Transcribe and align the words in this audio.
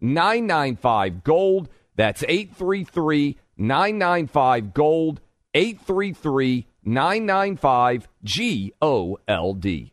995 0.00 1.24
Gold. 1.24 1.68
That's 1.94 2.22
833 2.22 3.38
995 3.56 4.74
Gold. 4.74 5.20
833 5.54 6.66
995 6.84 8.08
G 8.22 8.72
O 8.82 9.18
L 9.26 9.54
D. 9.54 9.92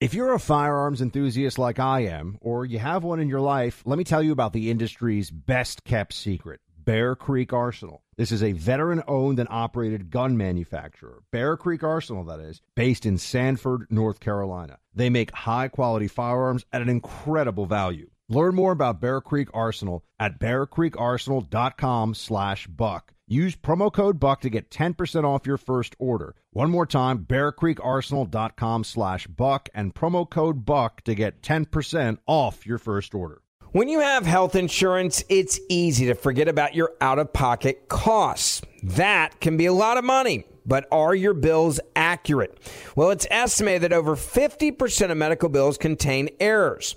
If 0.00 0.14
you're 0.14 0.34
a 0.34 0.40
firearms 0.40 1.00
enthusiast 1.00 1.60
like 1.60 1.78
I 1.78 2.00
am, 2.00 2.36
or 2.40 2.66
you 2.66 2.80
have 2.80 3.04
one 3.04 3.20
in 3.20 3.28
your 3.28 3.40
life, 3.40 3.82
let 3.84 3.98
me 3.98 4.04
tell 4.04 4.20
you 4.20 4.32
about 4.32 4.52
the 4.52 4.68
industry's 4.68 5.30
best 5.30 5.84
kept 5.84 6.12
secret 6.12 6.60
Bear 6.76 7.14
Creek 7.14 7.52
Arsenal. 7.52 8.02
This 8.16 8.32
is 8.32 8.42
a 8.42 8.52
veteran 8.52 9.02
owned 9.06 9.38
and 9.38 9.48
operated 9.50 10.10
gun 10.10 10.36
manufacturer, 10.36 11.22
Bear 11.30 11.56
Creek 11.56 11.84
Arsenal, 11.84 12.24
that 12.24 12.40
is, 12.40 12.60
based 12.74 13.06
in 13.06 13.16
Sanford, 13.16 13.86
North 13.90 14.18
Carolina. 14.18 14.78
They 14.94 15.08
make 15.08 15.30
high 15.30 15.68
quality 15.68 16.08
firearms 16.08 16.64
at 16.72 16.82
an 16.82 16.88
incredible 16.88 17.66
value. 17.66 18.10
Learn 18.28 18.54
more 18.54 18.72
about 18.72 19.00
Bear 19.00 19.20
Creek 19.20 19.48
Arsenal 19.52 20.04
at 20.18 20.38
bearcreekarsenal.com 20.38 22.14
slash 22.14 22.66
buck. 22.66 23.12
Use 23.26 23.56
promo 23.56 23.92
code 23.92 24.20
BUCK 24.20 24.40
to 24.42 24.50
get 24.50 24.70
10% 24.70 25.24
off 25.24 25.46
your 25.46 25.56
first 25.56 25.96
order. 25.98 26.34
One 26.50 26.70
more 26.70 26.86
time, 26.86 27.20
bearcreekarsenal.com 27.24 28.84
slash 28.84 29.26
buck 29.26 29.68
and 29.74 29.94
promo 29.94 30.28
code 30.28 30.64
BUCK 30.64 31.02
to 31.04 31.14
get 31.14 31.42
10% 31.42 32.18
off 32.26 32.66
your 32.66 32.78
first 32.78 33.14
order. 33.14 33.42
When 33.72 33.88
you 33.88 34.00
have 34.00 34.26
health 34.26 34.54
insurance, 34.54 35.24
it's 35.30 35.58
easy 35.70 36.06
to 36.06 36.14
forget 36.14 36.46
about 36.46 36.74
your 36.74 36.92
out 37.00 37.18
of 37.18 37.32
pocket 37.32 37.88
costs. 37.88 38.60
That 38.82 39.40
can 39.40 39.56
be 39.56 39.64
a 39.64 39.72
lot 39.72 39.96
of 39.96 40.04
money. 40.04 40.44
But 40.66 40.86
are 40.92 41.14
your 41.14 41.34
bills 41.34 41.80
accurate? 41.96 42.56
Well, 42.94 43.10
it's 43.10 43.26
estimated 43.30 43.82
that 43.82 43.92
over 43.92 44.14
50% 44.14 45.10
of 45.10 45.16
medical 45.16 45.48
bills 45.48 45.78
contain 45.78 46.28
errors. 46.38 46.96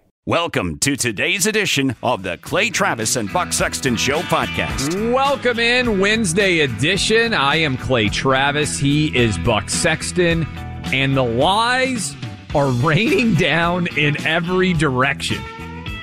Welcome 0.27 0.77
to 0.81 0.95
today's 0.95 1.47
edition 1.47 1.95
of 2.03 2.21
the 2.21 2.37
Clay 2.37 2.69
Travis 2.69 3.15
and 3.15 3.33
Buck 3.33 3.51
Sexton 3.51 3.95
Show 3.95 4.19
podcast. 4.19 5.11
Welcome 5.11 5.57
in 5.57 5.99
Wednesday 5.99 6.59
edition. 6.59 7.33
I 7.33 7.55
am 7.55 7.75
Clay 7.75 8.07
Travis. 8.07 8.77
He 8.77 9.07
is 9.17 9.35
Buck 9.39 9.67
Sexton. 9.67 10.45
And 10.93 11.17
the 11.17 11.23
lies 11.23 12.15
are 12.53 12.67
raining 12.83 13.33
down 13.33 13.87
in 13.97 14.15
every 14.27 14.73
direction. 14.73 15.39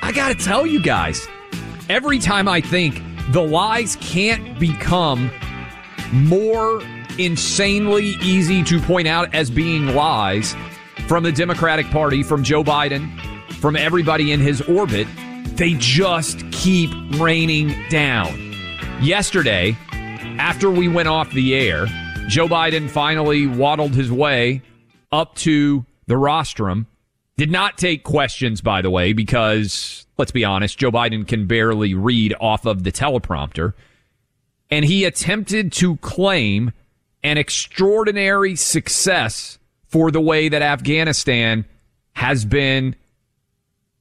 I 0.02 0.10
got 0.12 0.36
to 0.36 0.44
tell 0.44 0.66
you 0.66 0.82
guys, 0.82 1.24
every 1.88 2.18
time 2.18 2.48
I 2.48 2.60
think 2.60 3.00
the 3.30 3.42
lies 3.42 3.96
can't 4.00 4.58
become 4.58 5.30
more 6.12 6.82
insanely 7.20 8.16
easy 8.20 8.64
to 8.64 8.80
point 8.80 9.06
out 9.06 9.32
as 9.32 9.48
being 9.48 9.94
lies 9.94 10.56
from 11.06 11.22
the 11.22 11.30
Democratic 11.30 11.86
Party, 11.90 12.24
from 12.24 12.42
Joe 12.42 12.64
Biden, 12.64 13.16
from 13.60 13.76
everybody 13.76 14.32
in 14.32 14.40
his 14.40 14.60
orbit, 14.62 15.06
they 15.56 15.74
just 15.74 16.48
keep 16.52 16.90
raining 17.18 17.74
down. 17.88 18.54
Yesterday, 19.00 19.76
after 20.38 20.70
we 20.70 20.88
went 20.88 21.08
off 21.08 21.32
the 21.32 21.54
air, 21.54 21.86
Joe 22.28 22.46
Biden 22.46 22.88
finally 22.88 23.46
waddled 23.46 23.94
his 23.94 24.12
way 24.12 24.62
up 25.10 25.34
to 25.36 25.84
the 26.06 26.16
rostrum. 26.16 26.86
Did 27.36 27.50
not 27.50 27.78
take 27.78 28.04
questions, 28.04 28.60
by 28.60 28.82
the 28.82 28.90
way, 28.90 29.12
because 29.12 30.06
let's 30.18 30.32
be 30.32 30.44
honest, 30.44 30.78
Joe 30.78 30.90
Biden 30.90 31.26
can 31.26 31.46
barely 31.46 31.94
read 31.94 32.34
off 32.40 32.66
of 32.66 32.84
the 32.84 32.92
teleprompter. 32.92 33.74
And 34.70 34.84
he 34.84 35.04
attempted 35.04 35.72
to 35.74 35.96
claim 35.96 36.72
an 37.22 37.38
extraordinary 37.38 38.54
success 38.54 39.58
for 39.86 40.10
the 40.10 40.20
way 40.20 40.48
that 40.48 40.62
Afghanistan 40.62 41.64
has 42.12 42.44
been 42.44 42.94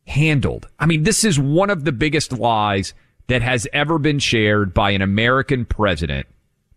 handled. 0.08 0.68
I 0.80 0.86
mean, 0.86 1.04
this 1.04 1.24
is 1.24 1.40
one 1.40 1.70
of 1.70 1.84
the 1.84 1.92
biggest 1.92 2.32
lies 2.32 2.94
that 3.28 3.42
has 3.42 3.68
ever 3.74 4.00
been 4.00 4.20
shared 4.20 4.74
by 4.74 4.92
an 4.92 5.02
American 5.02 5.66
president. 5.66 6.26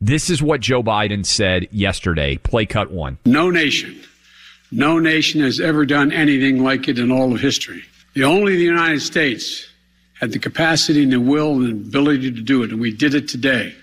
This 0.01 0.31
is 0.31 0.43
what 0.43 0.61
Joe 0.61 0.83
Biden 0.83 1.25
said 1.25 1.69
yesterday. 1.71 2.37
Play 2.39 2.67
cut 2.67 2.91
one. 2.91 3.19
No 3.25 3.51
nation, 3.51 4.01
no 4.73 4.99
nation 4.99 5.41
has 5.43 5.61
ever 5.61 5.87
done 5.87 6.13
anything 6.13 6.63
like 6.63 6.89
it 6.89 6.99
in 6.99 7.13
all 7.13 7.33
of 7.33 7.41
history. 7.41 7.83
The 8.15 8.25
only 8.25 8.57
the 8.57 8.65
United 8.65 9.01
States 9.01 9.67
had 10.21 10.33
the 10.33 10.39
capacity 10.39 11.03
and 11.03 11.13
the 11.13 11.21
will 11.21 11.53
and 11.55 11.85
the 11.85 11.89
ability 11.89 12.33
to 12.33 12.43
do 12.43 12.63
it, 12.63 12.71
and 12.71 12.81
we 12.81 12.93
did 12.93 13.15
it 13.15 13.29
today. 13.29 13.75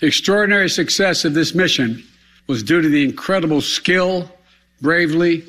The 0.00 0.06
extraordinary 0.06 0.70
success 0.70 1.24
of 1.24 1.34
this 1.34 1.54
mission 1.54 2.02
was 2.46 2.62
due 2.62 2.80
to 2.80 2.88
the 2.88 3.04
incredible 3.04 3.60
skill, 3.60 4.30
bravery, 4.80 5.44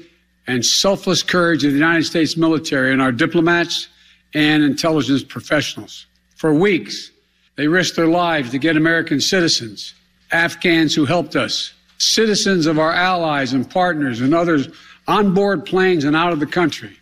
and 0.47 0.65
selfless 0.65 1.23
courage 1.23 1.63
of 1.63 1.71
the 1.71 1.77
United 1.77 2.03
States 2.03 2.37
military 2.37 2.91
and 2.91 3.01
our 3.01 3.11
diplomats 3.11 3.87
and 4.33 4.63
intelligence 4.63 5.23
professionals. 5.23 6.05
For 6.35 6.53
weeks, 6.53 7.11
they 7.55 7.67
risked 7.67 7.95
their 7.95 8.07
lives 8.07 8.51
to 8.51 8.57
get 8.57 8.77
American 8.77 9.21
citizens, 9.21 9.93
Afghans 10.31 10.93
who 10.93 11.05
helped 11.05 11.35
us, 11.35 11.73
citizens 11.97 12.65
of 12.65 12.77
our 12.77 12.91
allies 12.91 13.53
and 13.53 13.69
partners 13.69 14.21
and 14.21 14.35
others 14.35 14.67
on 15.07 15.33
board 15.33 15.65
planes 15.65 16.03
and 16.03 16.15
out 16.15 16.33
of 16.33 16.39
the 16.39 16.45
country. 16.45 16.97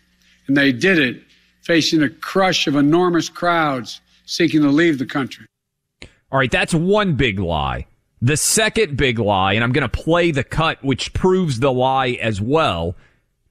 And 0.47 0.55
they 0.55 0.71
did 0.71 0.99
it 0.99 1.23
facing 1.61 2.03
a 2.03 2.09
crush 2.09 2.67
of 2.67 2.75
enormous 2.75 3.29
crowds 3.29 4.01
seeking 4.25 4.61
to 4.61 4.69
leave 4.69 4.99
the 4.99 5.05
country. 5.05 5.45
All 6.31 6.39
right, 6.39 6.51
that's 6.51 6.73
one 6.73 7.15
big 7.15 7.39
lie. 7.39 7.87
The 8.21 8.37
second 8.37 8.95
big 8.95 9.19
lie, 9.19 9.53
and 9.53 9.63
I'm 9.63 9.71
going 9.71 9.87
to 9.87 9.89
play 9.89 10.31
the 10.31 10.43
cut, 10.43 10.83
which 10.83 11.13
proves 11.13 11.59
the 11.59 11.71
lie 11.71 12.17
as 12.21 12.39
well. 12.39 12.95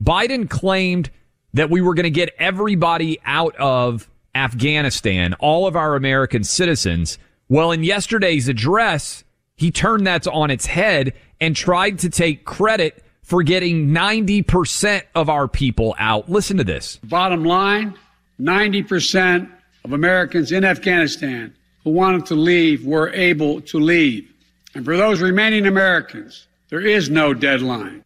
Biden 0.02 0.48
claimed 0.48 1.10
that 1.54 1.70
we 1.70 1.80
were 1.80 1.94
going 1.94 2.04
to 2.04 2.10
get 2.10 2.30
everybody 2.38 3.20
out 3.24 3.54
of 3.56 4.08
Afghanistan, 4.34 5.34
all 5.34 5.66
of 5.66 5.76
our 5.76 5.94
American 5.94 6.44
citizens. 6.44 7.18
Well, 7.48 7.72
in 7.72 7.84
yesterday's 7.84 8.48
address, 8.48 9.24
he 9.54 9.70
turned 9.70 10.06
that 10.06 10.26
on 10.26 10.50
its 10.50 10.66
head 10.66 11.12
and 11.40 11.54
tried 11.54 11.98
to 12.00 12.10
take 12.10 12.44
credit 12.44 13.04
for 13.22 13.42
getting 13.42 13.88
90% 13.88 15.02
of 15.14 15.28
our 15.28 15.46
people 15.46 15.94
out. 15.98 16.28
Listen 16.30 16.56
to 16.56 16.64
this. 16.64 16.98
Bottom 17.04 17.44
line 17.44 17.94
90% 18.40 19.50
of 19.84 19.92
Americans 19.92 20.52
in 20.52 20.64
Afghanistan 20.64 21.54
who 21.84 21.90
wanted 21.90 22.26
to 22.26 22.34
leave 22.34 22.84
were 22.84 23.10
able 23.10 23.60
to 23.62 23.78
leave. 23.78 24.32
And 24.74 24.84
for 24.84 24.96
those 24.96 25.20
remaining 25.20 25.66
Americans, 25.66 26.46
there 26.70 26.80
is 26.80 27.10
no 27.10 27.34
deadline. 27.34 28.04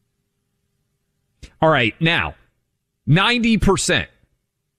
All 1.61 1.69
right, 1.69 1.94
now, 2.00 2.35
90%. 3.08 4.06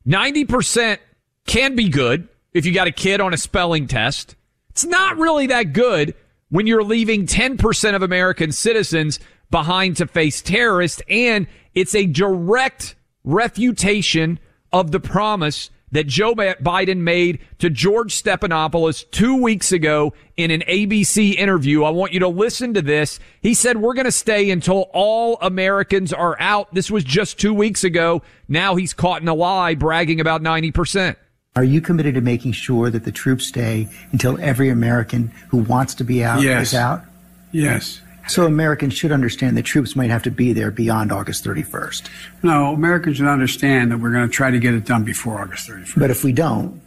90% 0.08 0.98
can 1.46 1.76
be 1.76 1.90
good 1.90 2.28
if 2.54 2.66
you 2.66 2.74
got 2.74 2.88
a 2.88 2.92
kid 2.92 3.20
on 3.20 3.34
a 3.34 3.38
spelling 3.38 3.88
test. 3.88 4.36
It's 4.70 4.86
not 4.86 5.18
really 5.18 5.48
that 5.48 5.74
good 5.74 6.14
when 6.50 6.68
you're 6.68 6.84
leaving 6.84 7.26
10% 7.26 7.96
of 7.96 8.02
American 8.04 8.52
citizens 8.52 9.20
behind 9.50 9.98
to 9.98 10.08
face 10.08 10.42
terrorists, 10.42 11.02
and 11.10 11.48
it's 11.74 11.96
a 11.96 12.06
direct 12.06 12.96
refutation 13.24 14.40
of 14.72 14.92
the 14.92 15.00
promise 15.00 15.70
that 15.92 16.08
Joe 16.08 16.36
Biden 16.36 16.98
made 16.98 17.40
to 17.60 17.70
George 17.70 18.22
Stephanopoulos 18.22 19.10
two 19.12 19.42
weeks 19.42 19.72
ago 19.72 20.14
in 20.36 20.52
an 20.52 20.62
ABC 20.62 21.36
interview. 21.36 21.84
I 21.84 21.90
want 21.92 22.14
you 22.14 22.20
to 22.20 22.28
listen 22.28 22.74
to 22.74 22.82
this. 22.82 23.20
He 23.42 23.54
said, 23.54 23.78
we're 23.78 23.94
going 23.94 24.06
to 24.06 24.12
stay 24.12 24.50
until 24.50 24.90
all 24.94 25.38
Americans 25.42 26.12
are 26.12 26.36
out. 26.40 26.74
This 26.74 26.92
was 26.92 27.04
just 27.04 27.40
two 27.40 27.54
weeks 27.54 27.84
ago. 27.84 28.22
Now 28.48 28.76
he's 28.76 28.94
caught 28.94 29.22
in 29.22 29.28
a 29.28 29.34
lie 29.34 29.76
bragging 29.76 30.20
about 30.20 30.42
90%. 30.42 31.16
Are 31.56 31.64
you 31.64 31.82
committed 31.82 32.16
to 32.16 32.22
making 32.22 32.52
sure 32.52 32.90
that 32.92 33.04
the 33.04 33.12
troops 33.12 33.48
stay 33.48 33.88
until 34.12 34.40
every 34.40 34.70
American 34.70 35.30
who 35.50 35.58
wants 35.58 35.96
to 35.96 36.04
be 36.04 36.24
out 36.24 36.42
yes. 36.42 36.68
is 36.68 36.74
out? 36.76 37.04
Yes. 37.52 38.02
So 38.28 38.46
Americans 38.46 38.94
should 38.94 39.12
understand 39.12 39.58
that 39.58 39.64
troops 39.64 39.96
might 39.96 40.10
have 40.10 40.24
to 40.24 40.32
be 40.32 40.54
there 40.54 40.72
beyond 40.72 41.12
August 41.12 41.44
31st. 41.46 42.10
No, 42.44 42.74
Americans 42.74 43.18
should 43.18 43.28
understand 43.28 43.92
that 43.92 44.00
we're 44.00 44.12
going 44.12 44.28
to 44.28 44.34
try 44.34 44.52
to 44.52 44.60
get 44.60 44.74
it 44.74 44.86
done 44.86 45.04
before 45.04 45.40
August 45.40 45.70
31st. 45.70 46.00
But 46.00 46.12
if 46.12 46.24
we 46.24 46.34
don't, 46.34 46.82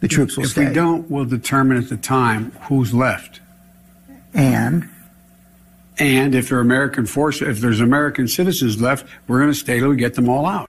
the 0.00 0.08
troops 0.08 0.36
will 0.36 0.44
if 0.44 0.50
stay. 0.50 0.62
If 0.62 0.68
we 0.68 0.74
don't, 0.74 1.10
we'll 1.10 1.24
determine 1.24 1.78
at 1.78 1.88
the 1.88 1.96
time 1.96 2.52
who's 2.68 2.92
left. 2.92 3.40
And 4.34 4.88
And 5.98 6.34
if 6.34 6.50
there 6.50 6.58
are 6.58 6.60
American 6.60 7.06
forces, 7.06 7.48
if 7.48 7.60
there's 7.60 7.80
American 7.80 8.28
citizens 8.28 8.80
left, 8.80 9.06
we're 9.26 9.38
going 9.38 9.52
to 9.52 9.58
stay 9.58 9.78
till 9.78 9.88
we 9.88 9.96
get 9.96 10.14
them 10.14 10.28
all 10.28 10.44
out. 10.44 10.68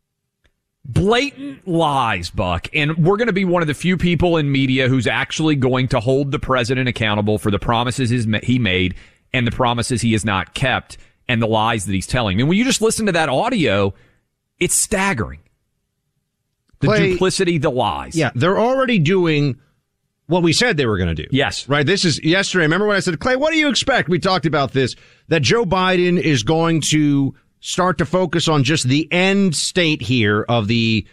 blatant 0.85 1.67
lies, 1.67 2.29
Buck. 2.29 2.69
And 2.73 2.97
we're 2.97 3.17
going 3.17 3.27
to 3.27 3.33
be 3.33 3.45
one 3.45 3.61
of 3.61 3.67
the 3.67 3.73
few 3.73 3.97
people 3.97 4.37
in 4.37 4.51
media 4.51 4.87
who's 4.87 5.05
actually 5.05 5.55
going 5.55 5.89
to 5.89 5.99
hold 5.99 6.31
the 6.31 6.39
president 6.39 6.87
accountable 6.87 7.37
for 7.37 7.51
the 7.51 7.59
promises 7.59 8.25
he 8.43 8.57
made 8.57 8.95
and 9.33 9.45
the 9.45 9.51
promises 9.51 10.01
he 10.01 10.13
has 10.13 10.25
not 10.25 10.53
kept 10.53 10.97
and 11.27 11.41
the 11.41 11.47
lies 11.47 11.85
that 11.85 11.93
he's 11.93 12.07
telling. 12.07 12.39
And 12.39 12.49
when 12.49 12.57
you 12.57 12.63
just 12.63 12.81
listen 12.81 13.05
to 13.07 13.11
that 13.13 13.29
audio, 13.29 13.93
it's 14.59 14.75
staggering. 14.75 15.39
The 16.79 16.87
Clay- 16.87 17.11
duplicity, 17.11 17.57
the 17.57 17.71
lies. 17.71 18.15
Yeah, 18.15 18.31
they're 18.35 18.59
already 18.59 18.99
doing 18.99 19.59
what 20.27 20.43
we 20.43 20.53
said 20.53 20.77
they 20.77 20.85
were 20.85 20.97
going 20.97 21.13
to 21.13 21.23
do. 21.23 21.27
Yes. 21.31 21.67
Right. 21.67 21.85
This 21.85 22.05
is 22.05 22.23
yesterday. 22.23 22.65
Remember 22.65 22.85
when 22.85 22.97
I 22.97 22.99
said, 22.99 23.19
Clay, 23.19 23.35
what 23.35 23.51
do 23.51 23.57
you 23.57 23.69
expect? 23.69 24.09
We 24.09 24.19
talked 24.19 24.45
about 24.45 24.73
this, 24.73 24.95
that 25.29 25.41
Joe 25.41 25.65
Biden 25.65 26.19
is 26.19 26.43
going 26.43 26.81
to 26.89 27.33
start 27.61 27.97
to 27.97 28.05
focus 28.05 28.47
on 28.47 28.63
just 28.63 28.87
the 28.87 29.11
end 29.11 29.55
state 29.55 30.01
here 30.01 30.45
of 30.47 30.67
the 30.67 31.07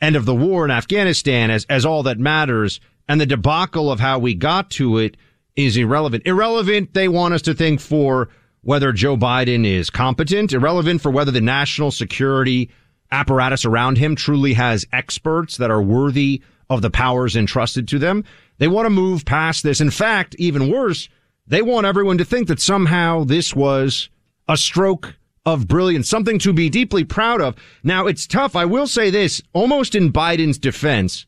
end 0.00 0.16
of 0.16 0.24
the 0.24 0.34
war 0.34 0.64
in 0.64 0.70
Afghanistan 0.70 1.50
as, 1.50 1.66
as 1.68 1.84
all 1.86 2.02
that 2.04 2.18
matters. 2.18 2.80
And 3.06 3.20
the 3.20 3.26
debacle 3.26 3.92
of 3.92 4.00
how 4.00 4.18
we 4.18 4.34
got 4.34 4.70
to 4.72 4.96
it 4.98 5.18
is 5.56 5.76
irrelevant. 5.76 6.26
Irrelevant, 6.26 6.94
they 6.94 7.08
want 7.08 7.34
us 7.34 7.42
to 7.42 7.54
think 7.54 7.80
for 7.80 8.28
whether 8.62 8.92
Joe 8.92 9.16
Biden 9.16 9.66
is 9.66 9.90
competent, 9.90 10.52
irrelevant 10.52 11.02
for 11.02 11.10
whether 11.10 11.30
the 11.30 11.40
national 11.40 11.90
security 11.90 12.70
apparatus 13.12 13.64
around 13.64 13.98
him 13.98 14.16
truly 14.16 14.54
has 14.54 14.86
experts 14.92 15.58
that 15.58 15.70
are 15.70 15.82
worthy 15.82 16.42
of 16.70 16.82
the 16.82 16.90
powers 16.90 17.36
entrusted 17.36 17.86
to 17.88 17.98
them. 17.98 18.24
They 18.58 18.68
want 18.68 18.86
to 18.86 18.90
move 18.90 19.24
past 19.24 19.62
this. 19.62 19.80
In 19.80 19.90
fact, 19.90 20.34
even 20.38 20.70
worse, 20.70 21.08
they 21.46 21.62
want 21.62 21.86
everyone 21.86 22.18
to 22.18 22.24
think 22.24 22.48
that 22.48 22.60
somehow 22.60 23.24
this 23.24 23.54
was 23.54 24.08
a 24.48 24.56
stroke 24.56 25.14
of 25.46 25.68
brilliance, 25.68 26.08
something 26.08 26.38
to 26.38 26.52
be 26.52 26.70
deeply 26.70 27.04
proud 27.04 27.40
of. 27.40 27.54
Now, 27.82 28.06
it's 28.06 28.26
tough. 28.26 28.56
I 28.56 28.64
will 28.64 28.86
say 28.86 29.10
this, 29.10 29.42
almost 29.52 29.94
in 29.94 30.12
Biden's 30.12 30.58
defense, 30.58 31.26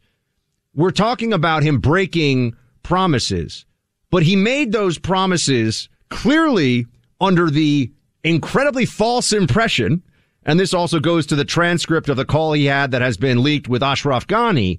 we're 0.75 0.91
talking 0.91 1.33
about 1.33 1.63
him 1.63 1.79
breaking 1.79 2.57
promises, 2.83 3.67
but 4.17 4.23
he 4.23 4.35
made 4.35 4.73
those 4.73 4.97
promises 4.97 5.91
clearly 6.09 6.87
under 7.21 7.51
the 7.51 7.93
incredibly 8.25 8.87
false 8.87 9.31
impression. 9.31 10.03
And 10.47 10.59
this 10.59 10.73
also 10.73 11.01
goes 11.01 11.27
to 11.27 11.37
the 11.37 11.45
transcript 11.45 12.09
of 12.09 12.17
the 12.17 12.25
call 12.25 12.55
he 12.55 12.65
had 12.65 12.93
that 12.93 13.03
has 13.03 13.19
been 13.19 13.43
leaked 13.43 13.69
with 13.69 13.83
Ashraf 13.83 14.27
Ghani 14.27 14.79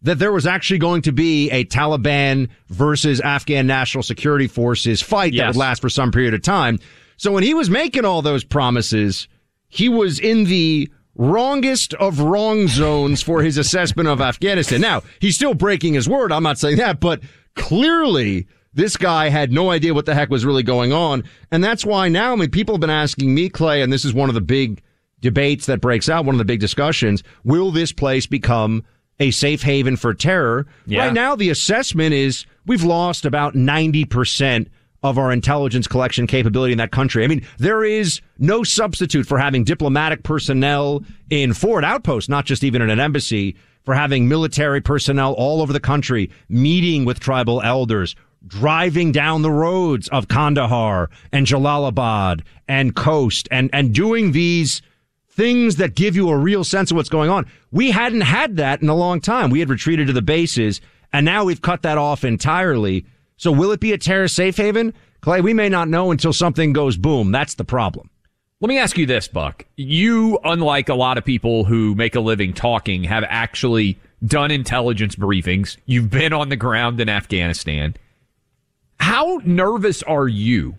that 0.00 0.18
there 0.18 0.32
was 0.32 0.46
actually 0.46 0.78
going 0.78 1.02
to 1.02 1.12
be 1.12 1.50
a 1.50 1.66
Taliban 1.66 2.48
versus 2.68 3.20
Afghan 3.20 3.66
National 3.66 4.02
Security 4.02 4.46
Forces 4.46 5.02
fight 5.02 5.36
that 5.36 5.48
would 5.48 5.56
last 5.56 5.82
for 5.82 5.90
some 5.90 6.10
period 6.10 6.32
of 6.32 6.40
time. 6.40 6.78
So 7.18 7.32
when 7.32 7.42
he 7.42 7.52
was 7.52 7.68
making 7.68 8.06
all 8.06 8.22
those 8.22 8.44
promises, 8.44 9.28
he 9.68 9.90
was 9.90 10.18
in 10.18 10.44
the 10.44 10.90
wrongest 11.16 11.92
of 11.92 12.20
wrong 12.20 12.66
zones 12.66 13.20
for 13.20 13.42
his 13.42 13.58
assessment 13.58 14.08
of 14.08 14.22
Afghanistan. 14.22 14.80
Now, 14.80 15.02
he's 15.20 15.34
still 15.34 15.52
breaking 15.52 15.92
his 15.92 16.08
word. 16.08 16.32
I'm 16.32 16.44
not 16.44 16.58
saying 16.58 16.78
that, 16.78 16.98
but 16.98 17.20
clearly 17.56 18.46
this 18.72 18.96
guy 18.96 19.28
had 19.28 19.52
no 19.52 19.70
idea 19.70 19.94
what 19.94 20.06
the 20.06 20.14
heck 20.14 20.30
was 20.30 20.44
really 20.44 20.62
going 20.62 20.92
on. 20.92 21.24
And 21.50 21.62
that's 21.62 21.84
why 21.84 22.08
now, 22.08 22.32
I 22.32 22.36
mean, 22.36 22.50
people 22.50 22.74
have 22.74 22.80
been 22.80 22.90
asking 22.90 23.34
me, 23.34 23.48
Clay, 23.48 23.82
and 23.82 23.92
this 23.92 24.04
is 24.04 24.14
one 24.14 24.28
of 24.28 24.34
the 24.34 24.40
big 24.40 24.82
debates 25.20 25.66
that 25.66 25.80
breaks 25.80 26.08
out, 26.08 26.24
one 26.24 26.34
of 26.34 26.38
the 26.38 26.44
big 26.44 26.60
discussions. 26.60 27.22
Will 27.44 27.70
this 27.70 27.92
place 27.92 28.26
become 28.26 28.84
a 29.18 29.30
safe 29.30 29.62
haven 29.62 29.96
for 29.96 30.14
terror? 30.14 30.66
Yeah. 30.86 31.04
Right 31.04 31.12
now, 31.12 31.36
the 31.36 31.50
assessment 31.50 32.14
is 32.14 32.46
we've 32.66 32.84
lost 32.84 33.24
about 33.24 33.54
90% 33.54 34.68
of 35.02 35.18
our 35.18 35.32
intelligence 35.32 35.86
collection 35.86 36.26
capability 36.26 36.72
in 36.72 36.78
that 36.78 36.92
country. 36.92 37.24
I 37.24 37.26
mean, 37.26 37.46
there 37.58 37.84
is 37.84 38.20
no 38.38 38.62
substitute 38.62 39.26
for 39.26 39.38
having 39.38 39.64
diplomatic 39.64 40.22
personnel 40.22 41.02
in 41.30 41.54
forward 41.54 41.84
outposts, 41.84 42.28
not 42.28 42.44
just 42.44 42.62
even 42.64 42.82
in 42.82 42.90
an 42.90 43.00
embassy, 43.00 43.56
for 43.84 43.94
having 43.94 44.28
military 44.28 44.80
personnel 44.80 45.32
all 45.32 45.62
over 45.62 45.72
the 45.72 45.80
country 45.80 46.30
meeting 46.48 47.06
with 47.06 47.18
tribal 47.18 47.62
elders, 47.62 48.14
driving 48.46 49.12
down 49.12 49.42
the 49.42 49.50
roads 49.50 50.08
of 50.08 50.28
Kandahar 50.28 51.10
and 51.32 51.46
Jalalabad 51.46 52.42
and 52.66 52.94
Khost 52.94 53.48
and, 53.50 53.70
and 53.72 53.94
doing 53.94 54.32
these 54.32 54.82
things 55.28 55.76
that 55.76 55.94
give 55.94 56.16
you 56.16 56.28
a 56.28 56.36
real 56.36 56.64
sense 56.64 56.90
of 56.90 56.96
what's 56.96 57.08
going 57.08 57.30
on. 57.30 57.46
We 57.70 57.90
hadn't 57.90 58.22
had 58.22 58.56
that 58.56 58.82
in 58.82 58.88
a 58.88 58.94
long 58.94 59.20
time. 59.20 59.50
We 59.50 59.60
had 59.60 59.70
retreated 59.70 60.06
to 60.08 60.12
the 60.12 60.22
bases 60.22 60.80
and 61.12 61.24
now 61.24 61.44
we've 61.44 61.62
cut 61.62 61.82
that 61.82 61.98
off 61.98 62.24
entirely. 62.24 63.04
So 63.36 63.52
will 63.52 63.72
it 63.72 63.80
be 63.80 63.92
a 63.92 63.98
terrorist 63.98 64.36
safe 64.36 64.56
haven? 64.56 64.94
Clay, 65.20 65.40
we 65.40 65.54
may 65.54 65.68
not 65.68 65.88
know 65.88 66.10
until 66.10 66.32
something 66.32 66.72
goes 66.72 66.96
boom. 66.96 67.32
That's 67.32 67.54
the 67.54 67.64
problem. 67.64 68.10
Let 68.60 68.68
me 68.68 68.78
ask 68.78 68.98
you 68.98 69.06
this, 69.06 69.26
Buck. 69.28 69.64
You, 69.76 70.38
unlike 70.44 70.90
a 70.90 70.94
lot 70.94 71.16
of 71.16 71.24
people 71.24 71.64
who 71.64 71.94
make 71.94 72.14
a 72.14 72.20
living 72.20 72.52
talking, 72.52 73.04
have 73.04 73.24
actually 73.26 73.98
done 74.24 74.50
intelligence 74.50 75.16
briefings. 75.16 75.78
You've 75.86 76.10
been 76.10 76.34
on 76.34 76.50
the 76.50 76.56
ground 76.56 77.00
in 77.00 77.08
Afghanistan. 77.08 77.96
How 79.00 79.40
nervous 79.44 80.02
are 80.02 80.28
you 80.28 80.76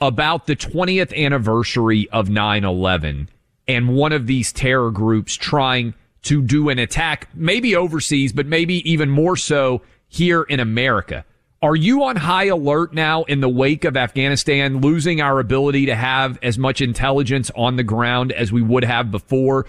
about 0.00 0.46
the 0.46 0.56
20th 0.56 1.16
anniversary 1.16 2.08
of 2.10 2.28
9 2.28 2.64
11 2.64 3.28
and 3.68 3.94
one 3.94 4.12
of 4.12 4.26
these 4.26 4.52
terror 4.52 4.90
groups 4.90 5.36
trying 5.36 5.94
to 6.22 6.42
do 6.42 6.70
an 6.70 6.80
attack, 6.80 7.28
maybe 7.34 7.76
overseas, 7.76 8.32
but 8.32 8.46
maybe 8.46 8.90
even 8.90 9.08
more 9.08 9.36
so 9.36 9.80
here 10.08 10.42
in 10.42 10.58
America? 10.58 11.24
Are 11.62 11.76
you 11.76 12.02
on 12.02 12.16
high 12.16 12.46
alert 12.46 12.94
now 12.94 13.22
in 13.22 13.40
the 13.40 13.48
wake 13.48 13.84
of 13.84 13.96
Afghanistan 13.96 14.80
losing 14.80 15.20
our 15.20 15.38
ability 15.38 15.86
to 15.86 15.94
have 15.94 16.40
as 16.42 16.58
much 16.58 16.80
intelligence 16.80 17.52
on 17.54 17.76
the 17.76 17.84
ground 17.84 18.32
as 18.32 18.50
we 18.50 18.60
would 18.60 18.82
have 18.82 19.12
before? 19.12 19.66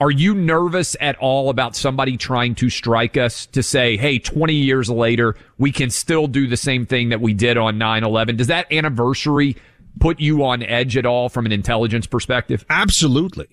Are 0.00 0.10
you 0.10 0.34
nervous 0.34 0.96
at 0.98 1.16
all 1.18 1.50
about 1.50 1.76
somebody 1.76 2.16
trying 2.16 2.54
to 2.56 2.70
strike 2.70 3.18
us 3.18 3.44
to 3.46 3.62
say, 3.62 3.98
hey, 3.98 4.18
20 4.18 4.54
years 4.54 4.88
later, 4.88 5.36
we 5.58 5.70
can 5.72 5.90
still 5.90 6.26
do 6.26 6.46
the 6.46 6.56
same 6.56 6.86
thing 6.86 7.10
that 7.10 7.20
we 7.20 7.34
did 7.34 7.58
on 7.58 7.76
9 7.76 8.02
11? 8.02 8.36
Does 8.36 8.46
that 8.46 8.72
anniversary 8.72 9.56
put 9.98 10.18
you 10.18 10.42
on 10.44 10.62
edge 10.62 10.96
at 10.96 11.04
all 11.04 11.28
from 11.28 11.44
an 11.44 11.52
intelligence 11.52 12.06
perspective? 12.06 12.64
Absolutely. 12.70 13.46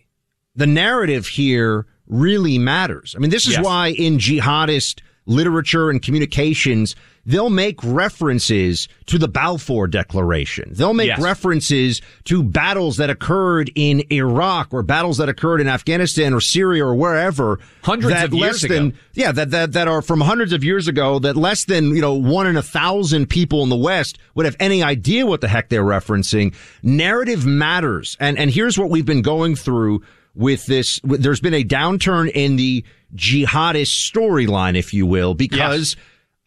The 0.55 0.67
narrative 0.67 1.27
here 1.27 1.85
really 2.07 2.57
matters. 2.57 3.13
I 3.15 3.19
mean, 3.19 3.29
this 3.31 3.45
is 3.47 3.53
Yes. 3.55 3.65
why 3.65 3.87
in 3.89 4.17
jihadist 4.17 5.01
literature 5.27 5.89
and 5.89 6.01
communications, 6.01 6.95
they'll 7.25 7.49
make 7.49 7.83
references 7.83 8.87
to 9.05 9.17
the 9.17 9.27
Balfour 9.27 9.85
Declaration. 9.87 10.71
They'll 10.73 10.93
make 10.93 11.07
Yes. 11.09 11.21
references 11.21 12.01
to 12.25 12.41
battles 12.41 12.97
that 12.97 13.09
occurred 13.09 13.69
in 13.75 14.03
Iraq 14.11 14.73
or 14.73 14.81
battles 14.83 15.17
that 15.17 15.29
occurred 15.29 15.61
in 15.61 15.67
Afghanistan 15.67 16.33
or 16.33 16.39
Syria 16.41 16.85
or 16.85 16.95
wherever. 16.95 17.59
Hundreds 17.83 18.13
that 18.13 18.25
of 18.25 18.33
years 18.33 18.63
less 18.63 18.63
ago. 18.63 18.91
yeah, 19.13 19.31
that, 19.31 19.51
that 19.51 19.73
that 19.73 19.87
are 19.87 20.01
from 20.01 20.21
hundreds 20.21 20.53
of 20.53 20.63
years 20.63 20.87
ago 20.87 21.19
that 21.19 21.35
less 21.35 21.65
than, 21.65 21.93
you 21.93 22.01
know, 22.01 22.13
one 22.13 22.47
in 22.47 22.57
a 22.57 22.63
thousand 22.63 23.27
people 23.27 23.61
in 23.63 23.69
the 23.69 23.75
West 23.77 24.17
would 24.35 24.45
have 24.45 24.55
any 24.59 24.81
idea 24.81 25.25
what 25.25 25.41
the 25.41 25.47
heck 25.47 25.69
they're 25.69 25.83
referencing. 25.83 26.55
Narrative 26.81 27.45
matters. 27.45 28.15
And 28.19 28.37
and 28.39 28.49
here's 28.49 28.77
what 28.79 28.89
we've 28.89 29.05
been 29.05 29.21
going 29.21 29.55
through 29.55 30.01
with 30.35 30.65
this 30.67 30.99
there's 31.03 31.39
been 31.41 31.53
a 31.53 31.63
downturn 31.63 32.29
in 32.33 32.55
the 32.55 32.83
jihadist 33.15 34.11
storyline, 34.11 34.77
if 34.77 34.93
you 34.93 35.05
will, 35.05 35.33
because 35.33 35.95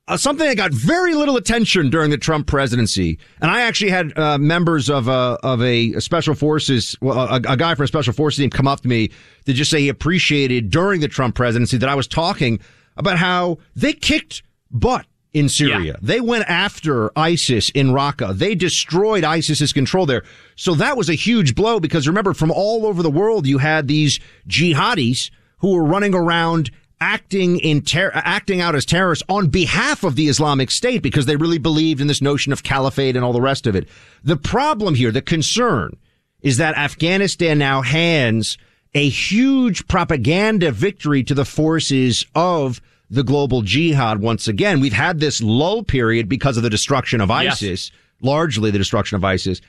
uh, 0.09 0.17
something 0.17 0.47
that 0.47 0.57
got 0.57 0.73
very 0.73 1.14
little 1.14 1.37
attention 1.37 1.88
during 1.88 2.11
the 2.11 2.19
Trump 2.19 2.47
presidency. 2.47 3.19
And 3.40 3.50
I 3.50 3.62
actually 3.62 3.90
had 3.90 4.19
uh, 4.19 4.38
members 4.38 4.90
of 4.90 5.09
a 5.09 5.38
of 5.43 5.62
a, 5.62 5.93
a 5.95 6.00
special 6.00 6.35
forces, 6.35 6.97
well, 7.00 7.19
a, 7.19 7.37
a 7.37 7.57
guy 7.57 7.75
from 7.75 7.85
a 7.85 7.88
special 7.88 8.12
forces 8.12 8.38
team, 8.38 8.50
come 8.50 8.67
up 8.67 8.81
to 8.81 8.88
me 8.88 9.11
to 9.47 9.52
just 9.52 9.71
say 9.71 9.81
he 9.81 9.88
appreciated 9.88 10.71
during 10.71 11.00
the 11.00 11.09
Trump 11.09 11.35
presidency 11.35 11.76
that 11.76 11.88
I 11.88 11.95
was 11.95 12.09
talking 12.09 12.61
about 12.97 13.19
how 13.19 13.59
they 13.76 13.93
kicked 13.93 14.43
butt 14.71 15.07
in 15.33 15.49
Syria. 15.49 15.93
Yeah. 15.93 15.97
They 16.02 16.21
went 16.21 16.45
after 16.49 17.17
ISIS 17.17 17.71
in 17.71 17.90
Raqqa. 17.90 18.37
They 18.37 18.55
destroyed 18.57 19.23
ISIS's 19.23 19.73
control 19.73 20.07
there. 20.07 20.25
So 20.57 20.75
that 20.75 20.97
was 20.97 21.09
a 21.09 21.14
huge 21.14 21.55
blow 21.55 21.79
because 21.79 22.09
remember, 22.09 22.35
from 22.35 22.50
all 22.50 22.85
over 22.85 23.02
the 23.02 23.11
world, 23.11 23.47
you 23.47 23.59
had 23.59 23.87
these 23.87 24.19
jihadis 24.49 25.31
who 25.61 25.73
were 25.75 25.85
running 25.85 26.14
around 26.14 26.71
acting 27.00 27.59
in 27.61 27.81
ter- 27.81 28.12
acting 28.14 28.61
out 28.61 28.75
as 28.75 28.85
terrorists 28.85 29.25
on 29.29 29.49
behalf 29.49 30.05
of 30.05 30.17
the 30.17 30.29
Islamic 30.29 30.71
State 30.71 31.02
because 31.02 31.25
they 31.26 31.37
really 31.37 31.59
believed 31.59 32.00
in 32.00 32.07
this 32.09 32.21
notion 32.21 32.52
of 32.52 32.62
caliphate 32.62 33.17
and 33.17 33.25
all 33.25 33.33
the 33.33 33.40
rest 33.40 33.67
of 33.67 33.75
it. 33.75 33.88
The 34.23 34.37
problem 34.37 34.95
here, 34.95 35.11
the 35.11 35.23
concern, 35.23 35.97
is 36.43 36.59
that 36.59 36.76
Afghanistan 36.76 37.59
now 37.59 37.81
hands 37.83 38.59
a 38.95 39.09
huge 39.09 39.87
propaganda 39.88 40.73
victory 40.73 41.23
to 41.25 41.35
the 41.35 41.45
forces 41.45 42.26
of 42.35 42.81
the 43.09 43.23
global 43.23 43.62
jihad 43.62 44.21
once 44.21 44.47
again. 44.47 44.81
We've 44.81 44.93
had 44.93 45.21
this 45.21 45.43
lull 45.43 45.83
period 45.83 46.29
because 46.29 46.57
of 46.57 46.62
the 46.62 46.71
destruction 46.71 47.21
of 47.21 47.29
Yes. 47.29 47.62
ISIS, 47.62 47.90
largely 48.21 48.71
the 48.71 48.79
destruction 48.79 49.17
of 49.17 49.25
ISIS. 49.25 49.61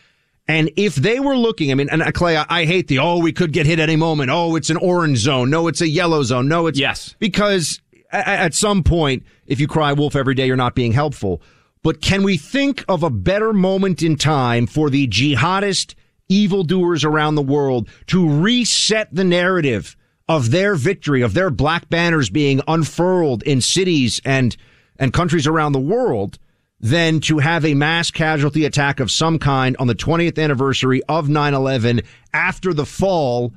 And 0.47 0.71
if 0.75 0.95
they 0.95 1.19
were 1.19 1.37
looking, 1.37 1.71
I 1.71 1.75
mean, 1.75 1.89
and 1.89 2.01
uh, 2.01 2.11
Clay, 2.11 2.35
I, 2.35 2.45
I 2.49 2.65
hate 2.65 2.87
the, 2.87 2.99
oh, 2.99 3.19
we 3.19 3.31
could 3.31 3.53
get 3.53 3.65
hit 3.65 3.79
any 3.79 3.95
moment. 3.95 4.31
Oh, 4.31 4.55
it's 4.55 4.69
an 4.69 4.77
orange 4.77 5.19
zone. 5.19 5.49
No, 5.49 5.67
it's 5.67 5.81
a 5.81 5.87
yellow 5.87 6.23
zone. 6.23 6.47
No, 6.47 6.67
it's, 6.67 6.79
yes. 6.79 7.15
Because 7.19 7.79
at 8.11 8.53
some 8.53 8.83
point, 8.83 9.23
if 9.45 9.59
you 9.59 9.67
cry 9.67 9.93
wolf 9.93 10.15
every 10.15 10.35
day, 10.35 10.45
you're 10.45 10.57
not 10.57 10.75
being 10.75 10.91
helpful. 10.91 11.41
But 11.83 12.01
can 12.01 12.23
we 12.23 12.37
think 12.37 12.83
of 12.87 13.03
a 13.03 13.09
better 13.09 13.53
moment 13.53 14.03
in 14.03 14.15
time 14.15 14.67
for 14.67 14.89
the 14.89 15.07
jihadist 15.07 15.95
evildoers 16.29 17.03
around 17.03 17.35
the 17.35 17.41
world 17.41 17.89
to 18.07 18.29
reset 18.29 19.13
the 19.13 19.23
narrative 19.23 19.95
of 20.29 20.51
their 20.51 20.75
victory, 20.75 21.21
of 21.21 21.33
their 21.33 21.49
black 21.49 21.89
banners 21.89 22.29
being 22.29 22.61
unfurled 22.67 23.43
in 23.43 23.59
cities 23.61 24.21
and, 24.23 24.55
and 24.97 25.13
countries 25.13 25.47
around 25.47 25.73
the 25.73 25.79
world 25.79 26.37
than 26.81 27.19
to 27.21 27.37
have 27.37 27.63
a 27.63 27.75
mass 27.75 28.11
casualty 28.11 28.65
attack 28.65 28.99
of 28.99 29.11
some 29.11 29.37
kind 29.39 29.77
on 29.77 29.87
the 29.87 29.95
20th 29.95 30.41
anniversary 30.41 31.01
of 31.07 31.27
9-11 31.27 32.03
after 32.33 32.73
the 32.73 32.85
fall 32.85 33.53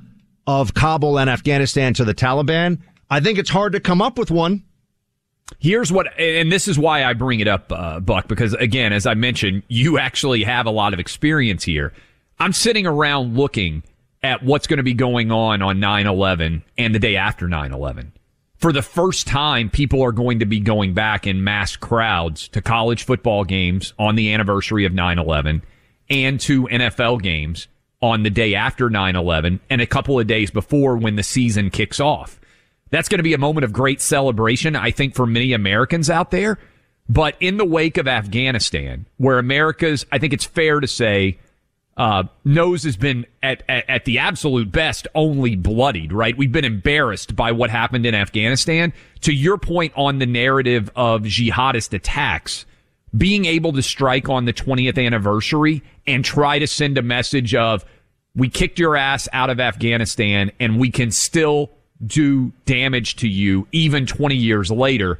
of 0.47 0.73
Kabul 0.73 1.19
and 1.19 1.29
Afghanistan 1.29 1.93
to 1.95 2.05
the 2.05 2.13
Taliban? 2.13 2.79
I 3.09 3.19
think 3.19 3.39
it's 3.39 3.49
hard 3.49 3.73
to 3.73 3.79
come 3.79 4.01
up 4.01 4.17
with 4.17 4.29
one. 4.29 4.63
Here's 5.59 5.91
what, 5.91 6.07
and 6.19 6.51
this 6.51 6.67
is 6.67 6.77
why 6.77 7.03
I 7.03 7.13
bring 7.13 7.39
it 7.39 7.47
up, 7.47 7.71
uh, 7.71 7.99
Buck, 7.99 8.27
because 8.27 8.53
again, 8.53 8.93
as 8.93 9.05
I 9.05 9.13
mentioned, 9.13 9.63
you 9.67 9.99
actually 9.99 10.43
have 10.43 10.65
a 10.65 10.71
lot 10.71 10.93
of 10.93 10.99
experience 10.99 11.63
here. 11.63 11.93
I'm 12.39 12.53
sitting 12.53 12.85
around 12.87 13.37
looking 13.37 13.83
at 14.23 14.43
what's 14.43 14.67
going 14.67 14.77
to 14.77 14.83
be 14.83 14.93
going 14.93 15.31
on 15.31 15.61
on 15.61 15.77
9-11 15.77 16.63
and 16.77 16.95
the 16.95 16.99
day 16.99 17.15
after 17.15 17.47
9-11. 17.47 18.11
For 18.65 18.73
the 18.73 18.81
first 18.81 19.27
time, 19.27 19.69
people 19.69 20.01
are 20.01 20.11
going 20.11 20.39
to 20.39 20.47
be 20.47 20.59
going 20.59 20.95
back 20.95 21.27
in 21.27 21.43
mass 21.43 21.75
crowds 21.75 22.47
to 22.47 22.63
college 22.63 23.03
football 23.03 23.43
games 23.43 23.93
on 23.99 24.15
the 24.15 24.33
anniversary 24.33 24.85
of 24.85 24.91
9-11 24.91 25.61
and 26.09 26.39
to 26.39 26.63
NFL 26.63 27.21
games 27.21 27.67
on 28.01 28.23
the 28.23 28.31
day 28.31 28.55
after 28.55 28.89
9-11 28.89 29.59
and 29.69 29.81
a 29.81 29.85
couple 29.85 30.19
of 30.19 30.25
days 30.25 30.49
before 30.49 30.97
when 30.97 31.15
the 31.15 31.21
season 31.21 31.69
kicks 31.69 31.99
off. 31.99 32.39
That's 32.89 33.07
going 33.07 33.19
to 33.19 33.23
be 33.23 33.35
a 33.35 33.37
moment 33.37 33.65
of 33.65 33.71
great 33.71 34.01
celebration, 34.01 34.75
I 34.75 34.89
think, 34.89 35.13
for 35.13 35.27
many 35.27 35.53
Americans 35.53 36.09
out 36.09 36.31
there. 36.31 36.57
But 37.07 37.35
in 37.39 37.57
the 37.57 37.65
wake 37.65 37.97
of 37.97 38.07
Afghanistan, 38.07 39.05
where 39.17 39.37
America's, 39.37 40.07
I 40.11 40.17
think 40.17 40.33
it's 40.33 40.43
fair 40.43 40.79
to 40.79 40.87
say, 40.87 41.37
uh, 41.97 42.23
nose 42.43 42.83
has 42.83 42.97
been 42.97 43.25
at, 43.41 43.63
at, 43.69 43.89
at 43.89 44.05
the 44.05 44.19
absolute 44.19 44.71
best 44.71 45.07
only 45.15 45.55
bloodied, 45.55 46.11
right? 46.11 46.37
We've 46.37 46.51
been 46.51 46.65
embarrassed 46.65 47.35
by 47.35 47.53
what 47.53 47.69
happened 47.69 48.05
in 48.05 48.13
Afghanistan. 48.13 48.93
To 49.21 49.33
your 49.33 49.57
point 49.57 49.93
on 49.95 50.19
the 50.19 50.25
narrative 50.25 50.91
of 50.95 51.21
jihadist 51.21 51.93
attacks, 51.93 52.65
being 53.17 53.45
able 53.45 53.71
to 53.73 53.81
strike 53.81 54.27
on 54.27 54.43
the 54.43 54.51
20th 54.51 55.03
anniversary 55.03 55.83
and 56.05 56.25
try 56.25 56.59
to 56.59 56.67
send 56.67 56.97
a 56.97 57.01
message 57.01 57.55
of, 57.55 57.85
we 58.35 58.49
kicked 58.49 58.77
your 58.77 58.97
ass 58.97 59.29
out 59.31 59.49
of 59.49 59.61
Afghanistan 59.61 60.51
and 60.59 60.77
we 60.77 60.91
can 60.91 61.11
still 61.11 61.71
do 62.05 62.51
damage 62.65 63.15
to 63.15 63.29
you 63.29 63.67
even 63.71 64.05
20 64.05 64.35
years 64.35 64.69
later. 64.69 65.17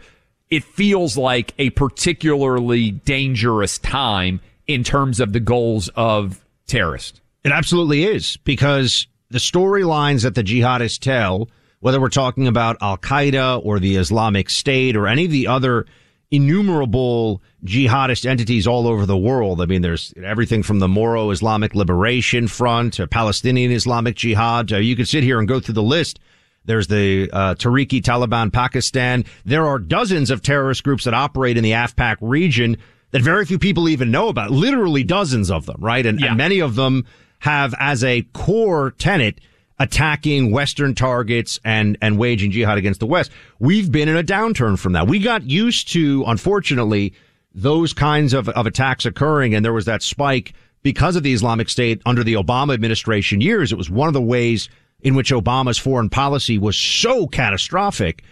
It 0.49 0.65
feels 0.65 1.17
like 1.17 1.53
a 1.57 1.69
particularly 1.71 2.91
dangerous 2.91 3.77
time 3.77 4.41
in 4.67 4.83
terms 4.83 5.21
of 5.21 5.31
the 5.31 5.39
goals 5.39 5.89
of 5.95 6.44
terrorist. 6.67 7.21
It 7.43 7.51
absolutely 7.51 8.05
is 8.05 8.37
because 8.37 9.07
the 9.29 9.37
storylines 9.37 10.23
that 10.23 10.35
the 10.35 10.43
jihadists 10.43 10.99
tell, 10.99 11.49
whether 11.79 12.01
we're 12.01 12.09
talking 12.09 12.47
about 12.47 12.77
Al 12.81 12.97
Qaeda 12.97 13.63
or 13.63 13.79
the 13.79 13.97
Islamic 13.97 14.49
State 14.49 14.95
or 14.95 15.07
any 15.07 15.25
of 15.25 15.31
the 15.31 15.47
other 15.47 15.85
innumerable 16.31 17.41
jihadist 17.63 18.25
entities 18.25 18.67
all 18.67 18.87
over 18.87 19.05
the 19.05 19.17
world. 19.17 19.61
I 19.61 19.65
mean, 19.65 19.81
there's 19.81 20.13
everything 20.23 20.63
from 20.63 20.79
the 20.79 20.87
Moro 20.87 21.29
Islamic 21.29 21.75
Liberation 21.75 22.47
Front 22.47 22.95
to 22.95 23.07
Palestinian 23.07 23.71
Islamic 23.71 24.15
Jihad. 24.15 24.71
Uh, 24.73 24.77
you 24.77 24.95
could 24.95 25.07
sit 25.07 25.23
here 25.23 25.39
and 25.39 25.47
go 25.47 25.59
through 25.59 25.75
the 25.75 25.83
list. 25.83 26.19
There's 26.65 26.87
the 26.87 27.29
uh, 27.31 27.55
Tehrik 27.55 28.01
Taliban 28.01 28.51
Pakistan. 28.51 29.23
There 29.45 29.67
are 29.67 29.77
dozens 29.77 30.31
of 30.31 30.41
terrorist 30.41 30.83
groups 30.83 31.03
that 31.03 31.13
operate 31.13 31.57
in 31.57 31.63
the 31.63 31.71
AfPak 31.71 32.17
region 32.21 32.77
that 33.15 33.21
very 33.21 33.45
few 33.45 33.57
people 33.57 33.87
even 33.87 34.11
know 34.11 34.27
about. 34.27 34.51
Literally 34.51 35.01
dozens 35.01 35.49
of 35.49 35.65
them, 35.65 35.77
right? 35.79 36.05
And, 36.05 36.19
yeah. 36.19 36.27
and 36.27 36.37
many 36.37 36.59
of 36.59 36.75
them 36.75 37.05
have 37.39 37.73
as 37.79 38.03
a 38.03 38.23
core 38.33 38.91
tenet 38.91 39.39
attacking 39.79 40.51
Western 40.51 40.93
targets 40.93 41.57
and, 41.63 41.97
and 42.01 42.17
waging 42.17 42.51
jihad 42.51 42.77
against 42.77 42.99
the 42.99 43.05
West. 43.05 43.31
We've 43.57 43.89
been 43.89 44.09
in 44.09 44.17
a 44.17 44.23
downturn 44.23 44.77
from 44.77 44.91
that. 44.93 45.07
We 45.07 45.19
got 45.19 45.49
used 45.49 45.93
to, 45.93 46.25
unfortunately, 46.27 47.13
those 47.53 47.93
kinds 47.93 48.33
of, 48.33 48.49
of 48.49 48.67
attacks 48.67 49.05
occurring. 49.05 49.55
And 49.55 49.63
there 49.63 49.71
was 49.71 49.85
that 49.85 50.03
spike 50.03 50.51
because 50.83 51.15
of 51.15 51.23
the 51.23 51.31
Islamic 51.31 51.69
State 51.69 52.01
under 52.05 52.21
the 52.21 52.33
Obama 52.33 52.73
administration 52.73 53.39
years. 53.39 53.71
It 53.71 53.77
was 53.77 53.89
one 53.89 54.09
of 54.09 54.13
the 54.13 54.21
ways 54.21 54.67
in 54.99 55.15
which 55.15 55.31
Obama's 55.31 55.77
foreign 55.77 56.09
policy 56.09 56.57
was 56.57 56.75
so 56.75 57.27
catastrophic. 57.27 58.25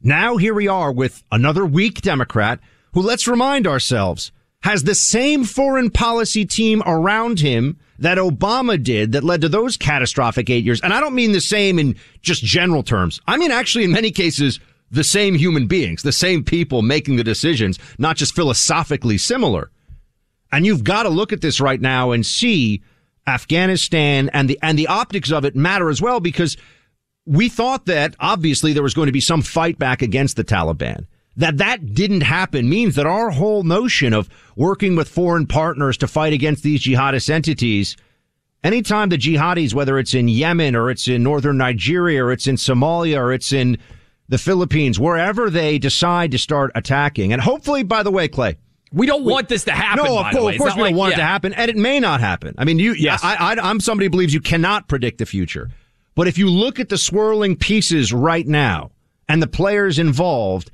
Now 0.00 0.36
here 0.36 0.54
we 0.54 0.68
are 0.68 0.92
with 0.92 1.24
another 1.32 1.66
weak 1.66 2.02
Democrat 2.02 2.60
who, 2.92 3.02
let's 3.02 3.28
remind 3.28 3.66
ourselves, 3.66 4.32
has 4.62 4.84
the 4.84 4.94
same 4.94 5.44
foreign 5.44 5.90
policy 5.90 6.44
team 6.44 6.82
around 6.84 7.40
him 7.40 7.78
that 7.98 8.18
Obama 8.18 8.82
did 8.82 9.12
that 9.12 9.24
led 9.24 9.40
to 9.40 9.48
those 9.48 9.76
catastrophic 9.76 10.50
eight 10.50 10.64
years. 10.64 10.80
And 10.80 10.92
I 10.92 11.00
don't 11.00 11.14
mean 11.14 11.32
the 11.32 11.40
same 11.40 11.78
in 11.78 11.96
just 12.22 12.42
general 12.42 12.82
terms. 12.82 13.20
I 13.26 13.36
mean, 13.36 13.50
actually, 13.50 13.84
in 13.84 13.92
many 13.92 14.10
cases, 14.10 14.60
the 14.90 15.04
same 15.04 15.34
human 15.34 15.66
beings, 15.66 16.02
the 16.02 16.12
same 16.12 16.44
people 16.44 16.82
making 16.82 17.16
the 17.16 17.24
decisions, 17.24 17.78
not 17.98 18.16
just 18.16 18.34
philosophically 18.34 19.18
similar. 19.18 19.70
And 20.50 20.64
you've 20.64 20.84
got 20.84 21.02
to 21.02 21.08
look 21.08 21.32
at 21.32 21.40
this 21.40 21.60
right 21.60 21.80
now 21.80 22.12
and 22.12 22.24
see 22.24 22.82
Afghanistan 23.26 24.30
and 24.32 24.48
the, 24.48 24.58
and 24.62 24.78
the 24.78 24.86
optics 24.86 25.30
of 25.30 25.44
it 25.44 25.54
matter 25.54 25.90
as 25.90 26.00
well 26.00 26.20
because 26.20 26.56
we 27.26 27.50
thought 27.50 27.84
that 27.86 28.16
obviously 28.18 28.72
there 28.72 28.82
was 28.82 28.94
going 28.94 29.06
to 29.06 29.12
be 29.12 29.20
some 29.20 29.42
fight 29.42 29.78
back 29.78 30.00
against 30.00 30.36
the 30.36 30.44
Taliban 30.44 31.06
that 31.38 31.58
that 31.58 31.94
didn't 31.94 32.22
happen 32.22 32.68
means 32.68 32.96
that 32.96 33.06
our 33.06 33.30
whole 33.30 33.62
notion 33.62 34.12
of 34.12 34.28
working 34.56 34.96
with 34.96 35.08
foreign 35.08 35.46
partners 35.46 35.96
to 35.98 36.08
fight 36.08 36.32
against 36.32 36.64
these 36.64 36.82
jihadist 36.82 37.30
entities, 37.30 37.96
anytime 38.64 39.08
the 39.08 39.16
jihadis, 39.16 39.72
whether 39.72 39.98
it's 39.98 40.14
in 40.14 40.26
Yemen 40.26 40.74
or 40.74 40.90
it's 40.90 41.06
in 41.06 41.22
northern 41.22 41.56
Nigeria 41.56 42.24
or 42.24 42.32
it's 42.32 42.48
in 42.48 42.56
Somalia 42.56 43.18
or 43.18 43.32
it's 43.32 43.52
in 43.52 43.78
the 44.28 44.36
Philippines, 44.36 44.98
wherever 44.98 45.48
they 45.48 45.78
decide 45.78 46.32
to 46.32 46.38
start 46.38 46.72
attacking, 46.74 47.32
and 47.32 47.40
hopefully, 47.40 47.84
by 47.84 48.02
the 48.02 48.10
way, 48.10 48.26
Clay, 48.26 48.58
we 48.92 49.06
don't 49.06 49.24
we, 49.24 49.32
want 49.32 49.48
this 49.48 49.64
to 49.64 49.72
happen. 49.72 50.04
No, 50.04 50.18
of, 50.18 50.32
course, 50.32 50.56
of 50.56 50.60
course 50.60 50.74
we 50.74 50.82
like, 50.82 50.90
don't 50.90 50.98
want 50.98 51.10
yeah. 51.10 51.18
it 51.18 51.18
to 51.18 51.24
happen, 51.24 51.54
and 51.54 51.70
it 51.70 51.76
may 51.76 52.00
not 52.00 52.20
happen. 52.20 52.56
I 52.58 52.64
mean, 52.64 52.80
you, 52.80 52.94
yes. 52.94 53.22
I, 53.22 53.36
I, 53.36 53.70
I'm 53.70 53.78
somebody 53.78 54.06
who 54.06 54.10
believes 54.10 54.34
you 54.34 54.40
cannot 54.40 54.88
predict 54.88 55.18
the 55.18 55.26
future, 55.26 55.70
but 56.16 56.26
if 56.26 56.36
you 56.36 56.50
look 56.50 56.80
at 56.80 56.88
the 56.88 56.98
swirling 56.98 57.54
pieces 57.54 58.12
right 58.12 58.46
now 58.46 58.90
and 59.28 59.40
the 59.40 59.46
players 59.46 60.00
involved, 60.00 60.72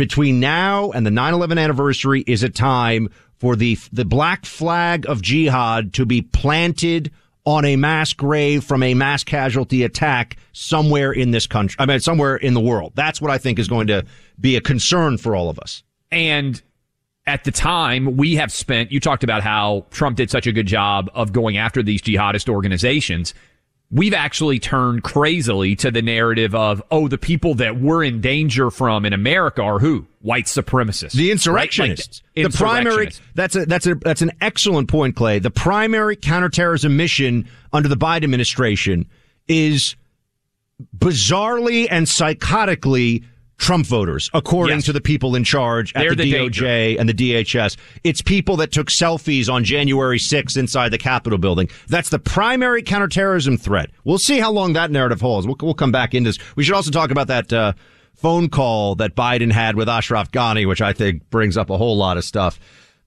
between 0.00 0.40
now 0.40 0.90
and 0.90 1.06
the 1.06 1.10
9-11 1.10 1.62
anniversary 1.62 2.24
is 2.26 2.42
a 2.42 2.48
time 2.48 3.10
for 3.36 3.54
the, 3.54 3.78
the 3.92 4.04
black 4.04 4.46
flag 4.46 5.06
of 5.06 5.22
jihad 5.22 5.92
to 5.92 6.04
be 6.04 6.22
planted 6.22 7.12
on 7.44 7.64
a 7.64 7.76
mass 7.76 8.12
grave 8.12 8.64
from 8.64 8.82
a 8.82 8.94
mass 8.94 9.24
casualty 9.24 9.82
attack 9.82 10.36
somewhere 10.52 11.12
in 11.12 11.30
this 11.30 11.46
country. 11.46 11.76
I 11.78 11.86
mean, 11.86 12.00
somewhere 12.00 12.36
in 12.36 12.54
the 12.54 12.60
world. 12.60 12.92
That's 12.94 13.20
what 13.20 13.30
I 13.30 13.38
think 13.38 13.58
is 13.58 13.68
going 13.68 13.86
to 13.88 14.04
be 14.40 14.56
a 14.56 14.60
concern 14.60 15.18
for 15.18 15.36
all 15.36 15.50
of 15.50 15.58
us. 15.58 15.82
And 16.10 16.60
at 17.26 17.44
the 17.44 17.50
time, 17.50 18.16
we 18.16 18.36
have 18.36 18.50
spent, 18.50 18.90
you 18.90 19.00
talked 19.00 19.22
about 19.22 19.42
how 19.42 19.86
Trump 19.90 20.16
did 20.16 20.30
such 20.30 20.46
a 20.46 20.52
good 20.52 20.66
job 20.66 21.10
of 21.14 21.32
going 21.32 21.56
after 21.58 21.82
these 21.82 22.02
jihadist 22.02 22.48
organizations 22.48 23.34
we've 23.90 24.14
actually 24.14 24.58
turned 24.58 25.02
crazily 25.02 25.74
to 25.76 25.90
the 25.90 26.02
narrative 26.02 26.54
of, 26.54 26.82
oh, 26.90 27.08
the 27.08 27.18
people 27.18 27.54
that 27.56 27.80
we're 27.80 28.04
in 28.04 28.20
danger 28.20 28.70
from 28.70 29.04
in 29.04 29.12
America 29.12 29.62
are 29.62 29.78
who? 29.78 30.06
White 30.20 30.46
supremacists. 30.46 31.12
The 31.12 31.30
insurrectionists. 31.30 32.22
Right? 32.36 32.44
Like 32.44 32.52
the, 32.52 32.56
the 32.56 32.64
primary, 32.64 33.10
that's 33.34 33.56
a, 33.56 33.66
that's 33.66 33.86
a, 33.86 33.94
that's 33.96 34.22
an 34.22 34.32
excellent 34.40 34.88
point, 34.88 35.16
Clay. 35.16 35.38
The 35.38 35.50
primary 35.50 36.14
counterterrorism 36.14 36.96
mission 36.96 37.48
under 37.72 37.88
the 37.88 37.96
Biden 37.96 38.24
administration 38.24 39.06
is 39.48 39.96
bizarrely 40.96 41.88
and 41.90 42.06
psychotically 42.06 43.24
Trump 43.60 43.86
voters, 43.86 44.30
according 44.32 44.78
yes. 44.78 44.86
to 44.86 44.92
the 44.92 45.00
people 45.02 45.36
in 45.36 45.44
charge 45.44 45.92
at 45.94 46.08
the, 46.08 46.14
the, 46.16 46.32
DOJ 46.32 46.98
and 46.98 47.06
the 47.06 47.14
DHS. 47.14 47.76
It's 48.02 48.22
people 48.22 48.56
that 48.56 48.72
took 48.72 48.88
selfies 48.88 49.52
on 49.52 49.64
January 49.64 50.18
6th 50.18 50.56
inside 50.56 50.88
the 50.88 50.98
Capitol 50.98 51.38
building. 51.38 51.68
That's 51.86 52.08
the 52.08 52.18
primary 52.18 52.82
counterterrorism 52.82 53.58
threat. 53.58 53.90
We'll 54.04 54.18
see 54.18 54.40
how 54.40 54.50
long 54.50 54.72
that 54.72 54.90
narrative 54.90 55.20
holds. 55.20 55.46
We'll, 55.46 55.56
we'll 55.60 55.74
come 55.74 55.92
back 55.92 56.14
into 56.14 56.30
this. 56.30 56.38
We 56.56 56.64
should 56.64 56.74
also 56.74 56.90
talk 56.90 57.10
about 57.10 57.26
that 57.26 57.52
uh, 57.52 57.74
phone 58.14 58.48
call 58.48 58.94
that 58.94 59.14
Biden 59.14 59.52
had 59.52 59.76
with 59.76 59.90
Ashraf 59.90 60.32
Ghani, 60.32 60.66
which 60.66 60.80
I 60.80 60.94
think 60.94 61.28
brings 61.28 61.58
up 61.58 61.68
a 61.68 61.76
whole 61.76 61.98
lot 61.98 62.16
of 62.16 62.24
stuff. 62.24 62.58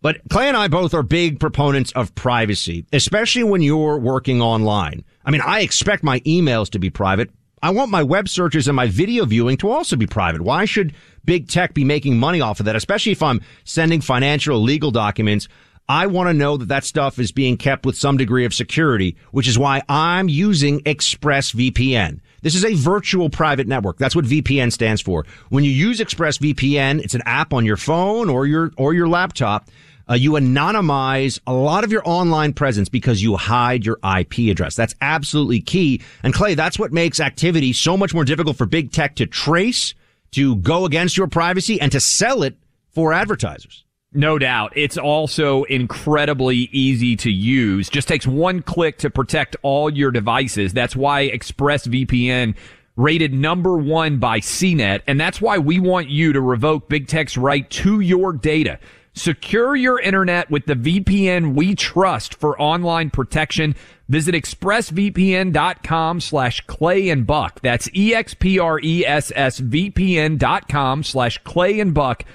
But 0.03 0.21
Clay 0.29 0.49
and 0.49 0.57
I 0.57 0.67
both 0.67 0.93
are 0.93 1.01
big 1.01 1.39
proponents 1.39 1.91
of 1.93 2.13
privacy, 2.13 2.85
especially 2.93 3.43
when 3.43 3.61
you're 3.61 3.97
working 3.97 4.41
online. 4.41 5.03
I 5.25 5.31
mean, 5.31 5.41
I 5.41 5.61
expect 5.61 6.03
my 6.03 6.19
emails 6.21 6.69
to 6.71 6.79
be 6.79 6.91
private. 6.91 7.31
I 7.63 7.69
want 7.69 7.91
my 7.91 8.03
web 8.03 8.27
searches 8.27 8.67
and 8.67 8.75
my 8.75 8.87
video 8.87 9.23
viewing 9.23 9.55
to 9.57 9.71
also 9.71 9.95
be 9.95 10.05
private. 10.05 10.41
Why 10.41 10.65
should 10.65 10.93
big 11.23 11.47
tech 11.47 11.73
be 11.73 11.85
making 11.85 12.19
money 12.19 12.41
off 12.41 12.59
of 12.59 12.65
that? 12.65 12.75
Especially 12.75 13.13
if 13.13 13.23
I'm 13.23 13.39
sending 13.63 14.01
financial 14.01 14.61
legal 14.61 14.91
documents. 14.91 15.47
I 15.87 16.07
want 16.07 16.27
to 16.27 16.33
know 16.33 16.57
that 16.57 16.67
that 16.67 16.83
stuff 16.83 17.19
is 17.19 17.31
being 17.31 17.55
kept 17.55 17.85
with 17.85 17.95
some 17.95 18.17
degree 18.17 18.43
of 18.43 18.53
security, 18.53 19.15
which 19.31 19.47
is 19.47 19.57
why 19.57 19.81
I'm 19.87 20.27
using 20.27 20.81
ExpressVPN. 20.81 22.19
This 22.41 22.55
is 22.55 22.65
a 22.65 22.73
virtual 22.73 23.29
private 23.29 23.67
network. 23.67 23.97
That's 23.97 24.15
what 24.15 24.25
VPN 24.25 24.73
stands 24.73 25.01
for. 25.01 25.25
When 25.47 25.63
you 25.63 25.71
use 25.71 26.01
ExpressVPN, 26.01 26.99
it's 27.01 27.15
an 27.15 27.21
app 27.25 27.53
on 27.53 27.65
your 27.65 27.77
phone 27.77 28.29
or 28.29 28.45
your 28.45 28.73
or 28.77 28.93
your 28.93 29.07
laptop. 29.07 29.69
Uh, 30.09 30.15
you 30.15 30.31
anonymize 30.31 31.39
a 31.47 31.53
lot 31.53 31.83
of 31.83 31.91
your 31.91 32.01
online 32.05 32.53
presence 32.53 32.89
because 32.89 33.21
you 33.21 33.35
hide 33.35 33.85
your 33.85 33.99
IP 34.03 34.49
address. 34.51 34.75
That's 34.75 34.95
absolutely 35.01 35.61
key. 35.61 36.01
And 36.23 36.33
Clay, 36.33 36.55
that's 36.55 36.77
what 36.77 36.91
makes 36.91 37.19
activity 37.19 37.73
so 37.73 37.95
much 37.95 38.13
more 38.13 38.25
difficult 38.25 38.57
for 38.57 38.65
big 38.65 38.91
tech 38.91 39.15
to 39.17 39.25
trace, 39.25 39.93
to 40.31 40.57
go 40.57 40.85
against 40.85 41.17
your 41.17 41.27
privacy, 41.27 41.79
and 41.79 41.91
to 41.91 41.99
sell 41.99 42.43
it 42.43 42.55
for 42.89 43.13
advertisers. 43.13 43.83
No 44.15 44.37
doubt. 44.37 44.73
It's 44.75 44.97
also 44.97 45.63
incredibly 45.63 46.69
easy 46.71 47.15
to 47.17 47.31
use. 47.31 47.89
Just 47.89 48.07
takes 48.07 48.27
one 48.27 48.61
click 48.61 48.99
to 48.99 49.09
protect 49.09 49.55
all 49.63 49.89
your 49.89 50.11
devices. 50.11 50.71
That's 50.71 50.95
why 50.95 51.29
ExpressVPN 51.29 52.55
rated 52.95 53.33
number 53.33 53.75
one 53.75 54.19
by 54.19 54.39
CNET. 54.39 55.01
And 55.07 55.19
that's 55.19 55.41
why 55.41 55.57
we 55.57 55.79
want 55.79 56.09
you 56.09 56.33
to 56.33 56.41
revoke 56.41 56.89
big 56.89 57.07
tech's 57.07 57.37
right 57.37 57.67
to 57.71 58.01
your 58.01 58.33
data. 58.33 58.77
Secure 59.13 59.75
your 59.75 59.99
internet 59.99 60.49
with 60.49 60.65
the 60.65 60.73
VPN 60.73 61.53
we 61.53 61.75
trust 61.75 62.33
for 62.33 62.59
online 62.59 63.11
protection. 63.11 63.75
Visit 64.09 64.35
expressvpn.com 64.35 66.19
slash 66.19 66.61
clay 66.61 67.09
and 67.09 67.27
buck. 67.27 67.61
That's 67.61 67.87
E-X-P-R-E-S-S-V-P-N 67.93 70.37
dot 70.37 70.67
com 70.67 71.03
slash 71.03 71.37
clay 71.43 71.79
and 71.79 71.93
buck 71.93 72.25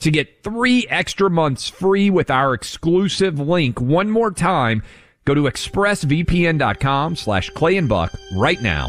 to 0.00 0.10
get 0.10 0.44
three 0.44 0.86
extra 0.88 1.30
months 1.30 1.68
free 1.68 2.10
with 2.10 2.30
our 2.30 2.52
exclusive 2.52 3.38
link. 3.38 3.80
One 3.80 4.10
more 4.10 4.30
time, 4.30 4.82
go 5.24 5.32
to 5.34 5.44
expressvpn.com 5.44 7.16
slash 7.16 7.48
clay 7.50 7.78
and 7.78 7.88
buck 7.88 8.12
right 8.36 8.60
now. 8.60 8.88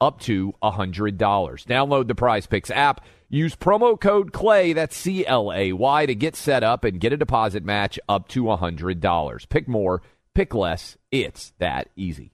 up 0.00 0.20
to 0.20 0.54
$100. 0.62 1.18
Download 1.18 2.06
the 2.06 2.14
Prize 2.14 2.46
Picks 2.46 2.70
app 2.70 3.04
Use 3.28 3.56
promo 3.56 4.00
code 4.00 4.32
CLAY, 4.32 4.72
that's 4.72 4.96
C 4.96 5.26
L 5.26 5.52
A 5.52 5.72
Y, 5.72 6.06
to 6.06 6.14
get 6.14 6.36
set 6.36 6.62
up 6.62 6.84
and 6.84 7.00
get 7.00 7.12
a 7.12 7.16
deposit 7.16 7.64
match 7.64 7.98
up 8.08 8.28
to 8.28 8.44
$100. 8.44 9.48
Pick 9.48 9.66
more, 9.66 10.00
pick 10.32 10.54
less. 10.54 10.96
It's 11.10 11.52
that 11.58 11.88
easy. 11.96 12.32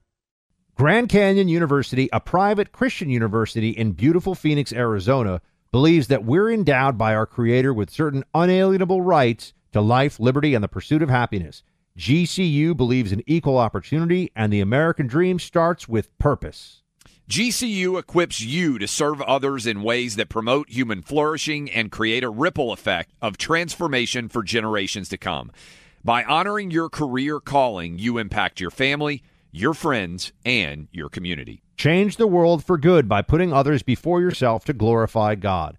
Grand 0.74 1.08
Canyon 1.08 1.48
University, 1.48 2.10
a 2.12 2.20
private 2.20 2.72
Christian 2.72 3.08
university 3.08 3.70
in 3.70 3.92
beautiful 3.92 4.34
Phoenix, 4.34 4.70
Arizona, 4.70 5.40
believes 5.70 6.08
that 6.08 6.24
we're 6.24 6.50
endowed 6.50 6.98
by 6.98 7.14
our 7.14 7.26
Creator 7.26 7.72
with 7.72 7.88
certain 7.88 8.22
unalienable 8.34 9.00
rights 9.00 9.54
to 9.72 9.80
life, 9.80 10.20
liberty, 10.20 10.54
and 10.54 10.62
the 10.62 10.68
pursuit 10.68 11.00
of 11.00 11.08
happiness. 11.08 11.62
GCU 11.96 12.76
believes 12.76 13.12
in 13.12 13.22
equal 13.26 13.56
opportunity, 13.56 14.30
and 14.36 14.52
the 14.52 14.60
American 14.60 15.06
dream 15.06 15.38
starts 15.38 15.88
with 15.88 16.16
purpose. 16.18 16.81
GCU 17.32 17.98
equips 17.98 18.42
you 18.42 18.78
to 18.78 18.86
serve 18.86 19.22
others 19.22 19.66
in 19.66 19.82
ways 19.82 20.16
that 20.16 20.28
promote 20.28 20.68
human 20.68 21.00
flourishing 21.00 21.70
and 21.70 21.90
create 21.90 22.22
a 22.22 22.28
ripple 22.28 22.72
effect 22.72 23.10
of 23.22 23.38
transformation 23.38 24.28
for 24.28 24.42
generations 24.42 25.08
to 25.08 25.16
come. 25.16 25.50
By 26.04 26.24
honoring 26.24 26.70
your 26.70 26.90
career 26.90 27.40
calling, 27.40 27.98
you 27.98 28.18
impact 28.18 28.60
your 28.60 28.70
family, 28.70 29.22
your 29.50 29.72
friends, 29.72 30.32
and 30.44 30.88
your 30.92 31.08
community. 31.08 31.62
Change 31.78 32.18
the 32.18 32.26
world 32.26 32.66
for 32.66 32.76
good 32.76 33.08
by 33.08 33.22
putting 33.22 33.50
others 33.50 33.82
before 33.82 34.20
yourself 34.20 34.66
to 34.66 34.74
glorify 34.74 35.34
God. 35.34 35.78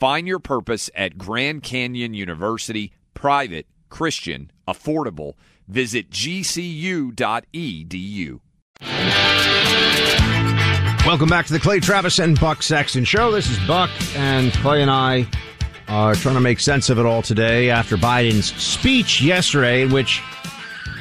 Find 0.00 0.26
your 0.26 0.38
purpose 0.38 0.88
at 0.94 1.18
Grand 1.18 1.62
Canyon 1.62 2.14
University, 2.14 2.94
private, 3.12 3.66
Christian, 3.90 4.50
affordable. 4.66 5.34
Visit 5.68 6.08
gcu.edu. 6.08 7.20
Welcome 11.04 11.28
back 11.28 11.44
to 11.48 11.52
the 11.52 11.60
Clay 11.60 11.80
Travis 11.80 12.18
and 12.18 12.40
Buck 12.40 12.62
Sexton 12.62 13.04
Show. 13.04 13.30
This 13.30 13.50
is 13.50 13.58
Buck, 13.66 13.90
and 14.16 14.50
Clay 14.54 14.80
and 14.80 14.90
I 14.90 15.28
are 15.86 16.14
trying 16.14 16.36
to 16.36 16.40
make 16.40 16.60
sense 16.60 16.88
of 16.88 16.98
it 16.98 17.04
all 17.04 17.20
today 17.20 17.68
after 17.68 17.98
Biden's 17.98 18.54
speech 18.54 19.20
yesterday, 19.20 19.82
in 19.82 19.90
which 19.90 20.22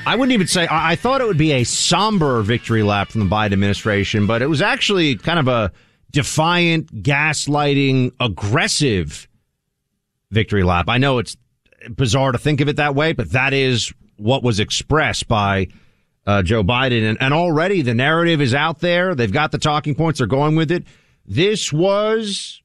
I 0.06 0.18
wouldn't 0.18 0.34
even 0.34 0.48
say, 0.48 0.68
I, 0.68 0.92
I 0.92 0.96
thought 0.98 1.22
it 1.22 1.28
would 1.28 1.38
be 1.38 1.54
a 1.54 1.64
somber 1.64 2.42
victory 2.42 2.84
lap 2.84 3.12
from 3.12 3.22
the 3.22 3.34
Biden 3.34 3.54
administration, 3.54 4.28
but 4.28 4.42
it 4.42 4.48
was 4.48 4.62
actually 4.62 5.16
kind 5.16 5.40
of 5.40 5.48
a 5.48 5.72
defiant, 6.12 7.04
gaslighting, 7.04 8.12
aggressive 8.20 9.28
victory 10.32 10.64
lap. 10.64 10.86
I 10.88 10.98
know 10.98 11.20
it's 11.20 11.38
bizarre 11.96 12.32
to 12.32 12.38
think 12.38 12.62
of 12.62 12.68
it 12.68 12.78
that 12.78 12.96
way, 12.96 13.14
but 13.14 13.32
that 13.32 13.54
is 13.54 13.94
what 14.18 14.44
was 14.44 14.60
expressed 14.60 15.28
by 15.28 15.68
uh, 16.26 16.44
Joe 16.44 16.64
Biden. 16.64 17.08
And, 17.08 17.18
and 17.22 17.34
already 17.34 17.82
the 17.82 17.94
narrative 17.94 18.42
is 18.42 18.54
out 18.54 18.80
there. 18.80 19.16
They've 19.16 19.32
got 19.32 19.52
the 19.52 19.58
talking 19.58 19.96
points. 19.96 20.20
They're 20.20 20.28
going 20.28 20.56
with 20.56 20.72
it. 20.72 20.86
This 21.26 21.72
was 21.72 22.62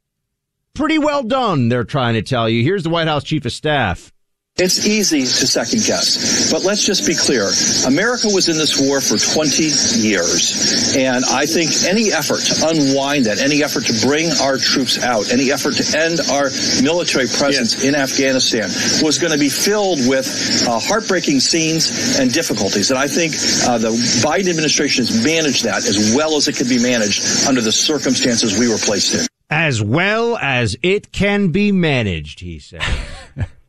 pretty 0.75 0.99
well 0.99 1.23
done, 1.23 1.69
they're 1.69 1.85
trying 1.85 2.15
to 2.15 2.23
tell 2.23 2.49
you. 2.49 2.63
Here's 2.63 2.83
the 2.83 2.91
White 2.91 3.07
House 3.07 3.25
chief 3.25 3.45
of 3.45 3.53
staff. 3.53 4.13
It's 4.57 4.87
easy 4.87 5.23
to 5.23 5.47
second 5.51 5.83
guess, 5.83 6.49
but 6.53 6.63
let's 6.63 6.87
just 6.87 7.05
be 7.09 7.17
clear. 7.17 7.51
America 7.89 8.29
was 8.29 8.49
in 8.49 8.57
this 8.57 8.79
war 8.81 9.01
for 9.01 9.19
20 9.19 9.65
years, 9.99 10.95
and 10.97 11.25
I 11.25 11.45
think 11.45 11.73
any 11.83 12.13
effort 12.13 12.39
to 12.39 12.69
unwind 12.69 13.27
that, 13.27 13.41
any 13.41 13.65
effort 13.65 13.87
to 13.87 14.07
bring 14.07 14.31
our 14.41 14.57
troops 14.57 15.03
out, 15.03 15.33
any 15.33 15.51
effort 15.51 15.75
to 15.83 15.99
end 15.99 16.21
our 16.31 16.51
military 16.87 17.27
presence 17.27 17.83
yes. 17.83 17.83
in 17.83 17.97
Afghanistan 17.97 18.71
was 19.03 19.19
going 19.19 19.33
to 19.33 19.39
be 19.41 19.49
filled 19.49 20.07
with 20.07 20.31
uh, 20.69 20.79
heartbreaking 20.79 21.41
scenes 21.41 22.21
and 22.21 22.33
difficulties. 22.33 22.93
And 22.93 22.99
I 23.01 23.09
think 23.09 23.35
uh, 23.67 23.79
the 23.79 23.91
Biden 24.23 24.51
administration 24.51 25.05
has 25.05 25.25
managed 25.25 25.65
that 25.65 25.85
as 25.85 26.15
well 26.15 26.37
as 26.37 26.47
it 26.47 26.55
could 26.55 26.69
be 26.69 26.79
managed 26.79 27.49
under 27.49 27.61
the 27.61 27.73
circumstances 27.73 28.57
we 28.57 28.69
were 28.69 28.79
placed 28.79 29.19
in. 29.19 29.27
As 29.51 29.83
well 29.83 30.37
as 30.37 30.77
it 30.81 31.11
can 31.11 31.49
be 31.49 31.73
managed, 31.73 32.39
he 32.39 32.61
said. 32.61 32.85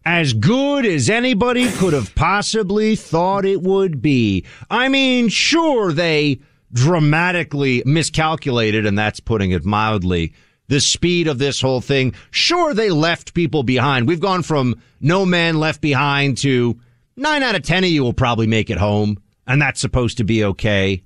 as 0.05 0.33
good 0.33 0.85
as 0.85 1.09
anybody 1.09 1.69
could 1.71 1.93
have 1.93 2.13
possibly 2.13 2.95
thought 2.95 3.43
it 3.43 3.61
would 3.61 4.01
be. 4.01 4.45
I 4.69 4.87
mean, 4.87 5.29
sure, 5.29 5.91
they 5.91 6.39
dramatically 6.71 7.81
miscalculated, 7.85 8.85
and 8.85 8.97
that's 8.97 9.19
putting 9.19 9.51
it 9.51 9.65
mildly, 9.65 10.33
the 10.67 10.79
speed 10.79 11.27
of 11.27 11.39
this 11.39 11.59
whole 11.59 11.81
thing. 11.81 12.13
Sure, 12.29 12.73
they 12.73 12.89
left 12.89 13.33
people 13.33 13.63
behind. 13.63 14.07
We've 14.07 14.19
gone 14.19 14.43
from 14.43 14.79
no 15.01 15.25
man 15.25 15.59
left 15.59 15.81
behind 15.81 16.37
to 16.39 16.79
nine 17.15 17.43
out 17.43 17.55
of 17.55 17.63
10 17.63 17.83
of 17.83 17.89
you 17.89 18.03
will 18.03 18.13
probably 18.13 18.47
make 18.47 18.69
it 18.69 18.77
home, 18.77 19.17
and 19.47 19.61
that's 19.61 19.81
supposed 19.81 20.17
to 20.17 20.23
be 20.23 20.43
okay. 20.43 21.01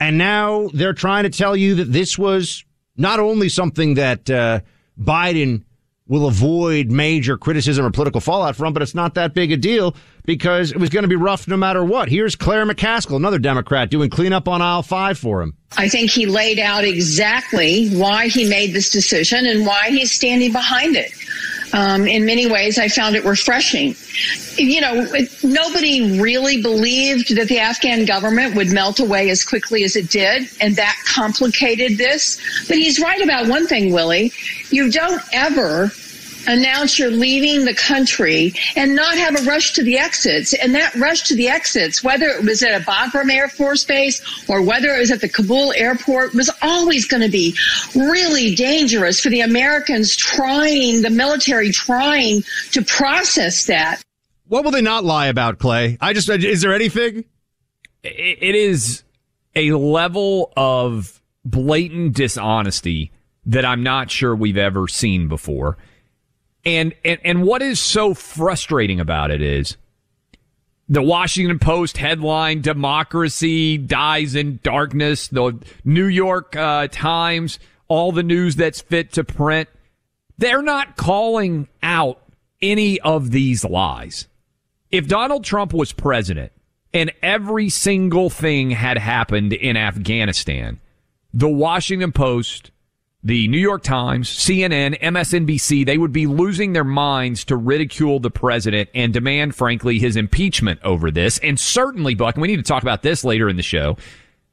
And 0.00 0.16
now 0.16 0.68
they're 0.72 0.92
trying 0.92 1.24
to 1.24 1.30
tell 1.30 1.56
you 1.56 1.76
that 1.76 1.92
this 1.92 2.18
was 2.18 2.64
not 2.96 3.20
only 3.20 3.48
something 3.48 3.94
that 3.94 4.30
uh, 4.30 4.60
Biden 4.98 5.64
will 6.06 6.26
avoid 6.26 6.90
major 6.90 7.38
criticism 7.38 7.84
or 7.84 7.90
political 7.90 8.20
fallout 8.20 8.54
from, 8.56 8.74
but 8.74 8.82
it's 8.82 8.94
not 8.94 9.14
that 9.14 9.32
big 9.32 9.50
a 9.52 9.56
deal 9.56 9.96
because 10.26 10.70
it 10.70 10.78
was 10.78 10.90
going 10.90 11.02
to 11.02 11.08
be 11.08 11.16
rough 11.16 11.48
no 11.48 11.56
matter 11.56 11.82
what. 11.82 12.08
Here's 12.10 12.36
Claire 12.36 12.66
McCaskill, 12.66 13.16
another 13.16 13.38
Democrat, 13.38 13.90
doing 13.90 14.10
cleanup 14.10 14.46
on 14.46 14.60
aisle 14.60 14.82
five 14.82 15.18
for 15.18 15.40
him. 15.40 15.56
I 15.78 15.88
think 15.88 16.10
he 16.10 16.26
laid 16.26 16.58
out 16.58 16.84
exactly 16.84 17.88
why 17.90 18.28
he 18.28 18.48
made 18.48 18.74
this 18.74 18.90
decision 18.90 19.46
and 19.46 19.66
why 19.66 19.88
he's 19.88 20.12
standing 20.12 20.52
behind 20.52 20.96
it. 20.96 21.10
Um, 21.72 22.06
in 22.06 22.24
many 22.24 22.46
ways, 22.46 22.78
I 22.78 22.88
found 22.88 23.16
it 23.16 23.24
refreshing. 23.24 23.96
You 24.56 24.80
know, 24.80 25.08
nobody 25.42 26.20
really 26.20 26.62
believed 26.62 27.34
that 27.36 27.48
the 27.48 27.58
Afghan 27.58 28.04
government 28.04 28.54
would 28.54 28.72
melt 28.72 29.00
away 29.00 29.30
as 29.30 29.44
quickly 29.44 29.82
as 29.84 29.96
it 29.96 30.10
did, 30.10 30.48
and 30.60 30.76
that 30.76 30.96
complicated 31.06 31.98
this. 31.98 32.38
But 32.68 32.76
he's 32.76 33.00
right 33.00 33.22
about 33.22 33.48
one 33.48 33.66
thing, 33.66 33.92
Willie. 33.92 34.32
You 34.70 34.90
don't 34.90 35.22
ever 35.32 35.90
announce 36.46 36.98
you're 36.98 37.10
leaving 37.10 37.64
the 37.64 37.74
country 37.74 38.54
and 38.76 38.94
not 38.94 39.16
have 39.16 39.40
a 39.40 39.44
rush 39.44 39.72
to 39.74 39.82
the 39.82 39.98
exits. 39.98 40.54
And 40.54 40.74
that 40.74 40.94
rush 40.94 41.22
to 41.24 41.34
the 41.34 41.48
exits, 41.48 42.02
whether 42.02 42.26
it 42.26 42.44
was 42.44 42.62
at 42.62 42.80
a 42.80 42.84
Bagram 42.84 43.32
Air 43.32 43.48
Force 43.48 43.84
Base 43.84 44.20
or 44.48 44.62
whether 44.62 44.94
it 44.94 44.98
was 44.98 45.10
at 45.10 45.20
the 45.20 45.28
Kabul 45.28 45.72
airport, 45.72 46.34
was 46.34 46.50
always 46.62 47.06
going 47.06 47.22
to 47.22 47.28
be 47.28 47.56
really 47.94 48.54
dangerous 48.54 49.20
for 49.20 49.28
the 49.28 49.40
Americans 49.40 50.16
trying, 50.16 51.02
the 51.02 51.10
military 51.10 51.70
trying 51.70 52.42
to 52.72 52.82
process 52.82 53.66
that. 53.66 54.02
What 54.46 54.64
will 54.64 54.72
they 54.72 54.82
not 54.82 55.04
lie 55.04 55.26
about, 55.26 55.58
Clay? 55.58 55.96
I 56.00 56.12
just, 56.12 56.28
is 56.28 56.60
there 56.60 56.74
anything? 56.74 57.24
It 58.02 58.54
is 58.54 59.02
a 59.56 59.72
level 59.72 60.52
of 60.56 61.22
blatant 61.44 62.14
dishonesty 62.14 63.10
that 63.46 63.64
I'm 63.64 63.82
not 63.82 64.10
sure 64.10 64.34
we've 64.34 64.56
ever 64.56 64.88
seen 64.88 65.28
before. 65.28 65.76
And, 66.64 66.94
and, 67.04 67.20
and 67.24 67.42
what 67.44 67.62
is 67.62 67.78
so 67.78 68.14
frustrating 68.14 69.00
about 69.00 69.30
it 69.30 69.42
is 69.42 69.76
the 70.88 71.02
Washington 71.02 71.58
Post 71.58 71.96
headline, 71.96 72.60
democracy 72.60 73.78
dies 73.78 74.34
in 74.34 74.60
darkness, 74.62 75.28
the 75.28 75.58
New 75.84 76.06
York 76.06 76.56
uh, 76.56 76.88
Times, 76.88 77.58
all 77.88 78.12
the 78.12 78.22
news 78.22 78.56
that's 78.56 78.80
fit 78.80 79.12
to 79.12 79.24
print. 79.24 79.68
They're 80.36 80.62
not 80.62 80.96
calling 80.96 81.68
out 81.82 82.20
any 82.60 83.00
of 83.00 83.30
these 83.30 83.64
lies. 83.64 84.26
If 84.90 85.06
Donald 85.06 85.44
Trump 85.44 85.72
was 85.72 85.92
president 85.92 86.52
and 86.92 87.12
every 87.22 87.68
single 87.68 88.30
thing 88.30 88.70
had 88.70 88.98
happened 88.98 89.52
in 89.52 89.76
Afghanistan, 89.76 90.80
the 91.32 91.48
Washington 91.48 92.12
Post, 92.12 92.70
the 93.24 93.48
New 93.48 93.58
York 93.58 93.82
Times, 93.82 94.28
CNN, 94.28 95.00
MSNBC, 95.00 95.86
they 95.86 95.96
would 95.96 96.12
be 96.12 96.26
losing 96.26 96.74
their 96.74 96.84
minds 96.84 97.42
to 97.46 97.56
ridicule 97.56 98.20
the 98.20 98.30
president 98.30 98.90
and 98.94 99.14
demand, 99.14 99.54
frankly, 99.54 99.98
his 99.98 100.14
impeachment 100.14 100.78
over 100.84 101.10
this. 101.10 101.38
And 101.38 101.58
certainly, 101.58 102.14
Buck, 102.14 102.34
and 102.34 102.42
we 102.42 102.48
need 102.48 102.56
to 102.56 102.62
talk 102.62 102.82
about 102.82 103.02
this 103.02 103.24
later 103.24 103.48
in 103.48 103.56
the 103.56 103.62
show. 103.62 103.96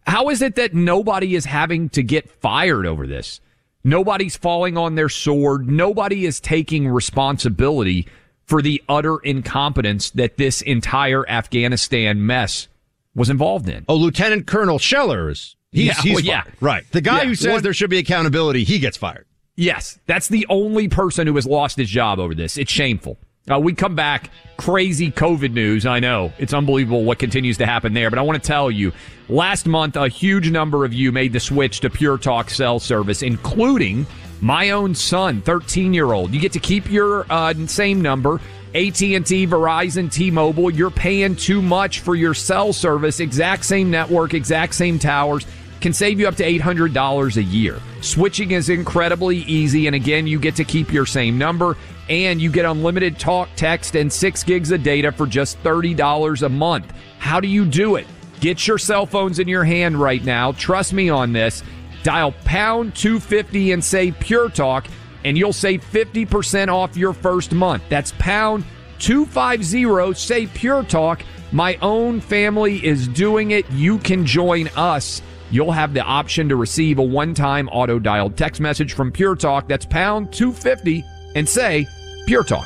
How 0.07 0.29
is 0.29 0.41
it 0.41 0.55
that 0.55 0.73
nobody 0.73 1.35
is 1.35 1.43
having 1.43 1.89
to 1.89 2.01
get 2.01 2.31
fired 2.31 2.85
over 2.85 3.05
this? 3.05 3.41
Nobody's 3.83 4.37
falling 4.37 4.77
on 4.77 4.95
their 4.95 5.09
sword. 5.09 5.69
Nobody 5.69 6.25
is 6.25 6.39
taking 6.39 6.87
responsibility 6.87 8.07
for 8.45 8.61
the 8.61 8.81
utter 8.87 9.17
incompetence 9.17 10.11
that 10.11 10.37
this 10.37 10.61
entire 10.61 11.27
Afghanistan 11.29 12.25
mess 12.25 12.69
was 13.15 13.29
involved 13.29 13.67
in. 13.67 13.83
Oh, 13.89 13.95
Lieutenant 13.95 14.47
Colonel 14.47 14.79
Scheller's 14.79 15.57
He's, 15.71 15.87
yeah, 15.87 16.01
he's 16.01 16.15
well, 16.15 16.23
yeah. 16.23 16.43
right. 16.59 16.83
The 16.91 16.99
guy 16.99 17.21
yeah. 17.21 17.29
who 17.29 17.35
says 17.35 17.61
there 17.61 17.73
should 17.73 17.89
be 17.89 17.99
accountability, 17.99 18.65
he 18.65 18.79
gets 18.79 18.97
fired. 18.97 19.25
Yes, 19.55 19.99
that's 20.05 20.27
the 20.27 20.45
only 20.49 20.89
person 20.89 21.27
who 21.27 21.35
has 21.35 21.45
lost 21.45 21.77
his 21.77 21.89
job 21.89 22.19
over 22.19 22.35
this. 22.35 22.57
It's 22.57 22.71
shameful. 22.71 23.17
Uh, 23.49 23.59
we 23.59 23.73
come 23.73 23.95
back, 23.95 24.29
crazy 24.57 25.11
COVID 25.11 25.53
news. 25.53 25.85
I 25.85 25.99
know 25.99 26.31
it's 26.37 26.53
unbelievable 26.53 27.05
what 27.05 27.19
continues 27.19 27.57
to 27.59 27.65
happen 27.65 27.93
there, 27.93 28.09
but 28.09 28.19
I 28.19 28.21
want 28.21 28.41
to 28.41 28.45
tell 28.45 28.69
you, 28.69 28.91
last 29.29 29.65
month 29.65 29.95
a 29.95 30.09
huge 30.09 30.51
number 30.51 30.83
of 30.83 30.93
you 30.93 31.11
made 31.11 31.31
the 31.33 31.39
switch 31.39 31.79
to 31.79 31.89
Pure 31.89 32.19
Talk 32.19 32.49
cell 32.49 32.79
service, 32.79 33.23
including 33.23 34.05
my 34.41 34.71
own 34.71 34.93
son, 34.93 35.41
13 35.41 35.93
year 35.93 36.11
old. 36.11 36.33
You 36.33 36.41
get 36.41 36.51
to 36.51 36.59
keep 36.59 36.91
your 36.91 37.25
uh, 37.31 37.53
same 37.67 38.01
number. 38.01 38.41
AT&T, 38.73 39.19
Verizon, 39.19 40.09
T-Mobile, 40.09 40.71
you're 40.71 40.91
paying 40.91 41.35
too 41.35 41.61
much 41.61 41.99
for 41.99 42.15
your 42.15 42.33
cell 42.33 42.71
service. 42.71 43.19
Exact 43.19 43.65
same 43.65 43.91
network, 43.91 44.33
exact 44.33 44.75
same 44.75 44.97
towers 44.97 45.45
can 45.81 45.93
save 45.93 46.19
you 46.19 46.27
up 46.27 46.35
to 46.35 46.43
$800 46.43 47.37
a 47.37 47.43
year. 47.43 47.79
Switching 48.01 48.51
is 48.51 48.69
incredibly 48.69 49.37
easy, 49.39 49.87
and 49.87 49.95
again, 49.95 50.27
you 50.27 50.39
get 50.39 50.55
to 50.55 50.63
keep 50.63 50.93
your 50.93 51.05
same 51.05 51.37
number, 51.37 51.75
and 52.07 52.41
you 52.41 52.51
get 52.51 52.65
unlimited 52.65 53.19
talk, 53.19 53.49
text, 53.55 53.95
and 53.95 54.11
six 54.11 54.43
gigs 54.43 54.71
of 54.71 54.83
data 54.83 55.11
for 55.11 55.25
just 55.25 55.61
$30 55.63 56.43
a 56.43 56.49
month. 56.49 56.93
How 57.17 57.39
do 57.39 57.47
you 57.47 57.65
do 57.65 57.95
it? 57.95 58.07
Get 58.39 58.67
your 58.67 58.77
cell 58.77 59.05
phones 59.05 59.39
in 59.39 59.47
your 59.47 59.63
hand 59.63 59.97
right 59.97 60.23
now. 60.23 60.51
Trust 60.53 60.93
me 60.93 61.09
on 61.09 61.33
this. 61.33 61.63
Dial 62.03 62.31
pound 62.45 62.95
250 62.95 63.71
and 63.71 63.83
say 63.83 64.11
Pure 64.11 64.49
Talk, 64.49 64.87
and 65.23 65.37
you'll 65.37 65.53
save 65.53 65.83
50% 65.83 66.67
off 66.67 66.97
your 66.97 67.13
first 67.13 67.51
month. 67.51 67.83
That's 67.89 68.13
pound 68.17 68.65
250, 68.99 70.13
say 70.13 70.47
Pure 70.47 70.83
Talk. 70.85 71.21
My 71.51 71.75
own 71.81 72.21
family 72.21 72.83
is 72.85 73.07
doing 73.07 73.51
it. 73.51 73.69
You 73.71 73.97
can 73.99 74.25
join 74.25 74.69
us 74.69 75.21
you'll 75.51 75.71
have 75.71 75.93
the 75.93 76.01
option 76.01 76.49
to 76.49 76.55
receive 76.55 76.97
a 76.97 77.03
one 77.03 77.33
time 77.33 77.67
auto 77.69 77.99
dialed 77.99 78.37
text 78.37 78.61
message 78.61 78.93
from 78.93 79.11
Pure 79.11 79.35
Talk. 79.35 79.67
That's 79.67 79.85
pound 79.85 80.33
250 80.33 81.03
and 81.35 81.47
say 81.47 81.87
Pure 82.25 82.45
Talk. 82.45 82.65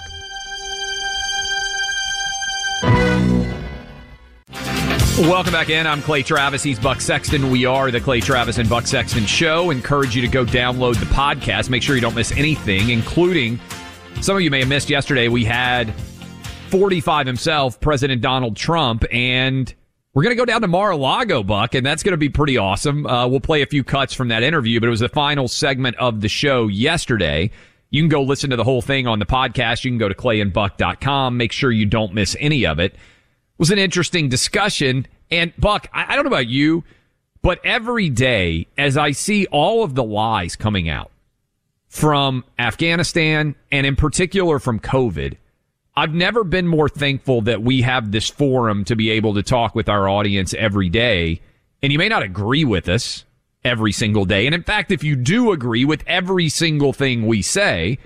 Welcome 5.17 5.53
back 5.53 5.69
in. 5.69 5.87
I'm 5.87 6.01
Clay 6.01 6.23
Travis. 6.23 6.61
He's 6.61 6.77
Buck 6.77 6.99
Sexton. 6.99 7.49
We 7.49 7.65
are 7.65 7.89
the 7.89 8.01
Clay 8.01 8.19
Travis 8.19 8.57
and 8.57 8.69
Buck 8.69 8.85
Sexton 8.85 9.25
Show. 9.25 9.69
Encourage 9.69 10.13
you 10.13 10.21
to 10.21 10.27
go 10.27 10.43
download 10.43 10.99
the 10.99 11.05
podcast. 11.05 11.69
Make 11.69 11.83
sure 11.83 11.95
you 11.95 12.01
don't 12.01 12.15
miss 12.15 12.33
anything, 12.33 12.89
including 12.89 13.57
some 14.19 14.35
of 14.35 14.41
you 14.41 14.51
may 14.51 14.59
have 14.59 14.67
missed 14.67 14.89
yesterday. 14.89 15.29
We 15.29 15.45
had 15.45 15.93
45 16.69 17.27
himself, 17.27 17.79
President 17.79 18.21
Donald 18.21 18.57
Trump, 18.57 19.05
and 19.09 19.73
we're 20.15 20.23
going 20.23 20.35
to 20.35 20.41
go 20.41 20.45
down 20.45 20.61
to 20.61 20.67
Mar-a-Lago, 20.69 21.43
Buck, 21.43 21.75
and 21.75 21.85
that's 21.85 22.01
going 22.01 22.13
to 22.13 22.17
be 22.17 22.29
pretty 22.29 22.57
awesome. 22.57 23.05
Uh, 23.05 23.27
we'll 23.27 23.41
play 23.41 23.61
a 23.61 23.65
few 23.65 23.83
cuts 23.83 24.13
from 24.13 24.29
that 24.29 24.43
interview, 24.43 24.79
but 24.79 24.87
it 24.87 24.89
was 24.89 25.01
the 25.01 25.09
final 25.09 25.49
segment 25.49 25.97
of 25.97 26.21
the 26.21 26.29
show 26.29 26.67
yesterday. 26.67 27.51
You 27.89 28.01
can 28.01 28.07
go 28.07 28.23
listen 28.23 28.49
to 28.51 28.55
the 28.55 28.63
whole 28.63 28.81
thing 28.81 29.07
on 29.07 29.19
the 29.19 29.25
podcast. 29.25 29.83
You 29.83 29.91
can 29.91 29.97
go 29.97 30.07
to 30.07 30.15
clayandbuck.com. 30.15 31.35
Make 31.35 31.51
sure 31.51 31.69
you 31.69 31.85
don't 31.85 32.13
miss 32.13 32.37
any 32.39 32.65
of 32.65 32.79
it. 32.79 32.95
was 33.57 33.71
an 33.71 33.77
interesting 33.77 34.29
discussion. 34.29 35.05
And 35.29 35.51
Buck, 35.57 35.89
I, 35.91 36.13
I 36.13 36.15
don't 36.15 36.23
know 36.23 36.29
about 36.31 36.47
you, 36.47 36.85
but 37.41 37.59
every 37.65 38.09
day 38.09 38.67
as 38.77 38.95
I 38.95 39.11
see 39.11 39.47
all 39.47 39.83
of 39.83 39.95
the 39.95 40.03
lies 40.03 40.55
coming 40.55 40.87
out 40.87 41.11
from 41.89 42.45
Afghanistan 42.57 43.55
and 43.69 43.85
in 43.85 43.97
particular 43.97 44.59
from 44.59 44.79
COVID, 44.79 45.35
I've 45.97 46.13
never 46.13 46.43
been 46.43 46.67
more 46.67 46.89
thankful 46.89 47.41
that 47.41 47.61
we 47.61 47.81
have 47.81 48.11
this 48.11 48.29
forum 48.29 48.83
to 48.85 48.95
be 48.95 49.09
able 49.11 49.33
to 49.35 49.43
talk 49.43 49.75
with 49.75 49.87
our 49.87 50.09
audience 50.09 50.53
every 50.53 50.89
day. 50.89 51.41
And 51.81 51.91
you 51.91 51.99
may 51.99 52.09
not 52.09 52.21
agree 52.21 52.65
with 52.65 52.89
us 52.89 53.23
every 53.63 53.91
single 53.91 54.25
day. 54.25 54.45
And 54.45 54.53
in 54.53 54.63
fact, 54.63 54.91
if 54.91 55.03
you 55.03 55.15
do 55.15 55.51
agree 55.51 55.85
with 55.85 56.03
every 56.05 56.49
single 56.49 56.91
thing 56.91 57.25
we 57.25 57.41
say, 57.41 57.97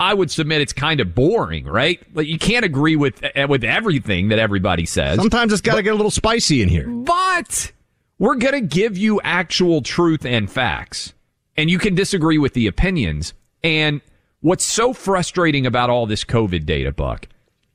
I 0.00 0.14
would 0.14 0.30
submit 0.30 0.60
it's 0.60 0.72
kind 0.72 1.00
of 1.00 1.14
boring, 1.14 1.64
right? 1.64 2.00
Like 2.14 2.26
you 2.26 2.38
can't 2.38 2.64
agree 2.64 2.96
with 2.96 3.20
eh, 3.22 3.44
with 3.44 3.64
everything 3.64 4.28
that 4.28 4.38
everybody 4.38 4.86
says. 4.86 5.16
Sometimes 5.16 5.52
it's 5.52 5.62
got 5.62 5.74
to 5.74 5.82
get 5.82 5.92
a 5.92 5.96
little 5.96 6.10
spicy 6.10 6.62
in 6.62 6.68
here. 6.68 6.88
But 6.88 7.72
we're 8.18 8.36
going 8.36 8.54
to 8.54 8.60
give 8.60 8.96
you 8.96 9.20
actual 9.22 9.82
truth 9.82 10.24
and 10.24 10.50
facts. 10.50 11.14
And 11.56 11.68
you 11.68 11.78
can 11.78 11.94
disagree 11.94 12.38
with 12.38 12.54
the 12.54 12.68
opinions. 12.68 13.34
And 13.64 14.00
what's 14.40 14.64
so 14.64 14.92
frustrating 14.92 15.66
about 15.66 15.90
all 15.90 16.06
this 16.06 16.24
COVID 16.24 16.66
data, 16.66 16.92
Buck, 16.92 17.28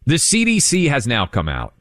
the 0.05 0.15
CDC 0.15 0.89
has 0.89 1.07
now 1.07 1.25
come 1.25 1.47
out 1.47 1.73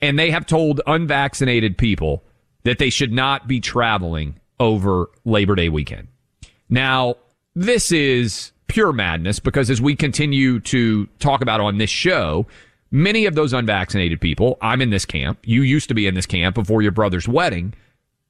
and 0.00 0.18
they 0.18 0.30
have 0.30 0.46
told 0.46 0.80
unvaccinated 0.86 1.76
people 1.76 2.22
that 2.64 2.78
they 2.78 2.90
should 2.90 3.12
not 3.12 3.46
be 3.46 3.60
traveling 3.60 4.38
over 4.58 5.10
Labor 5.24 5.54
Day 5.54 5.68
weekend. 5.68 6.08
Now, 6.68 7.16
this 7.54 7.90
is 7.90 8.52
pure 8.66 8.92
madness 8.92 9.40
because 9.40 9.70
as 9.70 9.80
we 9.80 9.96
continue 9.96 10.60
to 10.60 11.06
talk 11.18 11.40
about 11.40 11.60
on 11.60 11.78
this 11.78 11.90
show, 11.90 12.46
many 12.90 13.26
of 13.26 13.34
those 13.34 13.52
unvaccinated 13.52 14.20
people, 14.20 14.58
I'm 14.60 14.80
in 14.80 14.90
this 14.90 15.04
camp, 15.04 15.38
you 15.44 15.62
used 15.62 15.88
to 15.88 15.94
be 15.94 16.06
in 16.06 16.14
this 16.14 16.26
camp 16.26 16.54
before 16.54 16.82
your 16.82 16.92
brother's 16.92 17.26
wedding, 17.26 17.74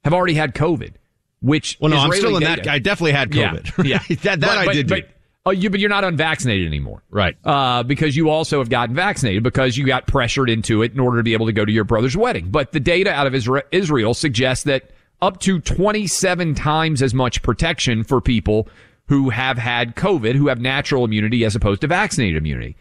have 0.03 0.13
already 0.13 0.33
had 0.33 0.55
COVID. 0.55 0.93
Which 1.41 1.77
well, 1.81 1.89
no, 1.89 1.95
Israeli 1.95 2.13
I'm 2.13 2.19
still 2.19 2.37
in 2.37 2.43
data, 2.43 2.61
that. 2.63 2.71
I 2.71 2.77
definitely 2.77 3.13
had 3.13 3.31
COVID. 3.31 3.83
Yeah, 3.83 3.99
yeah. 4.07 4.15
that, 4.17 4.39
that 4.41 4.41
but, 4.41 4.57
I 4.59 4.65
but, 4.65 4.73
did. 4.73 4.87
But, 4.87 5.07
do. 5.07 5.13
Oh, 5.45 5.51
you, 5.51 5.69
but 5.69 5.79
you're 5.79 5.89
not 5.89 6.03
unvaccinated 6.03 6.67
anymore, 6.67 7.03
right? 7.09 7.35
Uh, 7.43 7.83
because 7.83 8.15
you 8.15 8.29
also 8.29 8.59
have 8.59 8.69
gotten 8.69 8.95
vaccinated 8.95 9.43
because 9.43 9.77
you 9.77 9.85
got 9.85 10.07
pressured 10.07 10.49
into 10.49 10.81
it 10.83 10.93
in 10.93 10.99
order 10.99 11.17
to 11.17 11.23
be 11.23 11.33
able 11.33 11.45
to 11.45 11.53
go 11.53 11.65
to 11.65 11.71
your 11.71 11.83
brother's 11.83 12.17
wedding. 12.17 12.49
But 12.49 12.71
the 12.71 12.79
data 12.79 13.11
out 13.11 13.27
of 13.27 13.35
Israel, 13.35 13.63
Israel 13.71 14.13
suggests 14.13 14.63
that 14.65 14.91
up 15.21 15.39
to 15.41 15.59
27 15.59 16.55
times 16.55 17.01
as 17.01 17.13
much 17.13 17.41
protection 17.43 18.03
for 18.03 18.21
people 18.21 18.67
who 19.07 19.29
have 19.29 19.57
had 19.57 19.95
COVID, 19.95 20.35
who 20.35 20.47
have 20.47 20.59
natural 20.59 21.03
immunity 21.03 21.43
as 21.43 21.55
opposed 21.55 21.81
to 21.81 21.87
vaccinated 21.87 22.37
immunity. 22.37 22.75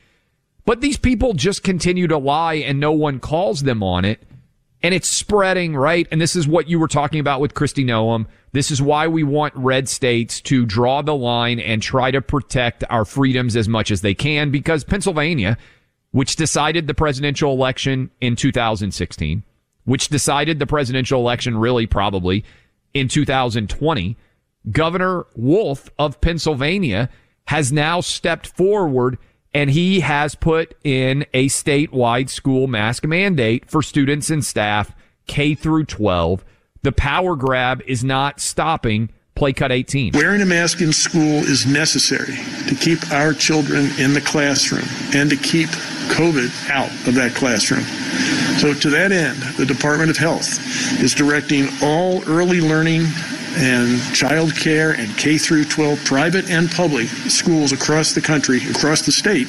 But 0.64 0.80
these 0.80 0.96
people 0.96 1.32
just 1.34 1.62
continue 1.62 2.06
to 2.06 2.18
lie 2.18 2.54
and 2.54 2.78
no 2.78 2.92
one 2.92 3.18
calls 3.18 3.62
them 3.62 3.82
on 3.82 4.04
it. 4.04 4.22
And 4.82 4.94
it's 4.94 5.08
spreading, 5.08 5.76
right? 5.76 6.08
And 6.10 6.20
this 6.20 6.34
is 6.34 6.48
what 6.48 6.68
you 6.68 6.78
were 6.78 6.88
talking 6.88 7.20
about 7.20 7.40
with 7.40 7.54
Kristi 7.54 7.84
Noem. 7.84 8.26
This 8.52 8.70
is 8.70 8.80
why 8.80 9.08
we 9.08 9.22
want 9.22 9.54
red 9.54 9.88
states 9.88 10.40
to 10.42 10.64
draw 10.64 11.02
the 11.02 11.14
line 11.14 11.60
and 11.60 11.82
try 11.82 12.10
to 12.10 12.22
protect 12.22 12.82
our 12.88 13.04
freedoms 13.04 13.56
as 13.56 13.68
much 13.68 13.90
as 13.90 14.00
they 14.00 14.14
can 14.14 14.50
because 14.50 14.82
Pennsylvania, 14.84 15.58
which 16.12 16.36
decided 16.36 16.86
the 16.86 16.94
presidential 16.94 17.52
election 17.52 18.10
in 18.20 18.36
2016, 18.36 19.42
which 19.84 20.08
decided 20.08 20.58
the 20.58 20.66
presidential 20.66 21.20
election 21.20 21.58
really 21.58 21.86
probably 21.86 22.44
in 22.94 23.06
2020, 23.08 24.16
Governor 24.70 25.26
Wolf 25.36 25.90
of 25.98 26.20
Pennsylvania 26.20 27.08
has 27.46 27.72
now 27.72 28.00
stepped 28.00 28.46
forward 28.46 29.18
and 29.52 29.70
he 29.70 30.00
has 30.00 30.34
put 30.34 30.76
in 30.84 31.26
a 31.34 31.46
statewide 31.46 32.30
school 32.30 32.66
mask 32.66 33.04
mandate 33.04 33.68
for 33.70 33.82
students 33.82 34.30
and 34.30 34.44
staff 34.44 34.94
K 35.26 35.54
through 35.54 35.84
12. 35.84 36.44
The 36.82 36.92
power 36.92 37.36
grab 37.36 37.82
is 37.86 38.02
not 38.02 38.40
stopping 38.40 39.10
play 39.34 39.52
cut 39.52 39.72
18. 39.72 40.12
Wearing 40.14 40.42
a 40.42 40.46
mask 40.46 40.80
in 40.80 40.92
school 40.92 41.22
is 41.22 41.66
necessary 41.66 42.36
to 42.68 42.74
keep 42.74 43.10
our 43.10 43.32
children 43.32 43.88
in 43.98 44.12
the 44.12 44.20
classroom 44.20 44.84
and 45.14 45.30
to 45.30 45.36
keep 45.36 45.68
COVID 46.10 46.70
out 46.70 46.90
of 47.08 47.14
that 47.14 47.32
classroom. 47.34 47.84
So, 48.58 48.74
to 48.74 48.90
that 48.90 49.12
end, 49.12 49.38
the 49.56 49.64
Department 49.64 50.10
of 50.10 50.16
Health 50.16 50.58
is 51.02 51.14
directing 51.14 51.68
all 51.82 52.22
early 52.28 52.60
learning 52.60 53.06
and 53.56 54.00
child 54.14 54.54
care 54.56 54.92
and 54.92 55.16
K 55.16 55.38
through 55.38 55.64
12 55.64 56.04
private 56.04 56.50
and 56.50 56.70
public 56.70 57.06
schools 57.06 57.72
across 57.72 58.14
the 58.14 58.20
country, 58.20 58.60
across 58.70 59.02
the 59.02 59.12
state, 59.12 59.46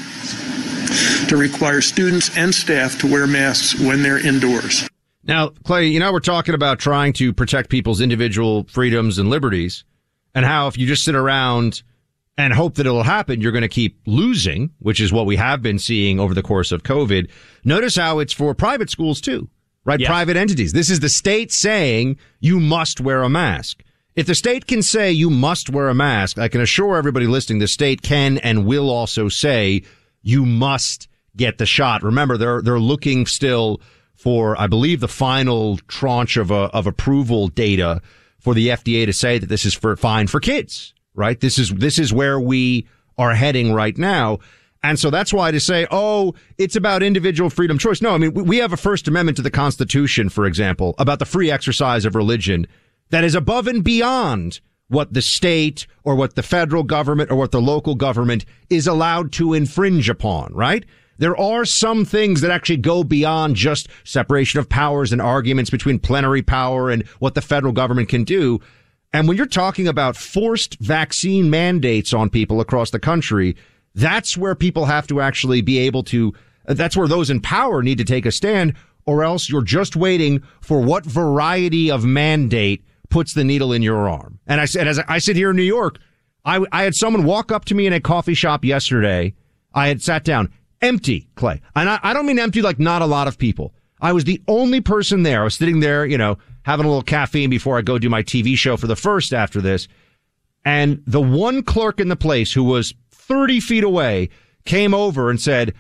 to 1.29 1.37
require 1.37 1.81
students 1.81 2.35
and 2.37 2.53
staff 2.53 2.99
to 2.99 3.07
wear 3.11 3.27
masks 3.27 3.79
when 3.79 4.03
they're 4.03 4.25
indoors. 4.25 4.87
Now, 5.23 5.49
Clay, 5.63 5.87
you 5.87 5.99
know, 5.99 6.11
we're 6.11 6.19
talking 6.19 6.55
about 6.55 6.79
trying 6.79 7.13
to 7.13 7.31
protect 7.33 7.69
people's 7.69 8.01
individual 8.01 8.65
freedoms 8.65 9.19
and 9.19 9.29
liberties, 9.29 9.83
and 10.33 10.45
how 10.45 10.67
if 10.67 10.77
you 10.77 10.87
just 10.87 11.03
sit 11.03 11.15
around 11.15 11.83
and 12.37 12.53
hope 12.53 12.75
that 12.75 12.87
it'll 12.87 13.03
happen, 13.03 13.39
you're 13.39 13.51
going 13.51 13.61
to 13.61 13.67
keep 13.67 13.99
losing, 14.07 14.71
which 14.79 14.99
is 14.99 15.13
what 15.13 15.25
we 15.25 15.35
have 15.35 15.61
been 15.61 15.77
seeing 15.77 16.19
over 16.19 16.33
the 16.33 16.41
course 16.41 16.71
of 16.71 16.83
COVID. 16.83 17.29
Notice 17.63 17.95
how 17.95 18.19
it's 18.19 18.33
for 18.33 18.55
private 18.55 18.89
schools 18.89 19.21
too, 19.21 19.47
right? 19.85 19.99
Yeah. 19.99 20.07
Private 20.07 20.37
entities. 20.37 20.73
This 20.73 20.89
is 20.89 21.01
the 21.01 21.09
state 21.09 21.51
saying 21.51 22.17
you 22.39 22.59
must 22.59 22.99
wear 22.99 23.21
a 23.21 23.29
mask. 23.29 23.83
If 24.15 24.27
the 24.27 24.35
state 24.35 24.67
can 24.67 24.81
say 24.81 25.11
you 25.11 25.29
must 25.29 25.69
wear 25.69 25.87
a 25.87 25.95
mask, 25.95 26.37
I 26.37 26.49
can 26.49 26.59
assure 26.59 26.97
everybody 26.97 27.27
listening, 27.27 27.59
the 27.59 27.67
state 27.67 28.01
can 28.01 28.37
and 28.39 28.65
will 28.65 28.89
also 28.89 29.29
say 29.29 29.83
you 30.21 30.45
must 30.45 31.07
get 31.37 31.57
the 31.57 31.65
shot. 31.65 32.03
Remember, 32.03 32.37
they're, 32.37 32.61
they're 32.61 32.79
looking 32.79 33.25
still 33.25 33.79
for, 34.15 34.59
I 34.59 34.67
believe, 34.67 34.99
the 34.99 35.07
final 35.07 35.77
tranche 35.87 36.35
of, 36.35 36.51
uh, 36.51 36.69
of 36.73 36.87
approval 36.87 37.47
data 37.47 38.01
for 38.37 38.53
the 38.53 38.67
FDA 38.67 39.05
to 39.05 39.13
say 39.13 39.37
that 39.37 39.47
this 39.47 39.65
is 39.65 39.73
for 39.73 39.95
fine 39.95 40.27
for 40.27 40.39
kids, 40.39 40.93
right? 41.15 41.39
This 41.39 41.57
is, 41.57 41.73
this 41.73 41.97
is 41.97 42.11
where 42.11 42.39
we 42.39 42.87
are 43.17 43.33
heading 43.33 43.71
right 43.71 43.97
now. 43.97 44.39
And 44.83 44.99
so 44.99 45.09
that's 45.09 45.31
why 45.31 45.51
to 45.51 45.59
say, 45.59 45.87
oh, 45.89 46.33
it's 46.57 46.75
about 46.75 47.01
individual 47.01 47.49
freedom 47.49 47.77
choice. 47.77 48.01
No, 48.01 48.13
I 48.13 48.17
mean, 48.17 48.33
we 48.33 48.57
have 48.57 48.73
a 48.73 48.77
First 48.77 49.07
Amendment 49.07 49.37
to 49.37 49.43
the 49.43 49.51
Constitution, 49.51 50.27
for 50.27 50.45
example, 50.45 50.95
about 50.97 51.19
the 51.19 51.25
free 51.25 51.49
exercise 51.51 52.03
of 52.03 52.15
religion 52.15 52.67
that 53.11 53.23
is 53.23 53.35
above 53.35 53.67
and 53.67 53.83
beyond 53.83 54.59
what 54.87 55.13
the 55.13 55.21
state 55.21 55.87
or 56.03 56.15
what 56.15 56.35
the 56.35 56.43
federal 56.43 56.83
government 56.83 57.31
or 57.31 57.37
what 57.37 57.51
the 57.51 57.61
local 57.61 57.95
government 57.95 58.43
is 58.69 58.87
allowed 58.87 59.31
to 59.31 59.53
infringe 59.53 60.09
upon, 60.09 60.53
right? 60.53 60.83
There 61.17 61.37
are 61.37 61.65
some 61.65 62.03
things 62.03 62.41
that 62.41 62.51
actually 62.51 62.77
go 62.77 63.03
beyond 63.03 63.55
just 63.55 63.87
separation 64.03 64.59
of 64.59 64.67
powers 64.67 65.13
and 65.13 65.21
arguments 65.21 65.69
between 65.69 65.99
plenary 65.99 66.41
power 66.41 66.89
and 66.89 67.07
what 67.19 67.35
the 67.35 67.41
federal 67.41 67.73
government 67.73 68.09
can 68.09 68.23
do. 68.23 68.59
And 69.13 69.27
when 69.27 69.37
you're 69.37 69.45
talking 69.45 69.87
about 69.87 70.17
forced 70.17 70.79
vaccine 70.79 71.49
mandates 71.49 72.13
on 72.13 72.29
people 72.29 72.59
across 72.59 72.89
the 72.89 72.99
country, 72.99 73.55
that's 73.93 74.35
where 74.37 74.55
people 74.55 74.85
have 74.85 75.05
to 75.07 75.21
actually 75.21 75.61
be 75.61 75.77
able 75.79 76.03
to, 76.03 76.33
that's 76.65 76.97
where 76.97 77.07
those 77.07 77.29
in 77.29 77.39
power 77.39 77.83
need 77.83 77.97
to 77.97 78.05
take 78.05 78.25
a 78.25 78.31
stand, 78.31 78.73
or 79.05 79.23
else 79.23 79.49
you're 79.49 79.61
just 79.61 79.95
waiting 79.95 80.41
for 80.61 80.81
what 80.81 81.05
variety 81.05 81.91
of 81.91 82.03
mandate 82.03 82.83
puts 83.11 83.33
the 83.33 83.43
needle 83.43 83.71
in 83.71 83.81
your 83.81 84.09
arm. 84.09 84.39
And 84.47 84.59
I 84.59 84.65
said, 84.65 84.87
as 84.87 84.99
I 84.99 85.19
sit 85.19 85.35
here 85.35 85.51
in 85.51 85.55
New 85.55 85.61
York, 85.63 85.99
I, 86.43 86.65
I 86.71 86.83
had 86.83 86.95
someone 86.95 87.25
walk 87.25 87.51
up 87.51 87.65
to 87.65 87.75
me 87.75 87.85
in 87.85 87.93
a 87.93 87.99
coffee 87.99 88.33
shop 88.33 88.65
yesterday. 88.65 89.35
I 89.73 89.87
had 89.87 90.01
sat 90.01 90.23
down 90.23 90.51
empty, 90.81 91.29
Clay. 91.35 91.61
And 91.75 91.89
I, 91.89 91.99
I 92.01 92.13
don't 92.13 92.25
mean 92.25 92.39
empty 92.39 92.61
like 92.61 92.79
not 92.79 93.01
a 93.01 93.05
lot 93.05 93.27
of 93.27 93.37
people. 93.37 93.73
I 94.01 94.13
was 94.13 94.23
the 94.23 94.41
only 94.47 94.81
person 94.81 95.23
there. 95.23 95.41
I 95.41 95.43
was 95.43 95.55
sitting 95.55 95.79
there, 95.79 96.05
you 96.05 96.17
know, 96.17 96.39
having 96.63 96.85
a 96.85 96.89
little 96.89 97.03
caffeine 97.03 97.49
before 97.49 97.77
I 97.77 97.81
go 97.81 97.99
do 97.99 98.09
my 98.09 98.23
TV 98.23 98.57
show 98.57 98.77
for 98.77 98.87
the 98.87 98.95
first 98.95 99.33
after 99.33 99.61
this. 99.61 99.87
And 100.65 101.03
the 101.05 101.21
one 101.21 101.63
clerk 101.63 101.99
in 101.99 102.07
the 102.07 102.15
place 102.15 102.53
who 102.53 102.63
was 102.63 102.93
30 103.11 103.59
feet 103.59 103.83
away 103.83 104.29
came 104.65 104.93
over 104.93 105.29
and 105.29 105.39
said, 105.39 105.73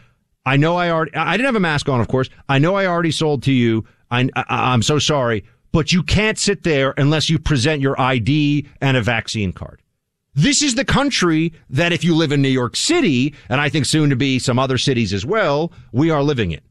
I 0.45 0.57
know 0.57 0.75
I 0.75 0.89
already, 0.89 1.13
I 1.15 1.37
didn't 1.37 1.47
have 1.47 1.55
a 1.55 1.59
mask 1.59 1.87
on, 1.89 2.01
of 2.01 2.07
course. 2.07 2.29
I 2.49 2.59
know 2.59 2.75
I 2.75 2.85
already 2.85 3.11
sold 3.11 3.43
to 3.43 3.51
you. 3.51 3.85
I, 4.09 4.27
I, 4.35 4.73
I'm 4.73 4.81
so 4.81 4.99
sorry, 4.99 5.43
but 5.71 5.91
you 5.91 6.03
can't 6.03 6.37
sit 6.37 6.63
there 6.63 6.93
unless 6.97 7.29
you 7.29 7.39
present 7.39 7.81
your 7.81 7.99
ID 7.99 8.67
and 8.81 8.97
a 8.97 9.01
vaccine 9.01 9.53
card. 9.53 9.81
This 10.33 10.61
is 10.61 10.75
the 10.75 10.85
country 10.85 11.53
that 11.69 11.91
if 11.91 12.03
you 12.03 12.15
live 12.15 12.31
in 12.31 12.41
New 12.41 12.49
York 12.49 12.75
City, 12.75 13.35
and 13.49 13.59
I 13.59 13.69
think 13.69 13.85
soon 13.85 14.09
to 14.11 14.15
be 14.15 14.39
some 14.39 14.57
other 14.57 14.77
cities 14.77 15.13
as 15.13 15.25
well, 15.25 15.71
we 15.91 16.09
are 16.09 16.23
living 16.23 16.51
in. 16.51 16.61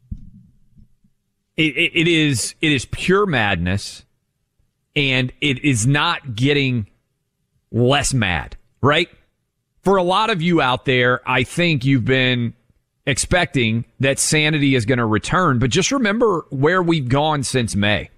It, 1.56 1.76
it, 1.76 1.92
it 1.94 2.08
is 2.08 2.54
it 2.62 2.72
is 2.72 2.86
pure 2.86 3.26
madness, 3.26 4.04
and 4.96 5.30
it 5.42 5.62
is 5.62 5.86
not 5.86 6.34
getting 6.34 6.86
less 7.70 8.14
mad, 8.14 8.56
right? 8.80 9.10
For 9.82 9.96
a 9.96 10.02
lot 10.02 10.30
of 10.30 10.40
you 10.40 10.62
out 10.62 10.86
there, 10.86 11.20
I 11.28 11.42
think 11.42 11.84
you've 11.84 12.04
been 12.04 12.54
expecting 13.06 13.84
that 13.98 14.18
sanity 14.18 14.74
is 14.74 14.86
going 14.86 14.98
to 14.98 15.06
return, 15.06 15.58
but 15.58 15.70
just 15.70 15.90
remember 15.90 16.46
where 16.50 16.82
we've 16.82 17.08
gone 17.08 17.42
since 17.42 17.76
May. 17.76 18.08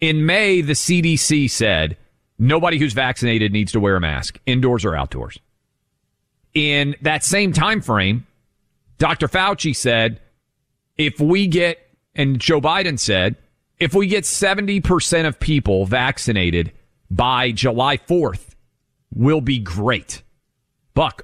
In 0.00 0.24
May, 0.26 0.60
the 0.62 0.72
CDC 0.72 1.50
said 1.50 1.96
nobody 2.38 2.78
who's 2.78 2.94
vaccinated 2.94 3.52
needs 3.52 3.72
to 3.72 3.80
wear 3.80 3.96
a 3.96 4.00
mask, 4.00 4.40
indoors 4.46 4.84
or 4.84 4.96
outdoors. 4.96 5.38
In 6.54 6.96
that 7.02 7.22
same 7.24 7.52
time 7.52 7.80
frame, 7.80 8.26
Dr. 8.98 9.28
Fauci 9.28 9.74
said 9.76 10.20
if 10.96 11.20
we 11.20 11.46
get 11.46 11.78
and 12.14 12.38
Joe 12.40 12.60
Biden 12.60 12.98
said, 12.98 13.36
if 13.78 13.94
we 13.94 14.06
get 14.06 14.24
70% 14.24 15.26
of 15.26 15.40
people 15.40 15.86
vaccinated 15.86 16.72
by 17.10 17.52
July 17.52 17.96
4th, 17.96 18.54
we'll 19.14 19.40
be 19.40 19.58
great. 19.58 20.22
Buck, 20.94 21.22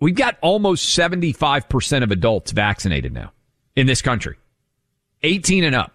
we've 0.00 0.14
got 0.14 0.38
almost 0.40 0.96
75% 0.96 2.02
of 2.02 2.10
adults 2.10 2.52
vaccinated 2.52 3.12
now 3.12 3.32
in 3.76 3.86
this 3.86 4.00
country. 4.00 4.36
18 5.22 5.64
and 5.64 5.74
up. 5.74 5.92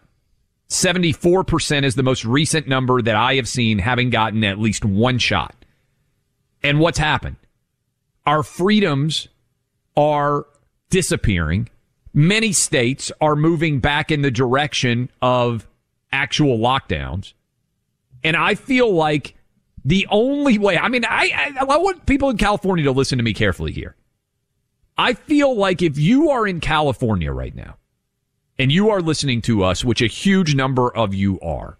74% 0.70 1.84
is 1.84 1.96
the 1.96 2.04
most 2.04 2.26
recent 2.26 2.68
number 2.68 3.02
that 3.02 3.16
I 3.16 3.36
have 3.36 3.48
seen 3.48 3.80
having 3.80 4.10
gotten 4.10 4.44
at 4.44 4.60
least 4.60 4.84
one 4.84 5.18
shot. 5.18 5.56
And 6.62 6.80
what's 6.80 6.98
happened? 6.98 7.38
Our 8.26 8.44
freedoms 8.44 9.30
are 9.96 10.46
disappearing. 10.90 11.70
Many 12.14 12.52
states 12.52 13.12
are 13.22 13.36
moving 13.36 13.80
back 13.80 14.12
in 14.12 14.22
the 14.22 14.32
direction 14.32 15.10
of 15.22 15.68
actual 16.12 16.58
lockdowns. 16.58 17.34
And 18.24 18.36
I 18.36 18.56
feel 18.56 18.92
like 18.92 19.36
the 19.86 20.06
only 20.10 20.58
way, 20.58 20.78
I 20.78 20.90
mean, 20.90 21.06
I, 21.06 21.54
I, 21.62 21.66
I 21.66 21.78
want 21.78 22.06
people 22.06 22.30
in 22.30 22.38
California 22.38 22.84
to 22.86 22.92
listen 22.92 23.18
to 23.20 23.24
me 23.24 23.34
carefully 23.34 23.72
here. 23.72 23.96
I 24.98 25.14
feel 25.14 25.56
like 25.56 25.82
if 25.82 25.98
you 25.98 26.32
are 26.32 26.46
in 26.46 26.60
California 26.60 27.32
right 27.32 27.56
now 27.56 27.78
and 28.60 28.72
you 28.72 28.90
are 28.90 29.02
listening 29.02 29.42
to 29.44 29.64
us, 29.64 29.86
which 29.86 30.02
a 30.02 30.08
huge 30.08 30.56
number 30.56 30.96
of 30.96 31.14
you 31.14 31.40
are, 31.42 31.78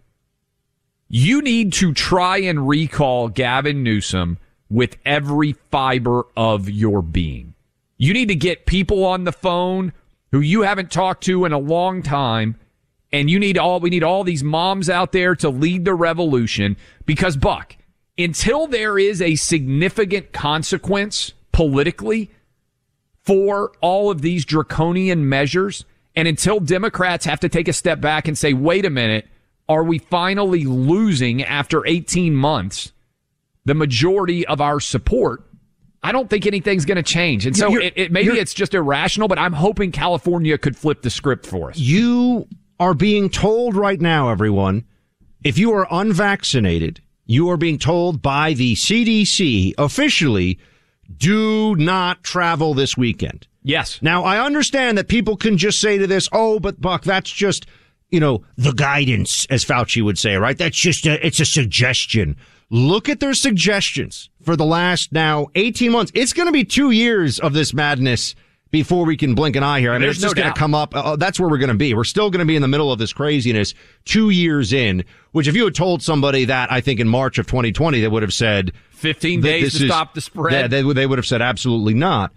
you 1.08 1.42
need 1.42 1.72
to 1.74 1.92
try 1.94 2.38
and 2.38 2.68
recall 2.68 3.28
Gavin 3.28 3.82
Newsom 3.82 4.38
with 4.68 4.96
every 5.04 5.54
fiber 5.70 6.26
of 6.36 6.68
your 6.68 7.02
being. 7.02 7.54
You 7.96 8.12
need 8.12 8.28
to 8.28 8.34
get 8.34 8.66
people 8.66 9.04
on 9.04 9.24
the 9.24 9.32
phone 9.32 9.92
who 10.32 10.40
you 10.40 10.62
haven't 10.62 10.92
talked 10.92 11.24
to 11.24 11.44
in 11.44 11.52
a 11.52 11.58
long 11.58 12.02
time. 12.02 12.56
And 13.10 13.30
you 13.30 13.38
need 13.38 13.56
all, 13.56 13.80
we 13.80 13.90
need 13.90 14.02
all 14.02 14.22
these 14.22 14.44
moms 14.44 14.90
out 14.90 15.12
there 15.12 15.34
to 15.36 15.48
lead 15.48 15.86
the 15.86 15.94
revolution 15.94 16.76
because 17.06 17.38
Buck, 17.38 17.76
until 18.18 18.66
there 18.66 18.98
is 18.98 19.22
a 19.22 19.36
significant 19.36 20.32
consequence 20.32 21.32
politically 21.52 22.30
for 23.24 23.72
all 23.80 24.10
of 24.10 24.20
these 24.20 24.44
draconian 24.44 25.26
measures, 25.28 25.86
and 26.18 26.26
until 26.26 26.58
Democrats 26.58 27.24
have 27.26 27.38
to 27.38 27.48
take 27.48 27.68
a 27.68 27.72
step 27.72 28.00
back 28.00 28.26
and 28.26 28.36
say, 28.36 28.52
wait 28.52 28.84
a 28.84 28.90
minute, 28.90 29.28
are 29.68 29.84
we 29.84 29.98
finally 29.98 30.64
losing 30.64 31.44
after 31.44 31.86
18 31.86 32.34
months 32.34 32.90
the 33.64 33.74
majority 33.74 34.44
of 34.44 34.60
our 34.60 34.80
support? 34.80 35.48
I 36.02 36.10
don't 36.10 36.28
think 36.28 36.44
anything's 36.44 36.84
going 36.84 36.96
to 36.96 37.04
change. 37.04 37.46
And 37.46 37.56
so 37.56 37.78
it, 37.78 37.92
it, 37.94 38.10
maybe 38.10 38.30
it's 38.30 38.52
just 38.52 38.74
irrational, 38.74 39.28
but 39.28 39.38
I'm 39.38 39.52
hoping 39.52 39.92
California 39.92 40.58
could 40.58 40.76
flip 40.76 41.02
the 41.02 41.10
script 41.10 41.46
for 41.46 41.70
us. 41.70 41.78
You 41.78 42.48
are 42.80 42.94
being 42.94 43.30
told 43.30 43.76
right 43.76 44.00
now, 44.00 44.28
everyone, 44.28 44.86
if 45.44 45.56
you 45.56 45.72
are 45.72 45.86
unvaccinated, 45.88 47.00
you 47.26 47.48
are 47.48 47.56
being 47.56 47.78
told 47.78 48.20
by 48.20 48.54
the 48.54 48.74
CDC 48.74 49.74
officially, 49.78 50.58
do 51.16 51.76
not 51.76 52.24
travel 52.24 52.74
this 52.74 52.96
weekend. 52.96 53.46
Yes. 53.68 54.00
Now, 54.00 54.24
I 54.24 54.42
understand 54.42 54.96
that 54.96 55.08
people 55.08 55.36
can 55.36 55.58
just 55.58 55.78
say 55.78 55.98
to 55.98 56.06
this, 56.06 56.26
oh, 56.32 56.58
but 56.58 56.80
Buck, 56.80 57.04
that's 57.04 57.30
just, 57.30 57.66
you 58.08 58.18
know, 58.18 58.42
the 58.56 58.72
guidance, 58.72 59.46
as 59.50 59.62
Fauci 59.62 60.02
would 60.02 60.18
say, 60.18 60.36
right? 60.36 60.56
That's 60.56 60.76
just 60.76 61.06
a, 61.06 61.24
it's 61.24 61.38
a 61.38 61.44
suggestion. 61.44 62.34
Look 62.70 63.10
at 63.10 63.20
their 63.20 63.34
suggestions 63.34 64.30
for 64.40 64.56
the 64.56 64.64
last 64.64 65.12
now 65.12 65.48
18 65.54 65.92
months. 65.92 66.10
It's 66.14 66.32
going 66.32 66.46
to 66.46 66.52
be 66.52 66.64
two 66.64 66.92
years 66.92 67.38
of 67.38 67.52
this 67.52 67.74
madness 67.74 68.34
before 68.70 69.04
we 69.04 69.18
can 69.18 69.34
blink 69.34 69.54
an 69.54 69.62
eye 69.62 69.80
here. 69.80 69.92
I 69.92 69.96
mean, 69.96 70.02
There's 70.02 70.16
it's 70.16 70.22
just 70.22 70.36
no 70.36 70.42
going 70.42 70.54
to 70.54 70.58
come 70.58 70.74
up. 70.74 70.96
Uh, 70.96 71.16
that's 71.16 71.38
where 71.38 71.50
we're 71.50 71.58
going 71.58 71.68
to 71.68 71.74
be. 71.74 71.92
We're 71.92 72.04
still 72.04 72.30
going 72.30 72.40
to 72.40 72.46
be 72.46 72.56
in 72.56 72.62
the 72.62 72.68
middle 72.68 72.90
of 72.90 72.98
this 72.98 73.12
craziness 73.12 73.74
two 74.06 74.30
years 74.30 74.72
in, 74.72 75.04
which 75.32 75.46
if 75.46 75.54
you 75.54 75.64
had 75.64 75.74
told 75.74 76.02
somebody 76.02 76.46
that, 76.46 76.72
I 76.72 76.80
think 76.80 77.00
in 77.00 77.08
March 77.08 77.36
of 77.36 77.46
2020, 77.46 78.00
they 78.00 78.08
would 78.08 78.22
have 78.22 78.32
said 78.32 78.72
15 78.92 79.42
days 79.42 79.76
to 79.76 79.84
is- 79.84 79.90
stop 79.90 80.14
the 80.14 80.22
spread. 80.22 80.54
Yeah, 80.54 80.66
they, 80.68 80.90
they 80.94 81.06
would 81.06 81.18
have 81.18 81.26
said 81.26 81.42
absolutely 81.42 81.92
not. 81.92 82.32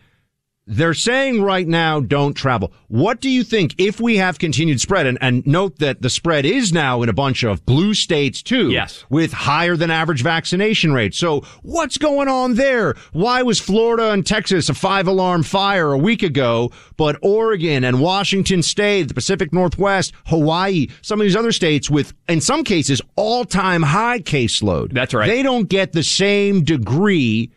They're 0.67 0.93
saying 0.93 1.41
right 1.41 1.67
now, 1.67 1.99
don't 1.99 2.35
travel. 2.35 2.71
What 2.87 3.19
do 3.19 3.29
you 3.29 3.43
think 3.43 3.73
if 3.79 3.99
we 3.99 4.17
have 4.17 4.37
continued 4.37 4.79
spread? 4.79 5.07
And, 5.07 5.17
and 5.19 5.45
note 5.47 5.79
that 5.79 6.03
the 6.03 6.09
spread 6.09 6.45
is 6.45 6.71
now 6.71 7.01
in 7.01 7.09
a 7.09 7.13
bunch 7.13 7.43
of 7.43 7.65
blue 7.65 7.95
states 7.95 8.43
too. 8.43 8.69
Yes. 8.69 9.03
With 9.09 9.33
higher 9.33 9.75
than 9.75 9.89
average 9.89 10.21
vaccination 10.21 10.93
rates. 10.93 11.17
So 11.17 11.41
what's 11.63 11.97
going 11.97 12.27
on 12.27 12.53
there? 12.55 12.93
Why 13.11 13.41
was 13.41 13.59
Florida 13.59 14.11
and 14.11 14.25
Texas 14.25 14.69
a 14.69 14.75
five 14.75 15.07
alarm 15.07 15.41
fire 15.43 15.91
a 15.93 15.97
week 15.97 16.21
ago, 16.21 16.71
but 16.95 17.17
Oregon 17.23 17.83
and 17.83 17.99
Washington 17.99 18.61
State, 18.61 19.07
the 19.07 19.15
Pacific 19.15 19.51
Northwest, 19.51 20.13
Hawaii, 20.27 20.87
some 21.01 21.19
of 21.19 21.25
these 21.25 21.35
other 21.35 21.51
states 21.51 21.89
with, 21.89 22.13
in 22.29 22.39
some 22.39 22.63
cases, 22.63 23.01
all 23.15 23.45
time 23.45 23.81
high 23.81 24.19
caseload. 24.19 24.93
That's 24.93 25.13
right. 25.13 25.27
They 25.27 25.41
don't 25.41 25.67
get 25.67 25.91
the 25.91 26.03
same 26.03 26.63
degree 26.63 27.51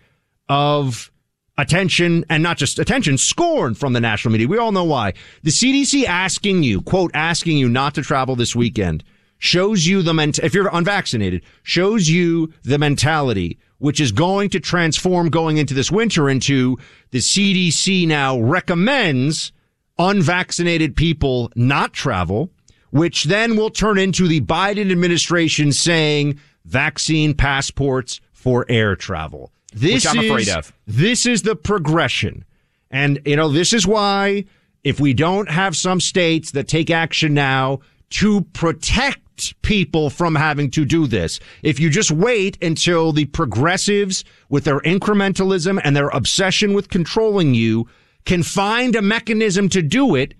of 0.49 1.11
attention 1.57 2.25
and 2.29 2.43
not 2.43 2.57
just 2.57 2.79
attention, 2.79 3.19
scorn 3.19 3.75
from 3.75 3.93
the 3.93 4.01
national 4.01 4.33
media. 4.33 4.49
We 4.49 4.59
all 4.59 4.73
know 4.73 4.85
why. 4.85 5.15
The 5.43 5.51
CDC 5.51 6.05
asking 6.05 6.63
you, 6.63 6.81
quote, 6.83 7.11
asking 7.15 7.59
you 7.59 7.69
not 7.69 7.95
to 7.95 8.03
travel 8.03 8.37
this 8.37 8.57
weekend 8.57 9.05
shows 9.39 9.87
you 9.87 10.03
the 10.03 10.15
ment, 10.15 10.39
if 10.39 10.55
you're 10.55 10.71
unvaccinated, 10.73 11.43
shows 11.63 12.09
you 12.09 12.53
the 12.63 12.79
mentality, 12.79 13.59
which 13.79 14.01
is 14.01 14.13
going 14.13 14.49
to 14.51 14.61
transform 14.61 15.29
going 15.29 15.59
into 15.59 15.75
this 15.75 15.91
winter 15.91 16.31
into 16.31 16.79
the 17.11 17.19
CDC 17.19 18.07
now 18.07 18.39
recommends 18.39 19.53
unvaccinated 19.99 20.97
people 20.97 21.53
not 21.55 21.93
travel, 21.93 22.51
which 22.91 23.25
then 23.25 23.57
will 23.57 23.71
turn 23.71 23.99
into 23.99 24.27
the 24.27 24.41
Biden 24.41 24.91
administration 24.91 25.73
saying 25.73 26.41
vaccine 26.65 27.35
passports 27.35 28.21
for 28.33 28.65
air 28.69 28.97
travel. 28.97 29.53
This 29.75 30.05
Which 30.05 30.07
I'm 30.07 30.25
is, 30.25 30.31
afraid 30.31 30.49
of. 30.49 30.73
This 30.87 31.27
is 31.27 31.43
the 31.43 31.57
progression. 31.57 32.45
And, 32.91 33.21
you 33.27 33.37
know, 33.37 33.49
this 33.49 33.73
is 33.73 33.87
why 33.87 34.45
if 34.85 35.01
we 35.01 35.13
don't 35.13 35.51
have 35.51 35.75
some 35.75 36.01
states 36.01 36.53
that 36.53 36.69
take 36.69 36.91
action 36.91 37.35
now 37.35 37.81
to 38.11 38.43
protect 38.53 39.61
people 39.63 40.11
from 40.11 40.37
having 40.37 40.71
to 40.71 40.85
do 40.85 41.09
this, 41.09 41.41
if 41.63 41.81
you 41.81 41.91
just 41.91 42.13
wait 42.13 42.63
until 42.63 43.13
the 43.13 43.25
progressives 43.27 44.25
with 44.49 44.63
their 44.63 44.79
incrementalism 44.81 45.81
and 45.83 45.97
their 45.97 46.09
obsession 46.11 46.73
with 46.73 46.89
controlling 46.89 47.55
you 47.55 47.89
can 48.25 48.45
find 48.45 48.95
a 48.95 49.03
mechanism 49.03 49.69
to 49.71 49.83
do 49.83 50.15
it, 50.15 50.35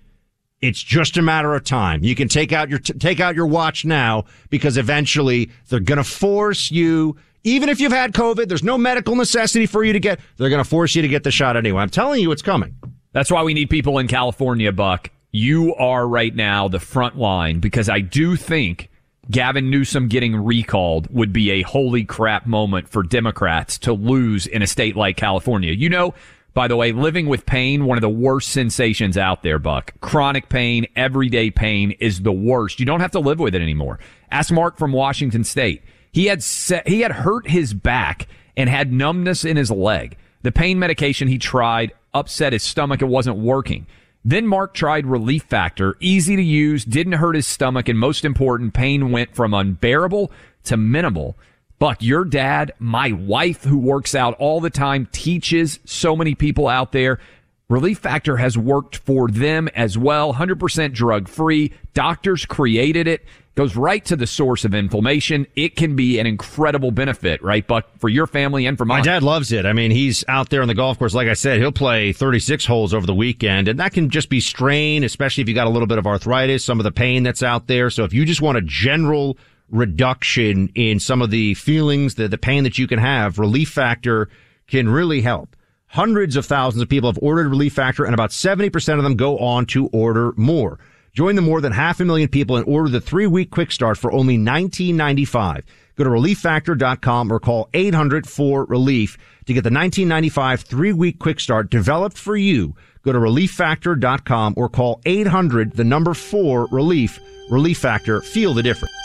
it's 0.61 0.81
just 0.81 1.17
a 1.17 1.21
matter 1.21 1.53
of 1.53 1.63
time. 1.63 2.03
You 2.03 2.15
can 2.15 2.27
take 2.27 2.53
out 2.53 2.69
your 2.69 2.79
take 2.79 3.19
out 3.19 3.35
your 3.35 3.45
watch 3.45 3.85
now 3.85 4.23
because 4.49 4.77
eventually 4.77 5.51
they're 5.67 5.79
going 5.79 5.97
to 5.97 6.03
force 6.03 6.71
you. 6.71 7.17
Even 7.45 7.69
if 7.69 7.79
you've 7.79 7.91
had 7.91 8.11
COVID, 8.11 8.47
there's 8.47 8.63
no 8.63 8.75
medical 8.75 9.15
necessity 9.15 9.67
for 9.67 9.83
you 9.83 9.93
to 9.93 9.99
get. 9.99 10.19
They're 10.37 10.49
going 10.49 10.63
to 10.63 10.69
force 10.69 10.95
you 10.95 11.03
to 11.03 11.07
get 11.07 11.23
the 11.23 11.29
shot 11.29 11.55
anyway. 11.55 11.83
I'm 11.83 11.91
telling 11.91 12.19
you, 12.19 12.31
it's 12.31 12.41
coming. 12.41 12.75
That's 13.11 13.29
why 13.29 13.43
we 13.43 13.53
need 13.53 13.69
people 13.69 13.99
in 13.99 14.07
California, 14.07 14.71
Buck. 14.71 15.11
You 15.31 15.75
are 15.75 16.07
right 16.07 16.33
now 16.33 16.67
the 16.67 16.79
front 16.79 17.19
line 17.19 17.59
because 17.59 17.87
I 17.87 17.99
do 17.99 18.35
think 18.35 18.89
Gavin 19.29 19.69
Newsom 19.69 20.07
getting 20.07 20.35
recalled 20.35 21.07
would 21.13 21.31
be 21.31 21.51
a 21.51 21.61
holy 21.61 22.03
crap 22.03 22.47
moment 22.47 22.89
for 22.89 23.03
Democrats 23.03 23.77
to 23.79 23.93
lose 23.93 24.47
in 24.47 24.63
a 24.63 24.67
state 24.67 24.95
like 24.95 25.15
California. 25.15 25.71
You 25.71 25.89
know, 25.89 26.15
by 26.55 26.67
the 26.67 26.75
way, 26.75 26.93
living 26.93 27.27
with 27.27 27.45
pain, 27.45 27.85
one 27.85 27.97
of 27.97 28.01
the 28.01 28.09
worst 28.09 28.49
sensations 28.53 29.19
out 29.19 29.43
there, 29.43 29.59
Buck. 29.59 29.93
Chronic 30.01 30.49
pain, 30.49 30.87
everyday 30.95 31.51
pain 31.51 31.91
is 31.99 32.23
the 32.23 32.31
worst. 32.31 32.79
You 32.79 32.87
don't 32.87 33.01
have 33.01 33.11
to 33.11 33.19
live 33.19 33.39
with 33.39 33.53
it 33.53 33.61
anymore. 33.61 33.99
Ask 34.31 34.51
Mark 34.51 34.79
from 34.79 34.93
Washington 34.93 35.43
State. 35.43 35.83
He 36.15 36.27
had 36.27 36.41
set, 36.41 36.87
he 36.87 37.01
had 37.01 37.11
hurt 37.11 37.49
his 37.49 37.73
back 37.73 38.29
and 38.55 38.69
had 38.69 38.93
numbness 38.93 39.43
in 39.43 39.57
his 39.57 39.69
leg. 39.69 40.15
The 40.43 40.51
pain 40.53 40.79
medication 40.79 41.27
he 41.27 41.37
tried 41.37 41.91
upset 42.13 42.53
his 42.53 42.63
stomach. 42.63 43.01
It 43.01 43.09
wasn't 43.09 43.35
working. 43.35 43.85
Then 44.23 44.47
Mark 44.47 44.73
tried 44.73 45.05
Relief 45.05 45.43
Factor, 45.43 45.97
easy 45.99 46.37
to 46.37 46.41
use, 46.41 46.85
didn't 46.85 47.13
hurt 47.13 47.35
his 47.35 47.45
stomach, 47.45 47.89
and 47.89 47.99
most 47.99 48.23
important, 48.23 48.73
pain 48.73 49.11
went 49.11 49.35
from 49.35 49.53
unbearable 49.53 50.31
to 50.63 50.77
minimal. 50.77 51.37
Buck, 51.79 52.01
your 52.01 52.23
dad, 52.23 52.71
my 52.79 53.11
wife 53.11 53.65
who 53.65 53.77
works 53.77 54.15
out 54.15 54.35
all 54.35 54.61
the 54.61 54.69
time, 54.69 55.09
teaches 55.11 55.81
so 55.83 56.15
many 56.15 56.33
people 56.33 56.69
out 56.69 56.93
there. 56.93 57.19
Relief 57.67 57.97
Factor 57.97 58.37
has 58.37 58.57
worked 58.57 58.97
for 58.97 59.27
them 59.27 59.67
as 59.69 59.97
well. 59.97 60.33
100% 60.33 60.93
drug 60.93 61.27
free. 61.27 61.73
Doctors 61.95 62.45
created 62.45 63.07
it. 63.07 63.25
Goes 63.55 63.75
right 63.75 64.03
to 64.05 64.15
the 64.15 64.27
source 64.27 64.65
of 64.65 64.75
inflammation. 64.75 65.47
It 65.55 65.75
can 65.75 65.95
be 65.95 66.19
an 66.19 66.27
incredible 66.27 66.91
benefit, 66.91 67.41
right, 67.41 67.65
Buck, 67.65 67.85
for 67.97 68.09
your 68.09 68.27
family 68.27 68.65
and 68.65 68.77
for 68.77 68.85
My 68.85 69.01
dad 69.01 69.23
loves 69.23 69.51
it. 69.51 69.65
I 69.65 69.73
mean, 69.73 69.91
he's 69.91 70.23
out 70.27 70.49
there 70.49 70.61
on 70.61 70.67
the 70.67 70.73
golf 70.75 70.99
course. 70.99 71.15
Like 71.15 71.29
I 71.29 71.33
said, 71.33 71.59
he'll 71.59 71.71
play 71.71 72.11
36 72.11 72.65
holes 72.65 72.93
over 72.93 73.07
the 73.07 73.15
weekend, 73.15 73.67
and 73.69 73.79
that 73.79 73.93
can 73.93 74.09
just 74.09 74.29
be 74.29 74.41
strain, 74.41 75.05
especially 75.05 75.41
if 75.41 75.47
you 75.47 75.55
got 75.55 75.67
a 75.67 75.69
little 75.69 75.87
bit 75.87 75.97
of 75.97 76.05
arthritis, 76.05 76.65
some 76.65 76.81
of 76.81 76.83
the 76.83 76.91
pain 76.91 77.23
that's 77.23 77.41
out 77.41 77.67
there. 77.67 77.89
So 77.89 78.03
if 78.03 78.13
you 78.13 78.25
just 78.25 78.41
want 78.41 78.57
a 78.57 78.61
general 78.61 79.37
reduction 79.69 80.69
in 80.75 80.99
some 80.99 81.21
of 81.21 81.31
the 81.31 81.53
feelings, 81.53 82.15
the, 82.15 82.27
the 82.27 82.37
pain 82.37 82.65
that 82.65 82.77
you 82.77 82.87
can 82.87 82.99
have, 82.99 83.39
Relief 83.39 83.69
Factor 83.69 84.29
can 84.67 84.89
really 84.89 85.21
help. 85.21 85.55
Hundreds 85.95 86.35
of 86.35 86.45
thousands 86.45 86.81
of 86.81 86.89
people 86.89 87.07
have 87.07 87.17
ordered 87.21 87.47
Relief 87.47 87.71
Factor, 87.71 88.03
and 88.03 88.13
about 88.13 88.31
70% 88.31 88.97
of 88.97 89.03
them 89.03 89.15
go 89.15 89.37
on 89.37 89.65
to 89.67 89.87
order 89.93 90.33
more. 90.35 90.77
Join 91.13 91.35
the 91.35 91.41
more 91.41 91.61
than 91.61 91.71
half 91.71 92.01
a 92.01 92.03
million 92.03 92.27
people 92.27 92.57
and 92.57 92.67
order 92.67 92.89
the 92.89 92.99
three 92.99 93.27
week 93.27 93.49
quick 93.49 93.71
start 93.71 93.97
for 93.97 94.11
only 94.11 94.37
$19.95. 94.37 95.63
Go 95.95 96.03
to 96.03 96.09
relieffactor.com 96.09 97.31
or 97.31 97.39
call 97.39 97.69
800 97.73 98.27
4 98.27 98.65
relief 98.65 99.17
to 99.45 99.53
get 99.53 99.63
the 99.63 99.69
1995 99.69 100.63
three 100.63 100.91
week 100.91 101.17
quick 101.17 101.39
start 101.39 101.69
developed 101.69 102.17
for 102.17 102.35
you. 102.35 102.75
Go 103.03 103.13
to 103.13 103.19
relieffactor.com 103.19 104.55
or 104.57 104.67
call 104.67 104.99
800 105.05 105.77
the 105.77 105.85
number 105.85 106.13
4 106.13 106.67
relief. 106.71 107.21
Relief 107.49 107.77
Factor. 107.77 108.19
Feel 108.19 108.53
the 108.53 108.63
difference. 108.63 109.04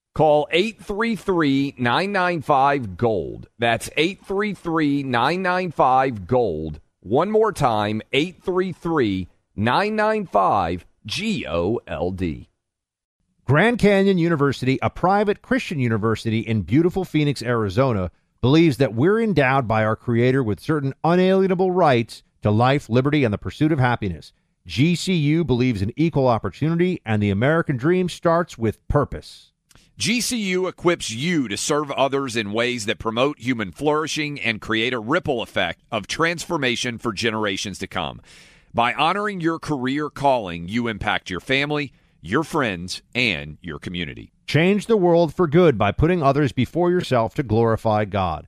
Call 0.13 0.47
833 0.51 1.75
995 1.77 2.97
Gold. 2.97 3.47
That's 3.57 3.89
833 3.95 5.03
995 5.03 6.27
Gold. 6.27 6.81
One 6.99 7.31
more 7.31 7.53
time 7.53 8.01
833 8.11 9.29
995 9.55 10.85
G 11.05 11.47
O 11.47 11.79
L 11.87 12.11
D. 12.11 12.49
Grand 13.45 13.79
Canyon 13.79 14.17
University, 14.17 14.77
a 14.81 14.89
private 14.89 15.41
Christian 15.41 15.79
university 15.79 16.39
in 16.39 16.61
beautiful 16.61 17.05
Phoenix, 17.05 17.41
Arizona, 17.41 18.11
believes 18.41 18.77
that 18.77 18.93
we're 18.93 19.21
endowed 19.21 19.67
by 19.67 19.83
our 19.83 19.95
Creator 19.95 20.43
with 20.43 20.59
certain 20.59 20.93
unalienable 21.03 21.71
rights 21.71 22.21
to 22.41 22.51
life, 22.51 22.89
liberty, 22.89 23.23
and 23.23 23.33
the 23.33 23.37
pursuit 23.37 23.71
of 23.71 23.79
happiness. 23.79 24.33
GCU 24.67 25.45
believes 25.45 25.81
in 25.81 25.93
equal 25.95 26.27
opportunity, 26.27 27.01
and 27.05 27.21
the 27.21 27.29
American 27.29 27.77
dream 27.77 28.09
starts 28.09 28.57
with 28.57 28.85
purpose. 28.87 29.50
GCU 30.01 30.67
equips 30.67 31.11
you 31.11 31.47
to 31.47 31.55
serve 31.55 31.91
others 31.91 32.35
in 32.35 32.53
ways 32.53 32.87
that 32.87 32.97
promote 32.97 33.37
human 33.37 33.71
flourishing 33.71 34.41
and 34.41 34.59
create 34.59 34.95
a 34.95 34.99
ripple 34.99 35.43
effect 35.43 35.83
of 35.91 36.07
transformation 36.07 36.97
for 36.97 37.13
generations 37.13 37.77
to 37.77 37.85
come. 37.85 38.19
By 38.73 38.95
honoring 38.95 39.41
your 39.41 39.59
career 39.59 40.09
calling, 40.09 40.67
you 40.67 40.87
impact 40.87 41.29
your 41.29 41.39
family, 41.39 41.93
your 42.19 42.43
friends, 42.43 43.03
and 43.13 43.59
your 43.61 43.77
community. 43.77 44.31
Change 44.47 44.87
the 44.87 44.97
world 44.97 45.35
for 45.35 45.45
good 45.45 45.77
by 45.77 45.91
putting 45.91 46.23
others 46.23 46.51
before 46.51 46.89
yourself 46.89 47.35
to 47.35 47.43
glorify 47.43 48.05
God. 48.05 48.47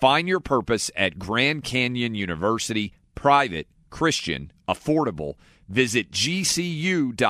Find 0.00 0.26
your 0.26 0.40
purpose 0.40 0.90
at 0.96 1.18
Grand 1.18 1.62
Canyon 1.62 2.14
University, 2.14 2.94
private, 3.14 3.68
Christian, 3.90 4.50
affordable. 4.66 5.34
Visit 5.68 6.10
gcu.edu. 6.10 7.20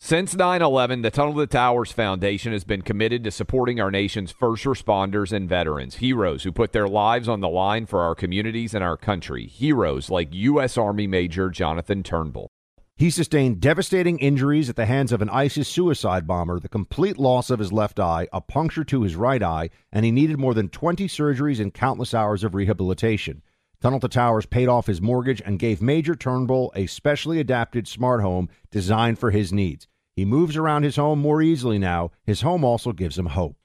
Since 0.00 0.34
9 0.34 0.62
11, 0.62 1.02
the 1.02 1.10
Tunnel 1.10 1.34
to 1.34 1.46
Towers 1.46 1.92
Foundation 1.92 2.52
has 2.52 2.64
been 2.64 2.80
committed 2.80 3.24
to 3.24 3.30
supporting 3.30 3.78
our 3.78 3.90
nation's 3.90 4.30
first 4.30 4.64
responders 4.64 5.32
and 5.32 5.46
veterans, 5.46 5.96
heroes 5.96 6.44
who 6.44 6.52
put 6.52 6.72
their 6.72 6.88
lives 6.88 7.28
on 7.28 7.40
the 7.40 7.48
line 7.48 7.84
for 7.84 8.00
our 8.00 8.14
communities 8.14 8.72
and 8.72 8.82
our 8.82 8.96
country, 8.96 9.46
heroes 9.46 10.08
like 10.08 10.32
U.S. 10.32 10.78
Army 10.78 11.06
Major 11.06 11.50
Jonathan 11.50 12.02
Turnbull. 12.02 12.48
He 12.98 13.10
sustained 13.10 13.60
devastating 13.60 14.18
injuries 14.20 14.70
at 14.70 14.76
the 14.76 14.86
hands 14.86 15.12
of 15.12 15.20
an 15.20 15.28
ISIS 15.28 15.68
suicide 15.68 16.26
bomber, 16.26 16.58
the 16.58 16.68
complete 16.68 17.18
loss 17.18 17.50
of 17.50 17.58
his 17.58 17.70
left 17.70 18.00
eye, 18.00 18.26
a 18.32 18.40
puncture 18.40 18.84
to 18.84 19.02
his 19.02 19.14
right 19.14 19.42
eye, 19.42 19.68
and 19.92 20.06
he 20.06 20.10
needed 20.10 20.38
more 20.38 20.54
than 20.54 20.70
20 20.70 21.06
surgeries 21.06 21.60
and 21.60 21.74
countless 21.74 22.14
hours 22.14 22.42
of 22.42 22.54
rehabilitation. 22.54 23.42
Tunnel 23.82 24.00
to 24.00 24.08
Towers 24.08 24.46
paid 24.46 24.68
off 24.68 24.86
his 24.86 25.02
mortgage 25.02 25.42
and 25.44 25.58
gave 25.58 25.82
Major 25.82 26.14
Turnbull 26.14 26.72
a 26.74 26.86
specially 26.86 27.38
adapted 27.38 27.86
smart 27.86 28.22
home 28.22 28.48
designed 28.70 29.18
for 29.18 29.30
his 29.30 29.52
needs. 29.52 29.86
He 30.14 30.24
moves 30.24 30.56
around 30.56 30.84
his 30.84 30.96
home 30.96 31.18
more 31.18 31.42
easily 31.42 31.78
now. 31.78 32.12
His 32.24 32.40
home 32.40 32.64
also 32.64 32.92
gives 32.92 33.18
him 33.18 33.26
hope. 33.26 33.58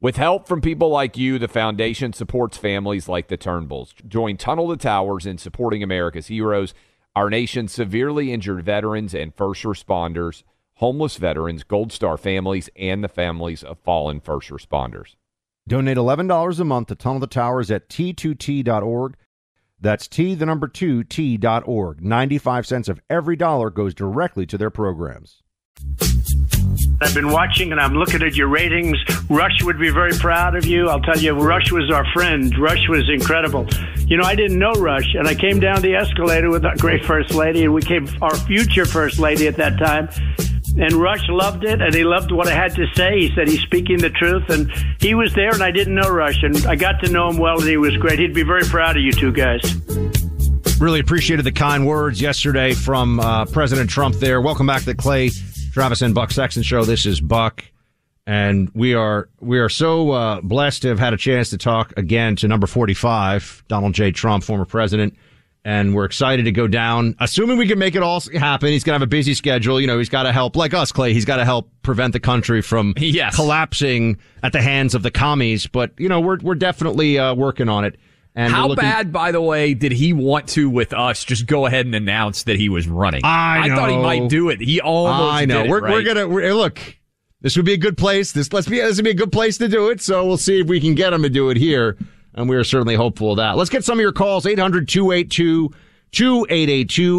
With 0.00 0.16
help 0.16 0.48
from 0.48 0.60
people 0.60 0.88
like 0.88 1.16
you, 1.16 1.38
the 1.38 1.46
foundation 1.46 2.12
supports 2.12 2.56
families 2.56 3.08
like 3.08 3.28
the 3.28 3.38
Turnbulls. 3.38 3.94
Join 4.08 4.36
Tunnel 4.36 4.68
to 4.70 4.76
Towers 4.76 5.24
in 5.24 5.38
supporting 5.38 5.84
America's 5.84 6.26
heroes 6.26 6.74
our 7.14 7.28
nation's 7.28 7.72
severely 7.72 8.32
injured 8.32 8.64
veterans 8.64 9.14
and 9.14 9.34
first 9.34 9.64
responders, 9.64 10.42
homeless 10.74 11.16
veterans, 11.16 11.62
Gold 11.62 11.92
Star 11.92 12.16
families, 12.16 12.70
and 12.76 13.04
the 13.04 13.08
families 13.08 13.62
of 13.62 13.78
fallen 13.78 14.20
first 14.20 14.50
responders. 14.50 15.16
Donate 15.68 15.96
$11 15.96 16.60
a 16.60 16.64
month 16.64 16.88
to 16.88 16.94
Tunnel 16.94 17.20
the 17.20 17.26
Towers 17.26 17.70
at 17.70 17.88
t2t.org. 17.88 19.16
That's 19.80 20.08
T, 20.08 20.34
the 20.34 20.46
number 20.46 20.68
two, 20.68 21.04
T.org. 21.04 22.00
95 22.00 22.66
cents 22.66 22.88
of 22.88 23.00
every 23.10 23.36
dollar 23.36 23.68
goes 23.68 23.94
directly 23.94 24.46
to 24.46 24.56
their 24.56 24.70
programs. 24.70 25.42
I've 27.02 27.14
been 27.14 27.30
watching 27.30 27.72
and 27.72 27.80
I'm 27.80 27.94
looking 27.94 28.22
at 28.22 28.36
your 28.36 28.46
ratings. 28.46 28.96
Rush 29.28 29.62
would 29.64 29.78
be 29.78 29.90
very 29.90 30.12
proud 30.12 30.54
of 30.54 30.64
you. 30.64 30.88
I'll 30.88 31.00
tell 31.00 31.18
you, 31.18 31.32
Rush 31.32 31.72
was 31.72 31.90
our 31.90 32.04
friend. 32.12 32.56
Rush 32.58 32.88
was 32.88 33.10
incredible. 33.10 33.66
You 34.06 34.16
know, 34.16 34.24
I 34.24 34.36
didn't 34.36 34.58
know 34.58 34.72
Rush, 34.72 35.14
and 35.14 35.26
I 35.26 35.34
came 35.34 35.58
down 35.58 35.82
the 35.82 35.94
escalator 35.94 36.48
with 36.48 36.64
our 36.64 36.76
great 36.76 37.04
first 37.04 37.34
lady, 37.34 37.64
and 37.64 37.74
we 37.74 37.82
came 37.82 38.08
our 38.22 38.36
future 38.36 38.84
first 38.84 39.18
lady 39.18 39.48
at 39.48 39.56
that 39.56 39.78
time. 39.78 40.08
And 40.76 40.92
Rush 40.92 41.28
loved 41.28 41.64
it, 41.64 41.82
and 41.82 41.92
he 41.92 42.04
loved 42.04 42.30
what 42.30 42.46
I 42.46 42.54
had 42.54 42.74
to 42.76 42.86
say. 42.94 43.18
He 43.18 43.34
said 43.34 43.48
he's 43.48 43.62
speaking 43.62 43.98
the 43.98 44.10
truth, 44.10 44.48
and 44.48 44.70
he 45.00 45.14
was 45.14 45.34
there, 45.34 45.52
and 45.52 45.62
I 45.62 45.72
didn't 45.72 45.94
know 45.94 46.08
Rush, 46.08 46.42
and 46.42 46.64
I 46.66 46.76
got 46.76 47.02
to 47.04 47.10
know 47.10 47.28
him 47.28 47.36
well, 47.36 47.58
and 47.58 47.68
he 47.68 47.76
was 47.76 47.96
great. 47.96 48.20
He'd 48.20 48.32
be 48.34 48.44
very 48.44 48.64
proud 48.64 48.96
of 48.96 49.02
you 49.02 49.12
two 49.12 49.32
guys. 49.32 49.60
Really 50.80 51.00
appreciated 51.00 51.44
the 51.44 51.52
kind 51.52 51.86
words 51.86 52.20
yesterday 52.20 52.74
from 52.74 53.18
uh, 53.18 53.44
President 53.46 53.90
Trump 53.90 54.16
there. 54.16 54.40
Welcome 54.40 54.66
back 54.66 54.80
to 54.80 54.86
the 54.86 54.94
Clay 54.94 55.30
Travis 55.72 56.02
and 56.02 56.14
Buck 56.14 56.30
Sexton 56.30 56.62
show. 56.62 56.84
This 56.84 57.06
is 57.06 57.22
Buck, 57.22 57.64
and 58.26 58.70
we 58.74 58.92
are 58.92 59.30
we 59.40 59.58
are 59.58 59.70
so 59.70 60.10
uh, 60.10 60.40
blessed 60.42 60.82
to 60.82 60.88
have 60.88 60.98
had 60.98 61.14
a 61.14 61.16
chance 61.16 61.48
to 61.48 61.56
talk 61.56 61.94
again 61.96 62.36
to 62.36 62.48
number 62.48 62.66
forty 62.66 62.92
five, 62.92 63.64
Donald 63.68 63.94
J. 63.94 64.12
Trump, 64.12 64.44
former 64.44 64.66
president, 64.66 65.16
and 65.64 65.94
we're 65.94 66.04
excited 66.04 66.42
to 66.42 66.52
go 66.52 66.68
down. 66.68 67.16
Assuming 67.20 67.56
we 67.56 67.66
can 67.66 67.78
make 67.78 67.94
it 67.94 68.02
all 68.02 68.20
happen, 68.38 68.68
he's 68.68 68.84
gonna 68.84 68.96
have 68.96 69.02
a 69.02 69.06
busy 69.06 69.32
schedule. 69.32 69.80
You 69.80 69.86
know, 69.86 69.96
he's 69.96 70.10
got 70.10 70.24
to 70.24 70.32
help, 70.32 70.56
like 70.56 70.74
us, 70.74 70.92
Clay. 70.92 71.14
He's 71.14 71.24
got 71.24 71.36
to 71.36 71.44
help 71.46 71.70
prevent 71.80 72.12
the 72.12 72.20
country 72.20 72.60
from 72.60 72.92
yes. 72.98 73.34
collapsing 73.34 74.18
at 74.42 74.52
the 74.52 74.60
hands 74.60 74.94
of 74.94 75.02
the 75.02 75.10
commies. 75.10 75.66
But 75.66 75.92
you 75.96 76.10
know, 76.10 76.20
we're 76.20 76.38
we're 76.42 76.54
definitely 76.54 77.18
uh, 77.18 77.34
working 77.34 77.70
on 77.70 77.86
it. 77.86 77.98
And 78.34 78.52
How 78.52 78.68
looking... 78.68 78.82
bad, 78.82 79.12
by 79.12 79.30
the 79.32 79.42
way, 79.42 79.74
did 79.74 79.92
he 79.92 80.12
want 80.14 80.48
to 80.50 80.68
with 80.70 80.92
us 80.94 81.22
just 81.24 81.46
go 81.46 81.66
ahead 81.66 81.86
and 81.86 81.94
announce 81.94 82.44
that 82.44 82.56
he 82.56 82.68
was 82.68 82.88
running? 82.88 83.20
I, 83.24 83.64
I 83.64 83.68
thought 83.68 83.90
he 83.90 83.96
might 83.98 84.28
do 84.28 84.48
it. 84.48 84.60
He 84.60 84.80
almost. 84.80 85.34
I 85.34 85.44
know. 85.44 85.66
We're 85.66 85.80
right? 85.80 85.92
we're 85.92 86.02
gonna 86.02 86.26
we're, 86.28 86.54
look. 86.54 86.80
This 87.42 87.56
would 87.56 87.66
be 87.66 87.74
a 87.74 87.78
good 87.78 87.98
place. 87.98 88.32
This 88.32 88.52
let's 88.52 88.68
be 88.68 88.78
this 88.78 88.96
would 88.96 89.04
be 89.04 89.10
a 89.10 89.14
good 89.14 89.32
place 89.32 89.58
to 89.58 89.68
do 89.68 89.90
it. 89.90 90.00
So 90.00 90.24
we'll 90.24 90.38
see 90.38 90.60
if 90.60 90.66
we 90.66 90.80
can 90.80 90.94
get 90.94 91.12
him 91.12 91.22
to 91.24 91.28
do 91.28 91.50
it 91.50 91.56
here, 91.58 91.98
and 92.34 92.48
we 92.48 92.56
are 92.56 92.64
certainly 92.64 92.94
hopeful 92.94 93.32
of 93.32 93.36
that. 93.36 93.56
Let's 93.56 93.68
get 93.68 93.84
some 93.84 93.98
of 93.98 94.02
your 94.02 94.12
calls. 94.12 94.44
800-282-2882. 94.44 95.72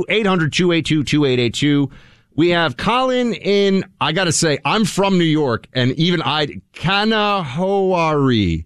800-282-2882. 0.09 1.91
We 2.36 2.49
have 2.49 2.78
Colin 2.78 3.36
in, 3.36 3.86
I 4.01 4.11
got 4.11 4.24
to 4.24 4.32
say, 4.32 4.57
I'm 4.66 4.86
from 4.86 5.20
New 5.20 5.24
York, 5.24 5.68
and 5.74 5.91
even 5.91 6.20
I, 6.24 6.47
Kanahowari. 6.74 8.66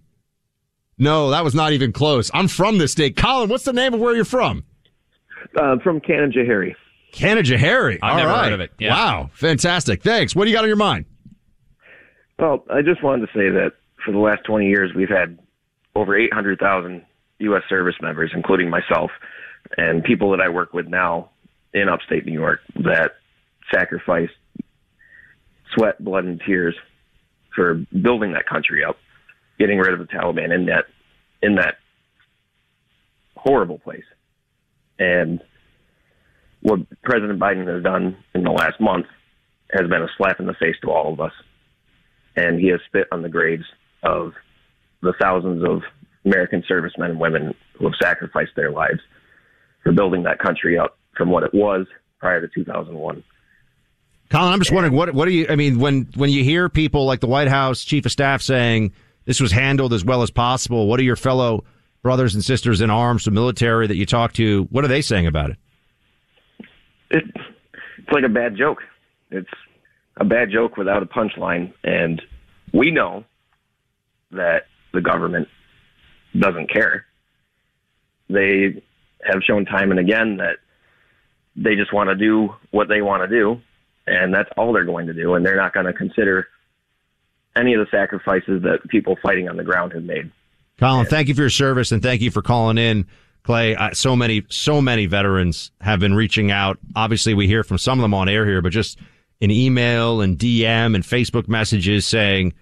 No, 0.98 1.30
that 1.30 1.44
was 1.44 1.54
not 1.54 1.72
even 1.72 1.92
close. 1.92 2.30
I'm 2.34 2.48
from 2.48 2.78
this 2.78 2.92
state. 2.92 3.16
Colin, 3.16 3.48
what's 3.48 3.64
the 3.64 3.72
name 3.72 3.94
of 3.94 4.00
where 4.00 4.14
you're 4.14 4.24
from? 4.24 4.64
Uh, 5.56 5.78
from 5.78 6.00
Canajoharie. 6.00 6.74
Canajoharie. 7.12 7.98
I've 8.02 8.12
All 8.12 8.18
never 8.18 8.30
right. 8.30 8.44
heard 8.44 8.52
of 8.54 8.60
it. 8.60 8.72
Yeah. 8.78 8.90
Wow. 8.94 9.30
Fantastic. 9.32 10.02
Thanks. 10.02 10.34
What 10.34 10.44
do 10.44 10.50
you 10.50 10.56
got 10.56 10.64
on 10.64 10.68
your 10.68 10.76
mind? 10.76 11.04
Well, 12.38 12.64
I 12.70 12.82
just 12.82 13.02
wanted 13.02 13.26
to 13.26 13.32
say 13.32 13.48
that 13.50 13.72
for 14.04 14.12
the 14.12 14.18
last 14.18 14.44
20 14.44 14.66
years, 14.66 14.92
we've 14.94 15.08
had 15.08 15.38
over 15.94 16.16
800,000 16.16 17.04
U.S. 17.40 17.62
service 17.68 17.96
members, 18.00 18.32
including 18.34 18.68
myself, 18.70 19.10
and 19.76 20.02
people 20.04 20.30
that 20.32 20.40
I 20.40 20.48
work 20.48 20.72
with 20.72 20.86
now 20.86 21.30
in 21.72 21.88
upstate 21.88 22.26
New 22.26 22.32
York 22.32 22.60
that 22.76 23.12
sacrificed 23.72 24.32
sweat, 25.74 26.02
blood, 26.02 26.24
and 26.24 26.40
tears 26.44 26.74
for 27.54 27.84
building 28.00 28.32
that 28.32 28.46
country 28.46 28.84
up, 28.84 28.96
getting 29.58 29.78
rid 29.78 29.92
of 29.92 29.98
the 29.98 30.06
Taliban 30.06 30.54
in 30.54 30.66
that 30.66 30.84
in 31.42 31.56
that 31.56 31.76
horrible 33.36 33.78
place. 33.78 34.04
And 34.98 35.40
what 36.60 36.80
President 37.02 37.38
Biden 37.38 37.72
has 37.72 37.82
done 37.82 38.16
in 38.34 38.42
the 38.42 38.50
last 38.50 38.80
month 38.80 39.06
has 39.72 39.88
been 39.88 40.02
a 40.02 40.08
slap 40.16 40.40
in 40.40 40.46
the 40.46 40.54
face 40.54 40.76
to 40.82 40.90
all 40.90 41.12
of 41.12 41.20
us. 41.20 41.32
And 42.36 42.58
he 42.58 42.68
has 42.68 42.80
spit 42.86 43.06
on 43.12 43.22
the 43.22 43.28
graves 43.28 43.64
of 44.02 44.32
the 45.02 45.12
thousands 45.20 45.62
of 45.64 45.82
American 46.24 46.64
servicemen 46.66 47.12
and 47.12 47.20
women 47.20 47.54
who 47.78 47.84
have 47.84 47.94
sacrificed 48.00 48.52
their 48.56 48.70
lives 48.70 49.00
for 49.82 49.92
building 49.92 50.24
that 50.24 50.38
country 50.38 50.78
up 50.78 50.98
from 51.16 51.30
what 51.30 51.42
it 51.42 51.54
was 51.54 51.86
prior 52.18 52.40
to 52.40 52.48
2001. 52.48 53.22
Colin, 54.30 54.52
I'm 54.52 54.58
just 54.58 54.72
wondering 54.72 54.94
what 54.94 55.14
what 55.14 55.24
do 55.24 55.32
you 55.32 55.46
I 55.48 55.56
mean 55.56 55.78
when 55.78 56.06
when 56.14 56.28
you 56.28 56.44
hear 56.44 56.68
people 56.68 57.06
like 57.06 57.20
the 57.20 57.26
White 57.26 57.48
House 57.48 57.82
chief 57.82 58.04
of 58.04 58.12
staff 58.12 58.42
saying 58.42 58.92
this 59.28 59.42
was 59.42 59.52
handled 59.52 59.92
as 59.92 60.06
well 60.06 60.22
as 60.22 60.30
possible, 60.30 60.86
what 60.86 60.98
are 60.98 61.02
your 61.02 61.14
fellow 61.14 61.62
brothers 62.02 62.34
and 62.34 62.42
sisters 62.42 62.80
in 62.80 62.88
arms, 62.88 63.26
the 63.26 63.30
military 63.30 63.86
that 63.86 63.96
you 63.96 64.06
talk 64.06 64.32
to, 64.32 64.66
what 64.70 64.86
are 64.86 64.88
they 64.88 65.02
saying 65.02 65.26
about 65.26 65.50
it? 65.50 65.58
It, 67.10 67.24
it's 67.98 68.10
like 68.10 68.24
a 68.24 68.30
bad 68.30 68.56
joke. 68.56 68.78
It's 69.30 69.50
a 70.16 70.24
bad 70.24 70.50
joke 70.50 70.78
without 70.78 71.02
a 71.02 71.06
punchline. 71.06 71.74
And 71.84 72.22
we 72.72 72.90
know 72.90 73.24
that 74.30 74.62
the 74.94 75.02
government 75.02 75.48
doesn't 76.38 76.72
care. 76.72 77.04
They 78.30 78.82
have 79.24 79.42
shown 79.46 79.66
time 79.66 79.90
and 79.90 80.00
again 80.00 80.38
that 80.38 80.56
they 81.54 81.76
just 81.76 81.92
want 81.92 82.08
to 82.08 82.16
do 82.16 82.54
what 82.70 82.88
they 82.88 83.02
want 83.02 83.28
to 83.28 83.28
do, 83.28 83.60
and 84.06 84.32
that's 84.32 84.48
all 84.56 84.72
they're 84.72 84.84
going 84.84 85.08
to 85.08 85.14
do. 85.14 85.34
And 85.34 85.44
they're 85.44 85.56
not 85.56 85.74
going 85.74 85.84
to 85.84 85.92
consider 85.92 86.48
any 87.58 87.74
of 87.74 87.80
the 87.84 87.90
sacrifices 87.90 88.62
that 88.62 88.78
people 88.88 89.16
fighting 89.22 89.48
on 89.48 89.56
the 89.56 89.64
ground 89.64 89.92
have 89.92 90.04
made. 90.04 90.30
Colin, 90.78 91.06
thank 91.06 91.28
you 91.28 91.34
for 91.34 91.40
your 91.42 91.50
service 91.50 91.90
and 91.92 92.02
thank 92.02 92.20
you 92.20 92.30
for 92.30 92.40
calling 92.42 92.78
in. 92.78 93.06
Clay, 93.42 93.74
uh, 93.74 93.92
so 93.94 94.14
many, 94.14 94.44
so 94.48 94.80
many 94.80 95.06
veterans 95.06 95.70
have 95.80 96.00
been 96.00 96.14
reaching 96.14 96.50
out. 96.50 96.78
Obviously, 96.94 97.34
we 97.34 97.46
hear 97.46 97.64
from 97.64 97.78
some 97.78 97.98
of 97.98 98.02
them 98.02 98.14
on 98.14 98.28
air 98.28 98.44
here, 98.46 98.60
but 98.62 98.70
just 98.70 98.98
in 99.40 99.50
email 99.50 100.20
and 100.20 100.38
DM 100.38 100.94
and 100.94 101.02
Facebook 101.02 101.48
messages 101.48 102.06
saying 102.06 102.52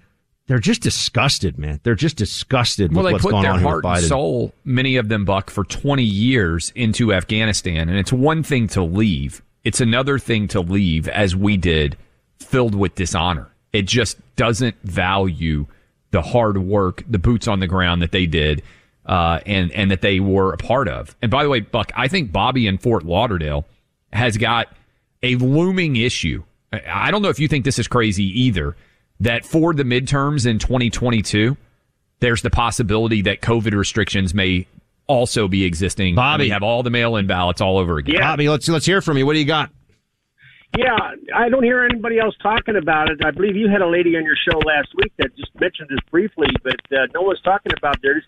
they're 0.46 0.58
just 0.60 0.82
disgusted, 0.82 1.58
man. 1.58 1.80
They're 1.82 1.94
just 1.96 2.16
disgusted 2.16 2.94
Well, 2.94 3.02
with 3.02 3.10
they 3.10 3.12
what's 3.14 3.24
put 3.24 3.30
going 3.32 3.42
their 3.42 3.52
on 3.52 3.58
here 3.58 3.68
heart 3.68 3.84
with 3.84 3.92
and 3.94 4.04
Biden. 4.04 4.08
soul, 4.08 4.54
many 4.64 4.96
of 4.96 5.08
them, 5.08 5.24
Buck, 5.24 5.50
for 5.50 5.64
20 5.64 6.04
years 6.04 6.72
into 6.76 7.12
Afghanistan. 7.12 7.88
And 7.88 7.98
it's 7.98 8.12
one 8.12 8.42
thing 8.44 8.68
to 8.68 8.82
leave. 8.82 9.42
It's 9.64 9.80
another 9.80 10.18
thing 10.20 10.46
to 10.48 10.60
leave, 10.60 11.08
as 11.08 11.34
we 11.34 11.56
did, 11.56 11.96
filled 12.38 12.76
with 12.76 12.94
dishonor. 12.94 13.48
It 13.76 13.86
just 13.86 14.16
doesn't 14.36 14.76
value 14.82 15.66
the 16.12 16.22
hard 16.22 16.56
work, 16.58 17.02
the 17.08 17.18
boots 17.18 17.46
on 17.46 17.60
the 17.60 17.66
ground 17.66 18.00
that 18.02 18.10
they 18.12 18.26
did, 18.26 18.62
uh, 19.04 19.40
and, 19.44 19.70
and 19.72 19.90
that 19.90 20.00
they 20.00 20.18
were 20.20 20.52
a 20.52 20.56
part 20.56 20.88
of. 20.88 21.14
And 21.20 21.30
by 21.30 21.42
the 21.42 21.50
way, 21.50 21.60
Buck, 21.60 21.92
I 21.94 22.08
think 22.08 22.32
Bobby 22.32 22.66
in 22.66 22.78
Fort 22.78 23.04
Lauderdale 23.04 23.66
has 24.12 24.36
got 24.36 24.68
a 25.22 25.34
looming 25.36 25.96
issue. 25.96 26.42
I- 26.72 26.82
I 26.88 27.10
don't 27.10 27.22
know 27.22 27.28
if 27.28 27.38
you 27.38 27.48
think 27.48 27.64
this 27.64 27.78
is 27.78 27.86
crazy 27.88 28.24
either, 28.44 28.76
that 29.20 29.44
for 29.44 29.74
the 29.74 29.82
midterms 29.82 30.46
in 30.46 30.58
2022, 30.58 31.56
there's 32.20 32.42
the 32.42 32.50
possibility 32.50 33.22
that 33.22 33.42
COVID 33.42 33.74
restrictions 33.74 34.32
may 34.32 34.66
also 35.06 35.48
be 35.48 35.64
existing. 35.64 36.14
Bobby. 36.14 36.44
We 36.44 36.50
have 36.50 36.62
all 36.62 36.82
the 36.82 36.90
mail-in 36.90 37.26
ballots 37.26 37.60
all 37.60 37.78
over 37.78 37.98
again. 37.98 38.20
Bobby, 38.20 38.48
let's 38.48 38.68
let's 38.68 38.86
hear 38.86 39.00
from 39.02 39.18
you. 39.18 39.26
What 39.26 39.34
do 39.34 39.38
you 39.38 39.44
got? 39.44 39.70
Yeah, 40.76 40.96
I 41.34 41.48
don't 41.48 41.62
hear 41.62 41.84
anybody 41.84 42.18
else 42.18 42.34
talking 42.42 42.76
about 42.76 43.10
it. 43.10 43.24
I 43.24 43.30
believe 43.30 43.56
you 43.56 43.68
had 43.68 43.80
a 43.80 43.88
lady 43.88 44.16
on 44.16 44.24
your 44.24 44.36
show 44.36 44.58
last 44.58 44.88
week 44.96 45.12
that 45.18 45.34
just 45.36 45.50
mentioned 45.58 45.88
this 45.88 46.00
briefly, 46.10 46.48
but 46.62 46.80
uh, 46.92 47.06
no 47.14 47.22
one's 47.22 47.40
talking 47.42 47.72
about. 47.76 47.96
They're 48.02 48.16
just 48.16 48.26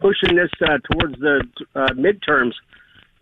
pushing 0.00 0.36
this 0.36 0.50
uh, 0.62 0.78
towards 0.90 1.18
the 1.20 1.44
uh, 1.74 1.88
midterms, 1.88 2.52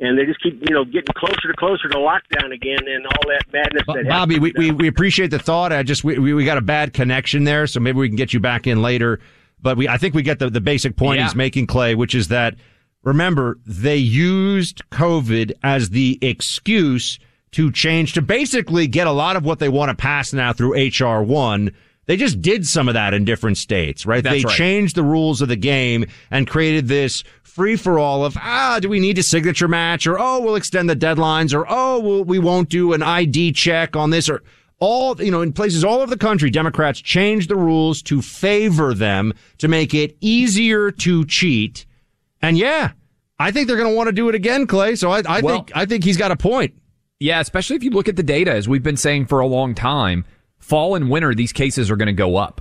and 0.00 0.16
they 0.16 0.26
just 0.26 0.40
keep 0.42 0.62
you 0.68 0.74
know 0.74 0.84
getting 0.84 1.12
closer 1.16 1.48
to 1.48 1.54
closer 1.58 1.88
to 1.88 1.96
lockdown 1.96 2.54
again 2.54 2.78
and 2.86 3.04
all 3.06 3.22
that 3.28 3.42
madness. 3.52 3.82
that 3.86 4.06
Bobby, 4.08 4.38
we, 4.38 4.52
we, 4.56 4.70
we 4.70 4.86
appreciate 4.86 5.30
the 5.32 5.40
thought. 5.40 5.72
I 5.72 5.82
just 5.82 6.04
we, 6.04 6.18
we 6.18 6.34
we 6.34 6.44
got 6.44 6.58
a 6.58 6.62
bad 6.62 6.92
connection 6.92 7.44
there, 7.44 7.66
so 7.66 7.80
maybe 7.80 7.98
we 7.98 8.08
can 8.08 8.16
get 8.16 8.32
you 8.32 8.40
back 8.40 8.66
in 8.66 8.80
later. 8.80 9.18
But 9.60 9.76
we 9.76 9.88
I 9.88 9.98
think 9.98 10.14
we 10.14 10.22
get 10.22 10.38
the, 10.38 10.50
the 10.50 10.60
basic 10.60 10.96
point 10.96 11.18
Yeah. 11.18 11.24
he's 11.24 11.34
making, 11.34 11.66
Clay, 11.66 11.96
which 11.96 12.14
is 12.14 12.28
that 12.28 12.54
remember 13.02 13.58
they 13.66 13.96
used 13.96 14.88
COVID 14.90 15.52
as 15.64 15.90
the 15.90 16.18
excuse 16.22 17.18
to 17.52 17.70
change 17.72 18.12
to 18.14 18.22
basically 18.22 18.86
get 18.86 19.06
a 19.06 19.12
lot 19.12 19.36
of 19.36 19.44
what 19.44 19.58
they 19.58 19.68
want 19.68 19.90
to 19.90 19.94
pass 19.94 20.32
now 20.32 20.52
through 20.52 20.74
HR 20.88 21.22
one. 21.22 21.72
They 22.06 22.16
just 22.16 22.40
did 22.40 22.64
some 22.66 22.88
of 22.88 22.94
that 22.94 23.12
in 23.12 23.24
different 23.26 23.58
states, 23.58 24.06
right? 24.06 24.24
That's 24.24 24.42
they 24.42 24.46
right. 24.46 24.56
changed 24.56 24.94
the 24.96 25.02
rules 25.02 25.42
of 25.42 25.48
the 25.48 25.56
game 25.56 26.06
and 26.30 26.46
created 26.46 26.88
this 26.88 27.22
free 27.42 27.76
for 27.76 27.98
all 27.98 28.24
of 28.24 28.36
ah, 28.36 28.78
do 28.80 28.88
we 28.88 29.00
need 29.00 29.18
a 29.18 29.22
signature 29.22 29.68
match 29.68 30.06
or 30.06 30.18
oh, 30.18 30.40
we'll 30.40 30.54
extend 30.54 30.88
the 30.88 30.96
deadlines 30.96 31.52
or 31.52 31.66
oh, 31.68 31.98
we'll, 31.98 32.24
we 32.24 32.38
won't 32.38 32.68
do 32.68 32.92
an 32.92 33.02
ID 33.02 33.52
check 33.52 33.96
on 33.96 34.10
this 34.10 34.28
or 34.28 34.42
all 34.78 35.20
you 35.20 35.30
know 35.30 35.42
in 35.42 35.52
places 35.52 35.84
all 35.84 36.00
over 36.00 36.08
the 36.10 36.16
country. 36.16 36.50
Democrats 36.50 37.00
changed 37.00 37.50
the 37.50 37.56
rules 37.56 38.00
to 38.02 38.22
favor 38.22 38.94
them 38.94 39.34
to 39.58 39.68
make 39.68 39.92
it 39.92 40.16
easier 40.20 40.90
to 40.90 41.24
cheat. 41.26 41.84
And 42.40 42.56
yeah, 42.56 42.92
I 43.38 43.50
think 43.50 43.66
they're 43.66 43.76
going 43.76 43.90
to 43.90 43.96
want 43.96 44.06
to 44.06 44.12
do 44.12 44.28
it 44.28 44.34
again, 44.34 44.66
Clay. 44.66 44.94
So 44.94 45.10
I, 45.10 45.22
I 45.28 45.40
Well- 45.40 45.56
think 45.56 45.72
I 45.74 45.84
think 45.84 46.04
he's 46.04 46.16
got 46.16 46.30
a 46.30 46.36
point. 46.36 46.74
Yeah, 47.20 47.40
especially 47.40 47.76
if 47.76 47.82
you 47.82 47.90
look 47.90 48.08
at 48.08 48.16
the 48.16 48.22
data, 48.22 48.52
as 48.52 48.68
we've 48.68 48.82
been 48.82 48.96
saying 48.96 49.26
for 49.26 49.40
a 49.40 49.46
long 49.46 49.74
time, 49.74 50.24
fall 50.58 50.94
and 50.94 51.10
winter, 51.10 51.34
these 51.34 51.52
cases 51.52 51.90
are 51.90 51.96
going 51.96 52.06
to 52.06 52.12
go 52.12 52.36
up. 52.36 52.60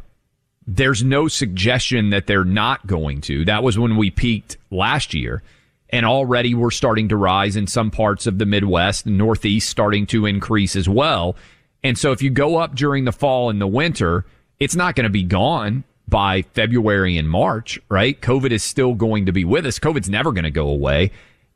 There's 0.65 1.03
no 1.03 1.27
suggestion 1.27 2.09
that 2.09 2.27
they're 2.27 2.43
not 2.43 2.87
going 2.87 3.21
to. 3.21 3.45
That 3.45 3.63
was 3.63 3.77
when 3.77 3.97
we 3.97 4.09
peaked 4.09 4.57
last 4.71 5.13
year. 5.13 5.43
And 5.89 6.05
already 6.05 6.53
we're 6.53 6.71
starting 6.71 7.07
to 7.09 7.15
rise 7.15 7.55
in 7.55 7.67
some 7.67 7.91
parts 7.91 8.27
of 8.27 8.39
the 8.39 8.45
Midwest 8.45 9.05
and 9.05 9.17
Northeast 9.17 9.69
starting 9.69 10.05
to 10.07 10.25
increase 10.25 10.75
as 10.75 10.89
well. 10.89 11.37
And 11.83 11.97
so 11.97 12.11
if 12.11 12.21
you 12.21 12.29
go 12.29 12.57
up 12.57 12.75
during 12.75 13.05
the 13.05 13.13
fall 13.13 13.49
and 13.49 13.61
the 13.61 13.67
winter, 13.67 14.25
it's 14.59 14.75
not 14.75 14.95
going 14.95 15.05
to 15.05 15.09
be 15.09 15.23
gone 15.23 15.85
by 16.07 16.41
February 16.41 17.17
and 17.17 17.29
March, 17.29 17.79
right? 17.89 18.19
COVID 18.19 18.51
is 18.51 18.63
still 18.63 18.95
going 18.95 19.27
to 19.27 19.31
be 19.31 19.45
with 19.45 19.65
us. 19.65 19.79
COVID's 19.79 20.09
never 20.09 20.31
going 20.31 20.43
to 20.43 20.51
go 20.51 20.67
away. 20.67 21.11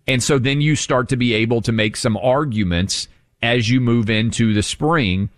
And 0.07 0.21
so 0.21 0.39
then 0.39 0.61
you 0.61 0.75
start 0.75 1.09
to 1.09 1.17
be 1.17 1.33
able 1.33 1.61
to 1.61 1.71
make 1.71 1.95
some 1.95 2.17
arguments 2.17 3.07
as 3.41 3.69
you 3.69 3.79
move 3.79 4.09
into 4.09 4.53
the 4.53 4.63
spring. 4.63 5.29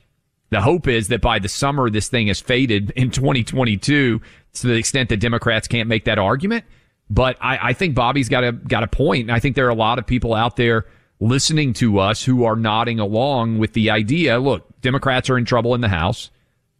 The 0.49 0.61
hope 0.61 0.87
is 0.87 1.07
that 1.09 1.21
by 1.21 1.39
the 1.39 1.49
summer, 1.49 1.89
this 1.89 2.07
thing 2.07 2.27
has 2.27 2.39
faded 2.39 2.91
in 2.91 3.11
2022 3.11 4.21
to 4.53 4.67
the 4.67 4.73
extent 4.73 5.09
that 5.09 5.17
Democrats 5.17 5.67
can't 5.67 5.89
make 5.89 6.05
that 6.05 6.19
argument. 6.19 6.65
But 7.09 7.37
I, 7.41 7.69
I 7.69 7.73
think 7.73 7.95
Bobby's 7.95 8.29
got 8.29 8.43
a, 8.43 8.51
got 8.51 8.83
a 8.83 8.87
point. 8.87 9.23
And 9.23 9.31
I 9.31 9.39
think 9.39 9.55
there 9.55 9.67
are 9.67 9.69
a 9.69 9.75
lot 9.75 9.99
of 9.99 10.07
people 10.07 10.33
out 10.33 10.55
there 10.55 10.85
listening 11.19 11.73
to 11.73 11.99
us 11.99 12.23
who 12.23 12.43
are 12.43 12.55
nodding 12.55 12.99
along 12.99 13.57
with 13.59 13.73
the 13.73 13.89
idea. 13.89 14.39
Look, 14.39 14.81
Democrats 14.81 15.29
are 15.29 15.37
in 15.37 15.45
trouble 15.45 15.75
in 15.75 15.81
the 15.81 15.89
House. 15.89 16.29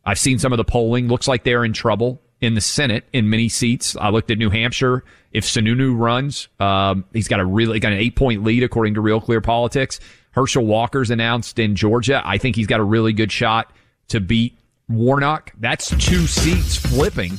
I've 0.06 0.20
seen 0.20 0.40
some 0.40 0.52
of 0.52 0.58
the 0.58 0.66
polling. 0.66 1.08
Looks 1.08 1.28
like 1.28 1.44
they're 1.44 1.64
in 1.64 1.74
trouble 1.74 2.22
in 2.44 2.56
the 2.56 2.62
Senate 2.62 3.06
in 3.14 3.30
many 3.30 3.48
seats. 3.48 3.96
I 3.96 4.10
looked 4.10 4.30
at 4.30 4.38
New 4.38 4.50
Hampshire. 4.50 5.04
If 5.32 5.46
Sununu 5.46 5.98
runs, 5.98 6.50
um, 6.60 7.06
he's 7.14 7.30
got 7.30 7.40
a 7.40 7.46
really 7.46 7.80
got 7.80 7.94
an 7.94 8.00
eight 8.00 8.16
point 8.16 8.44
lead 8.44 8.64
according 8.64 8.96
to 8.96 9.02
Real 9.02 9.22
Clear 9.22 9.42
Politics. 9.42 10.00
Herschel 10.32 10.66
Walker's 10.66 11.10
announced 11.10 11.58
in 11.58 11.76
Georgia. 11.76 12.22
I 12.26 12.38
think 12.38 12.56
he's 12.56 12.68
got 12.68 12.80
a 12.80 12.84
really 12.84 13.14
good 13.14 13.32
shot 13.32 13.72
to 14.10 14.20
beat 14.20 14.58
Warnock. 14.90 15.54
That's 15.60 15.90
two 16.06 16.28
seats 16.28 16.76
flipping. 16.76 17.38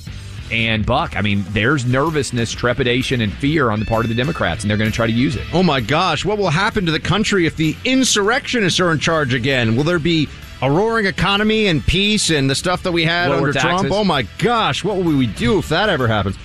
And 0.51 0.87
Buck, 0.87 1.17
I 1.17 1.21
mean, 1.21 1.45
there's 1.51 1.85
nervousness, 1.85 2.53
trepidation, 2.53 3.21
and 3.21 3.33
fear 3.33 3.71
on 3.71 3.81
the 3.81 3.87
part 3.87 4.05
of 4.05 4.09
the 4.09 4.15
Democrats, 4.15 4.63
and 4.63 4.71
they're 4.71 4.79
going 4.79 4.91
to 4.91 4.95
try 4.95 5.07
to 5.07 5.13
use 5.13 5.37
it. 5.37 5.45
Oh 5.53 5.63
my 5.63 5.81
gosh, 5.81 6.25
what 6.25 6.39
will 6.39 6.51
happen 6.51 6.87
to 6.87 6.93
the 6.93 7.01
country 7.01 7.47
if 7.47 7.57
the 7.57 7.77
insurrectionists 7.85 8.79
are 8.79 8.93
in 8.93 8.99
charge 8.99 9.35
again? 9.35 9.75
Will 9.75 9.85
there 9.85 9.99
be 9.99 10.29
a 10.65 10.71
roaring 10.71 11.05
economy 11.05 11.67
and 11.67 11.87
peace 11.87 12.31
and 12.31 12.49
the 12.49 12.55
stuff 12.55 12.83
that 12.85 12.93
we 12.93 13.05
had 13.05 13.29
Lower 13.29 13.49
under 13.49 13.53
Trump? 13.53 13.91
Oh 13.91 14.03
my 14.03 14.23
gosh, 14.39 14.83
what 14.83 14.97
will 14.97 15.17
we 15.17 15.27
do 15.27 15.59
if 15.59 15.69
that 15.69 15.91
ever 15.91 16.09
happens? 16.09 16.37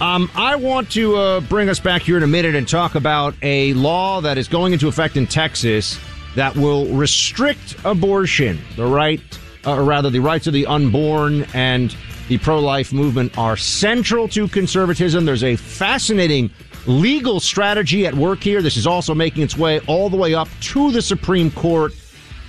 Um, 0.00 0.28
I 0.34 0.56
want 0.56 0.90
to 0.92 1.16
uh, 1.16 1.40
bring 1.42 1.68
us 1.68 1.78
back 1.78 2.02
here 2.02 2.16
in 2.16 2.24
a 2.24 2.28
minute 2.28 2.56
and 2.56 2.66
talk 2.66 2.96
about 2.96 3.34
a 3.42 3.72
law 3.74 4.20
that 4.20 4.36
is 4.36 4.48
going 4.48 4.72
into 4.72 4.88
effect 4.88 5.16
in 5.16 5.26
Texas 5.28 5.98
that 6.34 6.56
will 6.56 6.86
restrict 6.86 7.76
abortion. 7.84 8.58
The 8.74 8.86
right, 8.86 9.20
uh, 9.64 9.76
or 9.76 9.84
rather, 9.84 10.10
the 10.10 10.20
rights 10.20 10.48
of 10.48 10.52
the 10.52 10.66
unborn 10.66 11.46
and 11.54 11.94
the 12.28 12.38
pro 12.38 12.58
life 12.58 12.92
movement 12.92 13.38
are 13.38 13.56
central 13.56 14.28
to 14.28 14.48
conservatism. 14.48 15.24
There's 15.24 15.44
a 15.44 15.54
fascinating 15.54 16.50
legal 16.86 17.38
strategy 17.38 18.06
at 18.06 18.14
work 18.14 18.40
here. 18.40 18.60
This 18.60 18.76
is 18.76 18.88
also 18.88 19.14
making 19.14 19.44
its 19.44 19.56
way 19.56 19.78
all 19.86 20.10
the 20.10 20.16
way 20.16 20.34
up 20.34 20.48
to 20.62 20.90
the 20.90 21.02
Supreme 21.02 21.50
Court. 21.52 21.92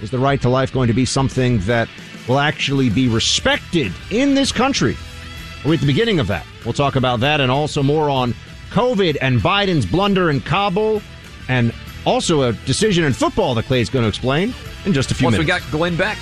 Is 0.02 0.12
the 0.12 0.20
right 0.20 0.42
to 0.42 0.50
life 0.50 0.72
going 0.72 0.88
to 0.88 0.94
be 0.94 1.06
something 1.06 1.60
that 1.60 1.90
will 2.28 2.40
actually 2.40 2.90
be 2.90 3.08
respected 3.08 3.92
in 4.12 4.34
this 4.34 4.52
country? 4.52 4.96
Are 5.64 5.70
we 5.70 5.76
at 5.76 5.82
the 5.82 5.88
beginning 5.88 6.20
of 6.20 6.28
that? 6.28 6.46
We'll 6.64 6.74
talk 6.74 6.96
about 6.96 7.20
that 7.20 7.42
and 7.42 7.52
also 7.52 7.84
more 7.84 8.10
on 8.10 8.34
COVID 8.70 9.18
and 9.22 9.40
Biden's 9.40 9.86
blunder 9.86 10.30
in 10.30 10.40
Kabul 10.42 11.02
and 11.50 11.74
also 12.06 12.44
a 12.44 12.54
decision 12.54 13.04
in 13.04 13.14
football 13.14 13.56
that 13.56 13.66
Clay's 13.66 13.90
going 13.90 14.04
to 14.04 14.10
explain 14.10 14.54
in 14.86 14.94
just 14.94 15.12
a 15.12 15.16
few 15.16 15.26
Plus, 15.26 15.34
minutes. 15.34 15.40
we 15.40 15.60
got 15.60 15.72
Glenn 15.72 15.98
Beck. 15.98 16.18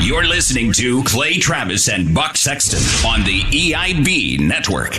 You're 0.00 0.26
listening 0.26 0.72
to 0.74 1.02
Clay 1.04 1.38
Travis 1.38 1.88
and 1.88 2.14
Buck 2.14 2.36
Sexton 2.36 2.80
on 3.08 3.24
the 3.24 3.40
EIB 3.42 4.40
network. 4.40 4.98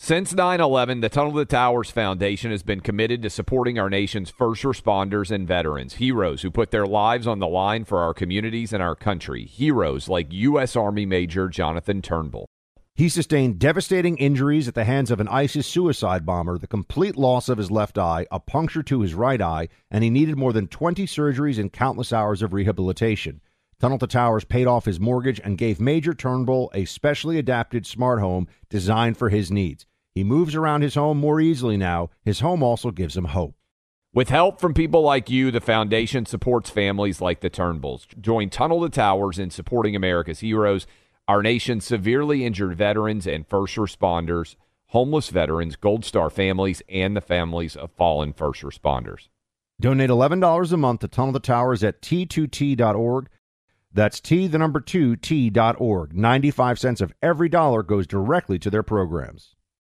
Since 0.00 0.32
9 0.32 0.60
11, 0.60 1.00
the 1.00 1.08
Tunnel 1.08 1.34
to 1.34 1.44
Towers 1.44 1.90
Foundation 1.90 2.52
has 2.52 2.62
been 2.62 2.80
committed 2.80 3.20
to 3.22 3.30
supporting 3.30 3.80
our 3.80 3.90
nation's 3.90 4.30
first 4.30 4.62
responders 4.62 5.32
and 5.32 5.46
veterans, 5.46 5.94
heroes 5.94 6.42
who 6.42 6.52
put 6.52 6.70
their 6.70 6.86
lives 6.86 7.26
on 7.26 7.40
the 7.40 7.48
line 7.48 7.84
for 7.84 7.98
our 7.98 8.14
communities 8.14 8.72
and 8.72 8.80
our 8.80 8.94
country, 8.94 9.44
heroes 9.44 10.08
like 10.08 10.32
U.S. 10.32 10.76
Army 10.76 11.04
Major 11.04 11.48
Jonathan 11.48 12.00
Turnbull. 12.00 12.48
He 12.94 13.08
sustained 13.08 13.58
devastating 13.58 14.16
injuries 14.18 14.68
at 14.68 14.74
the 14.74 14.84
hands 14.84 15.10
of 15.10 15.18
an 15.18 15.28
ISIS 15.28 15.66
suicide 15.66 16.24
bomber, 16.24 16.58
the 16.58 16.68
complete 16.68 17.16
loss 17.16 17.48
of 17.48 17.58
his 17.58 17.70
left 17.70 17.98
eye, 17.98 18.24
a 18.30 18.38
puncture 18.38 18.84
to 18.84 19.00
his 19.00 19.14
right 19.14 19.42
eye, 19.42 19.68
and 19.90 20.04
he 20.04 20.10
needed 20.10 20.38
more 20.38 20.52
than 20.52 20.68
20 20.68 21.06
surgeries 21.06 21.58
and 21.58 21.72
countless 21.72 22.12
hours 22.12 22.40
of 22.40 22.52
rehabilitation. 22.52 23.40
Tunnel 23.80 23.98
to 23.98 24.08
Towers 24.08 24.44
paid 24.44 24.66
off 24.66 24.86
his 24.86 24.98
mortgage 24.98 25.40
and 25.44 25.56
gave 25.56 25.80
Major 25.80 26.12
Turnbull 26.12 26.70
a 26.74 26.84
specially 26.84 27.38
adapted 27.38 27.86
smart 27.86 28.20
home 28.20 28.48
designed 28.68 29.16
for 29.16 29.28
his 29.28 29.52
needs. 29.52 29.86
He 30.14 30.24
moves 30.24 30.56
around 30.56 30.82
his 30.82 30.96
home 30.96 31.18
more 31.18 31.40
easily 31.40 31.76
now. 31.76 32.10
His 32.24 32.40
home 32.40 32.62
also 32.62 32.90
gives 32.90 33.16
him 33.16 33.26
hope. 33.26 33.54
With 34.12 34.30
help 34.30 34.60
from 34.60 34.74
people 34.74 35.02
like 35.02 35.30
you, 35.30 35.52
the 35.52 35.60
foundation 35.60 36.26
supports 36.26 36.70
families 36.70 37.20
like 37.20 37.38
the 37.38 37.50
Turnbulls. 37.50 38.06
Join 38.20 38.50
Tunnel 38.50 38.82
to 38.82 38.88
Towers 38.88 39.38
in 39.38 39.50
supporting 39.50 39.94
America's 39.94 40.40
heroes, 40.40 40.86
our 41.28 41.42
nation's 41.42 41.84
severely 41.84 42.44
injured 42.44 42.74
veterans 42.74 43.26
and 43.26 43.46
first 43.46 43.76
responders, 43.76 44.56
homeless 44.86 45.28
veterans, 45.28 45.76
Gold 45.76 46.04
Star 46.04 46.30
families, 46.30 46.82
and 46.88 47.14
the 47.14 47.20
families 47.20 47.76
of 47.76 47.92
fallen 47.92 48.32
first 48.32 48.62
responders. 48.62 49.28
Donate 49.78 50.10
$11 50.10 50.72
a 50.72 50.76
month 50.76 51.00
to 51.00 51.08
Tunnel 51.08 51.34
to 51.34 51.38
Towers 51.38 51.84
at 51.84 52.02
T2T.org. 52.02 53.28
That's 53.92 54.20
T, 54.20 54.46
the 54.46 54.58
number 54.58 54.80
two, 54.80 55.16
T.org. 55.16 56.14
95 56.14 56.78
cents 56.78 57.00
of 57.00 57.12
every 57.22 57.48
dollar 57.48 57.82
goes 57.82 58.06
directly 58.06 58.58
to 58.58 58.70
their 58.70 58.82
programs. 58.82 59.54